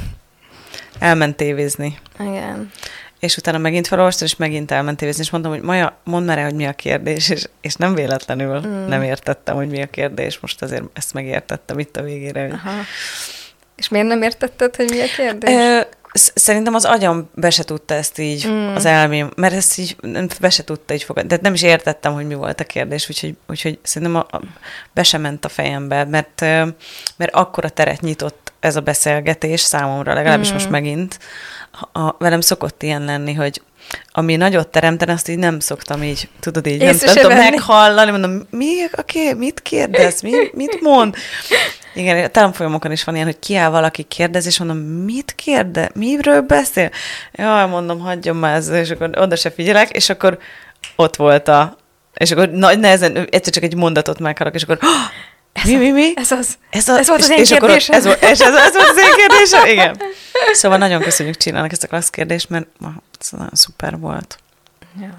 Elment 1.00 1.36
tévézni. 1.36 2.00
Igen. 2.20 2.72
És 3.20 3.38
utána 3.38 3.58
megint 3.58 3.88
felolvastad, 3.88 4.28
és 4.28 4.36
megint 4.36 4.72
elment 4.72 4.98
tévézni, 4.98 5.24
és 5.24 5.30
mondtam, 5.30 5.54
hogy 5.54 5.62
Maja, 5.62 5.98
mondd 6.04 6.26
már 6.26 6.38
el, 6.38 6.44
hogy 6.44 6.54
mi 6.54 6.68
a 6.68 6.74
kérdés, 6.74 7.30
és, 7.30 7.46
és 7.62 7.76
nem 7.76 7.94
véletlenül 7.94 8.68
mm. 8.68 8.88
nem 8.88 9.02
értettem, 9.02 9.56
hogy 9.56 9.68
mi 9.68 9.82
a 9.82 9.86
kérdés, 9.88 10.40
most 10.40 10.62
azért 10.62 10.84
ezt 10.94 11.14
megértettem 11.14 11.80
itt 11.80 11.98
a 11.98 12.02
végére. 12.02 12.42
Hogy... 12.42 12.52
Aha. 12.52 12.72
És 13.76 13.90
miért 13.90 14.08
nem 14.08 14.22
értetted, 14.22 14.76
hogy 14.76 14.90
mi 14.90 15.02
a 15.02 15.06
kérdés? 15.16 15.50
Ö, 15.50 15.82
Szerintem 16.14 16.74
az 16.74 16.86
agyam 16.86 17.30
be 17.34 17.50
se 17.50 17.64
tudta 17.64 17.94
ezt 17.94 18.20
így, 18.20 18.48
mm. 18.48 18.76
az 18.76 18.86
elmém, 18.86 19.32
mert 19.36 19.54
ezt 19.54 19.78
így 19.78 19.96
be 20.40 20.50
se 20.50 20.64
tudta 20.64 20.94
így 20.94 21.04
fogadni. 21.04 21.30
Tehát 21.30 21.44
nem 21.44 21.54
is 21.54 21.62
értettem, 21.62 22.14
hogy 22.14 22.28
mi 22.28 22.34
volt 22.34 22.60
a 22.60 22.64
kérdés, 22.64 23.10
úgyhogy, 23.10 23.36
úgyhogy 23.48 23.80
szerintem 23.82 24.18
a, 24.18 24.38
a, 24.38 24.42
be 24.94 25.04
se 25.04 25.18
ment 25.18 25.46
a 25.46 25.50
fejembe, 25.50 26.06
mert, 26.06 26.42
mert 27.18 27.32
akkora 27.32 27.70
teret 27.70 28.02
nyitott 28.02 28.52
ez 28.60 28.76
a 28.76 28.82
beszélgetés 28.82 29.62
számomra, 29.62 30.14
legalábbis 30.14 30.50
mm. 30.50 30.54
most 30.54 30.70
megint. 30.70 31.20
A, 31.92 32.00
a, 32.00 32.16
velem 32.20 32.42
szokott 32.42 32.84
ilyen 32.84 33.04
lenni, 33.04 33.34
hogy 33.34 33.62
ami 34.12 34.36
nagyot 34.36 34.68
teremten, 34.68 35.10
azt 35.10 35.30
így 35.30 35.38
nem 35.38 35.60
szoktam 35.60 36.04
így, 36.04 36.30
tudod 36.40 36.68
így, 36.68 36.78
nem, 36.78 36.96
nem 37.06 37.16
tudom 37.16 37.38
meghallani, 37.38 38.12
mondom, 38.12 38.48
mi, 38.50 38.66
okay, 38.98 39.34
mit 39.34 39.62
kérdez, 39.62 40.22
mi, 40.22 40.32
mit 40.54 40.82
mond? 40.82 41.16
Igen, 41.94 42.24
a 42.24 42.28
tanfolyamokon 42.28 42.92
is 42.92 43.04
van 43.04 43.16
ilyen, 43.16 43.28
hogy 43.28 43.40
kiáll 43.40 43.70
valaki 43.70 44.04
kérdez, 44.04 44.46
és 44.46 44.60
mondom, 44.60 44.78
mit 44.78 45.34
kérde, 45.36 45.90
miről 45.94 46.42
beszél? 46.42 46.90
Jaj, 47.32 47.68
mondom, 47.68 48.00
hagyjon 48.00 48.36
már 48.36 48.56
ez, 48.56 48.68
és 48.68 48.90
akkor 48.90 49.10
oda 49.18 49.36
se 49.36 49.52
figyelek, 49.52 49.90
és 49.90 50.10
akkor 50.10 50.40
ott 50.96 51.16
volt 51.16 51.48
a, 51.48 51.78
és 52.14 52.32
akkor 52.32 52.50
nagy 52.50 52.80
nehezen, 52.80 53.28
egyszer 53.32 53.54
csak 53.54 53.64
egy 53.64 53.76
mondatot 53.76 54.20
meghalok, 54.20 54.56
és 54.56 54.64
akkor 54.64 54.78
oh, 54.82 55.66
mi, 55.66 55.76
mi, 55.76 55.92
mi? 55.92 56.12
Ez 56.16 56.32
az. 56.32 56.58
Ez, 56.70 56.88
a, 56.88 56.98
Ez 56.98 57.08
volt 57.08 57.20
az 57.20 57.30
és, 57.30 57.36
én 57.36 57.42
és 57.42 57.52
akkor 57.52 57.68
kérdésem. 57.68 57.96
Ez, 57.96 58.06
volt- 58.06 58.24
és 58.24 58.40
ez, 58.40 58.56
ez 58.56 58.74
volt 58.74 58.90
az 58.90 58.98
én 58.98 59.16
kérdésem? 59.16 59.66
Igen. 59.66 60.02
Szóval 60.52 60.78
nagyon 60.78 61.02
köszönjük 61.02 61.38
csinálnak 61.38 61.72
ezt 61.72 61.84
a 61.84 61.88
klassz 61.88 62.10
kérdést, 62.10 62.50
mert 62.50 62.68
ez 63.20 63.30
nagyon 63.32 63.50
szuper 63.54 64.00
volt. 64.00 64.40
Ja. 65.00 65.16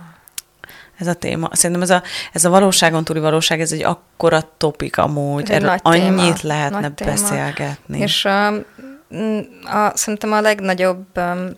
Ez 0.99 1.07
a 1.07 1.15
téma. 1.15 1.49
Szerintem 1.53 1.83
ez 1.83 1.91
a, 1.91 2.03
ez 2.33 2.45
a 2.45 2.51
valóságon 2.51 3.05
túli 3.05 3.21
valóság, 3.21 3.61
ez 3.61 3.73
egy 3.73 3.83
akkora 3.83 4.51
topik 4.57 4.99
amúgy. 4.99 5.51
Ez 5.51 5.63
Erről 5.63 5.79
annyit 5.83 6.41
téma. 6.41 6.55
lehetne 6.55 6.81
Nagy 6.81 6.95
téma. 6.95 7.11
beszélgetni. 7.11 7.99
És 7.99 8.25
a, 8.25 8.47
a, 9.65 9.93
szerintem 9.95 10.33
a 10.33 10.41
legnagyobb 10.41 11.07
um, 11.17 11.49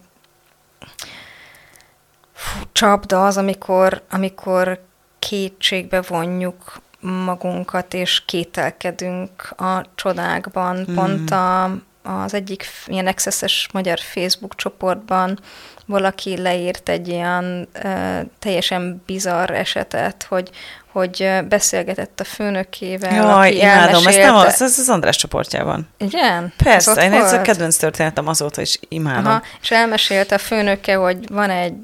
fú, 2.32 2.60
csapda 2.72 3.26
az, 3.26 3.36
amikor, 3.36 4.02
amikor 4.10 4.84
kétségbe 5.18 6.00
vonjuk 6.00 6.80
magunkat, 7.00 7.94
és 7.94 8.24
kételkedünk 8.24 9.50
a 9.56 9.84
csodákban. 9.94 10.86
Mm. 10.90 10.94
Pont 10.94 11.30
a, 11.30 11.64
az 12.02 12.34
egyik 12.34 12.66
ilyen 12.86 13.06
accesses 13.06 13.68
magyar 13.72 13.98
Facebook 14.00 14.54
csoportban 14.54 15.38
valaki 15.86 16.40
leírt 16.40 16.88
egy 16.88 17.08
ilyen 17.08 17.68
uh, 17.84 18.20
teljesen 18.38 19.02
bizarr 19.06 19.50
esetet, 19.50 20.26
hogy 20.28 20.50
hogy 20.92 21.22
ö, 21.22 21.40
beszélgetett 21.48 22.20
a 22.20 22.24
főnökével, 22.24 23.14
Jaj, 23.14 23.48
aki 23.48 23.56
imádom, 23.56 24.06
ezt 24.06 24.18
nem 24.18 24.34
az, 24.34 24.62
ez 24.62 24.78
az 24.78 24.88
András 24.88 25.16
csoportjában. 25.16 25.88
Igen? 25.98 26.44
Ez 26.44 26.64
Persze, 26.64 27.04
én 27.04 27.12
ez 27.12 27.32
a 27.32 27.40
kedvenc 27.42 27.76
történetem 27.76 28.28
azóta 28.28 28.60
is 28.60 28.78
imádom. 28.88 29.26
Aha, 29.26 29.42
és 29.62 29.70
elmesélte 29.70 30.34
a 30.34 30.38
főnöke, 30.38 30.94
hogy 30.94 31.28
van 31.28 31.50
egy 31.50 31.74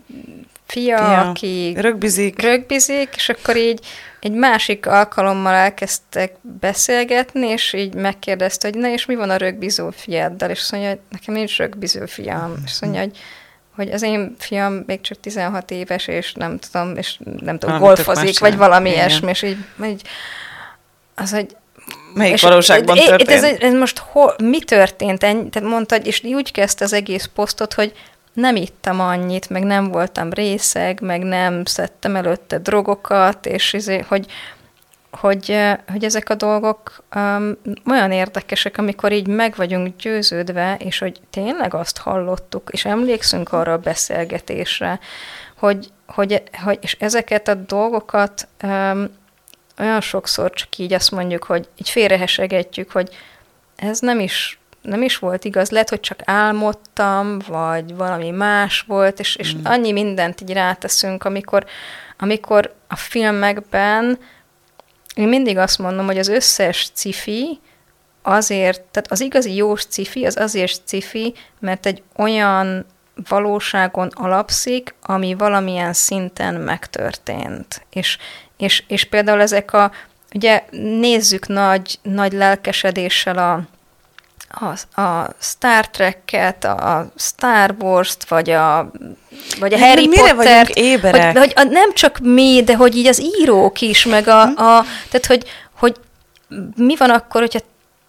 fia, 0.67 0.97
Ja, 0.97 1.21
aki 1.21 1.75
Rögbizik. 1.77 2.43
rögbizik, 2.43 3.09
és 3.17 3.29
akkor 3.29 3.57
így 3.57 3.81
egy 4.21 4.33
másik 4.33 4.87
alkalommal 4.87 5.55
elkezdtek 5.55 6.33
beszélgetni, 6.41 7.47
és 7.47 7.73
így 7.73 7.95
megkérdezte, 7.95 8.69
hogy 8.69 8.79
na, 8.79 8.89
és 8.89 9.07
mi 9.07 9.15
van 9.15 9.31
a 9.31 9.37
rögbizó 9.37 9.91
fiaddal? 9.91 10.51
És 10.51 10.61
azt 10.61 10.73
mondja, 10.73 10.91
hogy 10.91 11.01
nekem 11.09 11.35
nincs 11.35 11.57
rögbizó 11.57 12.07
fiam. 12.07 12.53
És 12.65 12.71
azt 12.71 12.81
mondja, 12.81 13.01
hogy 13.01 13.19
hogy 13.79 13.91
az 13.91 14.03
én 14.03 14.35
fiam 14.39 14.83
még 14.87 15.01
csak 15.01 15.21
16 15.21 15.71
éves, 15.71 16.07
és 16.07 16.33
nem 16.33 16.59
tudom, 16.59 16.97
és 16.97 17.19
nem 17.41 17.59
tudom, 17.59 17.79
Valami 17.79 18.03
golfozik, 18.03 18.39
vagy 18.39 18.57
valami 18.57 18.89
Igen. 18.91 19.01
ilyesmi, 19.01 19.31
és 19.31 19.43
így, 19.43 19.59
így 19.85 20.03
az, 21.15 21.31
hogy 21.33 21.57
Melyik 22.15 22.35
és 22.35 22.43
valóságban 22.43 22.99
ez, 22.99 23.05
történt? 23.05 23.31
Ez, 23.31 23.57
ez 23.61 23.73
most 23.73 23.99
hol, 23.99 24.35
mi 24.43 24.59
történt? 24.59 25.19
Tehát 25.19 25.61
mondtad, 25.63 26.07
és 26.07 26.23
úgy 26.23 26.53
kezdte 26.53 26.85
az 26.85 26.93
egész 26.93 27.31
posztot, 27.35 27.75
hogy 27.75 27.93
nem 28.33 28.57
ittam 28.57 29.01
annyit, 29.01 29.51
meg 29.51 29.63
nem 29.63 29.89
voltam 29.89 30.33
részeg, 30.33 31.01
meg 31.01 31.23
nem 31.23 31.65
szedtem 31.65 32.17
előtte 32.17 32.59
drogokat, 32.59 33.47
és 33.47 33.73
izé, 33.73 34.05
hogy, 34.09 34.27
hogy, 35.11 35.59
hogy 35.87 36.05
ezek 36.05 36.31
a 36.31 36.35
dolgok 36.35 37.05
um, 37.15 37.57
olyan 37.91 38.13
érdekesek, 38.13 38.79
amikor 38.79 39.13
így 39.13 39.27
meg 39.27 39.55
vagyunk 39.57 39.97
győződve, 39.97 40.77
és 40.79 40.99
hogy 40.99 41.21
tényleg 41.31 41.75
azt 41.75 41.99
hallottuk, 41.99 42.69
és 42.73 42.85
emlékszünk 42.85 43.53
arra 43.53 43.73
a 43.73 43.79
beszélgetésre, 43.79 44.99
hogy, 45.57 45.89
hogy, 46.07 46.43
hogy 46.63 46.79
és 46.81 46.97
ezeket 47.01 47.49
a 47.49 47.55
dolgokat 47.55 48.49
um, 48.63 49.09
olyan 49.79 50.01
sokszor 50.01 50.51
csak 50.51 50.79
így 50.79 50.93
azt 50.93 51.11
mondjuk, 51.11 51.45
hogy 51.45 51.69
így 51.77 51.89
félrehesegetjük, 51.89 52.93
hogy 52.93 53.17
ez 53.77 54.01
nem 54.01 54.21
is, 54.21 54.59
nem 54.83 55.03
is 55.03 55.19
volt 55.19 55.45
igaz, 55.45 55.71
lehet, 55.71 55.89
hogy 55.89 56.01
csak 56.01 56.21
álmodtam, 56.25 57.39
vagy 57.47 57.97
valami 57.97 58.31
más 58.31 58.81
volt, 58.81 59.21
és, 59.21 59.37
és 59.37 59.55
mm. 59.55 59.61
annyi 59.65 59.93
mindent 59.93 60.41
így 60.41 60.53
ráteszünk, 60.53 61.25
amikor, 61.25 61.67
amikor 62.19 62.75
a 62.87 62.97
filmekben 62.97 64.19
én 65.19 65.29
mindig 65.29 65.57
azt 65.57 65.79
mondom, 65.79 66.07
hogy 66.07 66.19
az 66.19 66.29
összes 66.29 66.91
cifi 66.95 67.61
azért, 68.23 68.81
tehát 68.81 69.11
az 69.11 69.21
igazi 69.21 69.55
jó 69.55 69.75
cifi 69.77 70.27
az 70.27 70.37
azért 70.37 70.81
cifi, 70.85 71.35
mert 71.61 71.87
egy 71.87 72.03
olyan 72.17 72.87
valóságon 73.29 74.11
alapszik, 74.15 74.95
ami 75.03 75.35
valamilyen 75.35 75.93
szinten 75.93 76.55
megtörtént. 76.55 77.87
És, 77.91 78.19
és, 78.57 78.85
és 78.89 79.05
például 79.05 79.41
ezek 79.41 79.73
a, 79.73 79.93
ugye 80.35 80.65
nézzük 80.71 81.47
nagy, 81.47 81.99
nagy 82.03 82.33
lelkesedéssel 82.33 83.39
a, 83.39 83.63
a, 84.49 85.01
a 85.01 85.35
Star 85.39 85.89
Trek-et, 85.89 86.65
a 86.65 87.13
Star 87.17 87.75
Wars-t, 87.79 88.29
vagy 88.29 88.51
a, 88.51 88.91
vagy 89.61 89.73
a 89.73 89.79
Harry 89.79 90.07
mire 90.07 90.35
Potter-t. 90.35 90.77
éberek? 90.77 91.39
Hogy, 91.39 91.53
hogy 91.53 91.69
nem 91.69 91.95
csak 91.95 92.19
mi, 92.19 92.63
de 92.65 92.77
hogy 92.77 92.97
így 92.97 93.07
az 93.07 93.23
írók 93.41 93.81
is, 93.81 94.05
meg 94.05 94.29
a, 94.29 94.43
a 94.43 94.85
tehát 95.11 95.27
hogy, 95.27 95.45
hogy 95.73 95.97
mi 96.77 96.97
van 96.97 97.11
akkor, 97.11 97.41
hogyha 97.41 97.61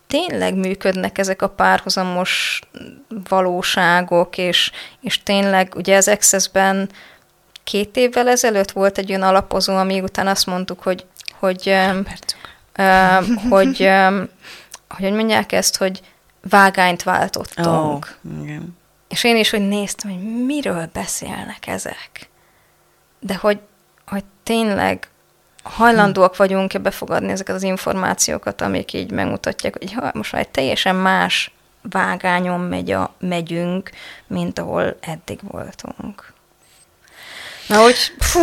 tényleg 0.08 0.56
működnek 0.56 1.18
ezek 1.18 1.42
a 1.42 1.50
párhuzamos 1.50 2.62
valóságok, 3.30 4.38
és, 4.38 4.72
és 5.02 5.24
tényleg 5.24 5.74
ugye 5.76 5.96
az 5.96 6.08
Access-ben 6.08 6.90
két 7.64 7.98
évvel 7.98 8.28
ezelőtt 8.28 8.72
volt 8.72 8.98
egy 8.98 9.10
olyan 9.10 9.22
alapozó, 9.22 9.76
ami 9.76 10.02
után 10.02 10.28
azt 10.28 10.46
mondtuk, 10.46 10.84
hogy, 10.84 11.06
hogy, 11.40 11.70
öm, 11.70 12.08
hogy, 13.50 13.82
öm, 13.84 14.30
hogy, 14.90 15.04
hogy 15.04 15.12
mondják 15.12 15.52
ezt, 15.52 15.78
hogy 15.78 16.02
vágányt 16.42 17.04
váltottunk. 17.04 18.18
Ó, 18.26 18.42
igen. 18.42 18.78
És 19.08 19.24
én 19.24 19.38
is, 19.38 19.50
hogy 19.50 19.68
néztem, 19.68 20.12
hogy 20.12 20.46
miről 20.46 20.90
beszélnek 20.94 21.68
ezek. 21.68 22.30
De 23.20 23.36
hogy, 23.36 23.60
hogy 24.08 24.24
tényleg 24.44 25.08
hajlandóak 25.64 26.38
vagyunk-e 26.38 26.78
befogadni 26.78 27.32
ezeket 27.32 27.56
az 27.56 27.64
információkat, 27.64 28.62
amik 28.62 28.94
így 28.94 29.12
megmutatják, 29.12 29.78
hogy 29.78 29.94
ha 29.94 30.12
most 30.14 30.32
már 30.32 30.42
egy 30.42 30.50
teljesen 30.50 30.96
más 30.96 31.52
vágányon 31.82 32.60
megy 32.60 32.92
a, 32.92 33.14
megyünk, 33.20 33.90
mint 34.28 34.60
ahol 34.60 34.98
eddig 35.00 35.40
voltunk. 35.42 36.34
Na, 37.68 37.82
hogy 37.82 37.96
fú, 38.20 38.40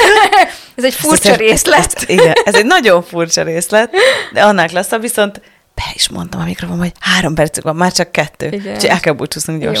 ez 0.76 0.84
egy 0.84 0.94
furcsa 0.94 1.28
Ezt- 1.28 1.38
részlet. 1.38 1.94
Ezt, 1.94 2.08
igen, 2.08 2.32
ez 2.44 2.54
egy 2.54 2.66
nagyon 2.66 3.02
furcsa 3.02 3.42
részlet, 3.42 3.94
de 4.32 4.42
annál 4.42 4.68
klasszabb, 4.68 5.00
viszont 5.00 5.40
be 5.74 5.82
is 5.94 6.08
mondtam 6.08 6.40
a 6.40 6.44
mikrofonban, 6.44 6.86
hogy 6.86 6.96
három 7.00 7.34
percük 7.34 7.64
van, 7.64 7.76
már 7.76 7.92
csak 7.92 8.12
kettő. 8.12 8.46
Igen. 8.46 8.74
Úgyhogy 8.74 8.90
el 8.90 9.00
kell 9.00 9.12
búcsúznunk 9.12 9.62
Jó. 9.62 9.72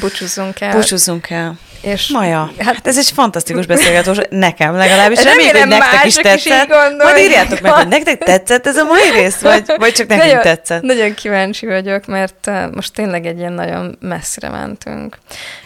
Búcsúzzunk 0.00 0.60
el. 0.60 0.72
Búcsúzzunk 0.72 1.30
el. 1.30 1.58
És 1.80 2.08
Maja, 2.08 2.52
hát- 2.58 2.66
hát 2.66 2.86
ez 2.86 2.98
egy 2.98 3.10
fantasztikus 3.14 3.66
beszélgetés, 3.66 4.18
nekem 4.30 4.74
legalábbis. 4.76 5.22
Reméljük, 5.22 5.56
hogy 5.56 5.68
nektek 5.68 6.04
is 6.04 6.16
is 6.16 6.22
tetszett. 6.22 6.68
gondolják. 6.68 7.02
Majd 7.02 7.16
írjátok 7.24 7.60
meg, 7.60 7.72
hogy 7.72 7.88
nektek 7.88 8.18
tetszett 8.18 8.66
ez 8.66 8.76
a 8.76 8.84
mai 8.84 9.10
rész, 9.10 9.36
vagy, 9.40 9.62
vagy 9.78 9.92
csak 9.92 10.06
nekünk 10.06 10.26
nagyon, 10.28 10.42
tetszett. 10.42 10.82
Nagyon 10.82 11.14
kíváncsi 11.14 11.66
vagyok, 11.66 12.06
mert 12.06 12.46
uh, 12.46 12.72
most 12.74 12.92
tényleg 12.92 13.26
egy 13.26 13.38
ilyen 13.38 13.52
nagyon 13.52 13.96
messzire 14.00 14.48
mentünk. 14.48 15.18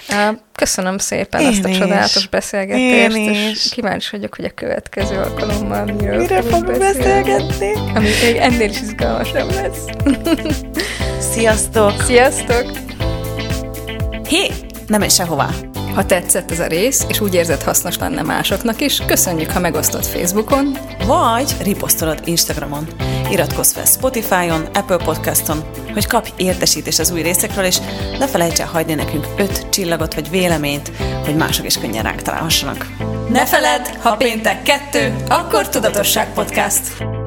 Uh, 0.08 0.16
köszönöm 0.54 0.98
szépen 0.98 1.40
Én 1.40 1.46
ezt 1.46 1.64
a 1.64 1.68
is. 1.68 1.78
csodálatos 1.78 2.26
beszélgetést, 2.28 3.16
Én 3.16 3.30
és 3.30 3.50
is. 3.64 3.70
kíváncsi 3.70 4.08
vagyok, 4.10 4.34
hogy 4.36 4.44
a 4.44 4.50
következő 4.54 5.16
alkalommal 5.16 5.84
miről 5.84 6.16
Mire 6.16 6.42
fogunk 6.42 6.78
beszélgetni? 6.78 7.72
Ami 7.94 8.08
még 8.22 8.36
ennél 8.36 8.68
is 8.70 8.80
izgalmasabb 8.80 9.54
lesz. 9.54 9.84
Sziasztok! 11.32 12.02
Sziasztok! 12.02 12.89
Hé, 14.30 14.50
nem 14.86 14.98
menj 14.98 15.10
sehová! 15.10 15.48
Ha 15.94 16.06
tetszett 16.06 16.50
ez 16.50 16.58
a 16.58 16.66
rész, 16.66 17.04
és 17.08 17.20
úgy 17.20 17.34
érzed 17.34 17.62
hasznos 17.62 17.98
lenne 17.98 18.22
másoknak 18.22 18.80
is, 18.80 19.02
köszönjük, 19.06 19.50
ha 19.50 19.60
megosztod 19.60 20.04
Facebookon, 20.04 20.76
Vagy 21.06 21.56
riposztolod 21.62 22.20
Instagramon. 22.24 22.88
Iratkozz 23.30 23.72
fel 23.72 23.84
Spotify-on, 23.84 24.64
Apple 24.74 24.96
Podcaston, 24.96 25.64
hogy 25.92 26.06
kapj 26.06 26.30
értesítést 26.36 26.98
az 26.98 27.10
új 27.10 27.22
részekről, 27.22 27.64
és 27.64 27.78
ne 28.18 28.26
felejts 28.26 28.60
el 28.60 28.66
hagyni 28.66 28.94
nekünk 28.94 29.26
öt 29.36 29.68
csillagot 29.70 30.14
vagy 30.14 30.30
véleményt, 30.30 30.90
hogy 31.24 31.36
mások 31.36 31.66
is 31.66 31.78
könnyen 31.78 32.02
ránk 32.02 32.22
találhassanak. 32.22 32.86
ne 33.28 33.46
feledd, 33.46 33.84
ha 34.02 34.16
péntek 34.16 34.62
kettő, 34.62 35.24
akkor 35.28 35.68
Tudatosság 35.68 36.32
Podcast. 36.32 37.19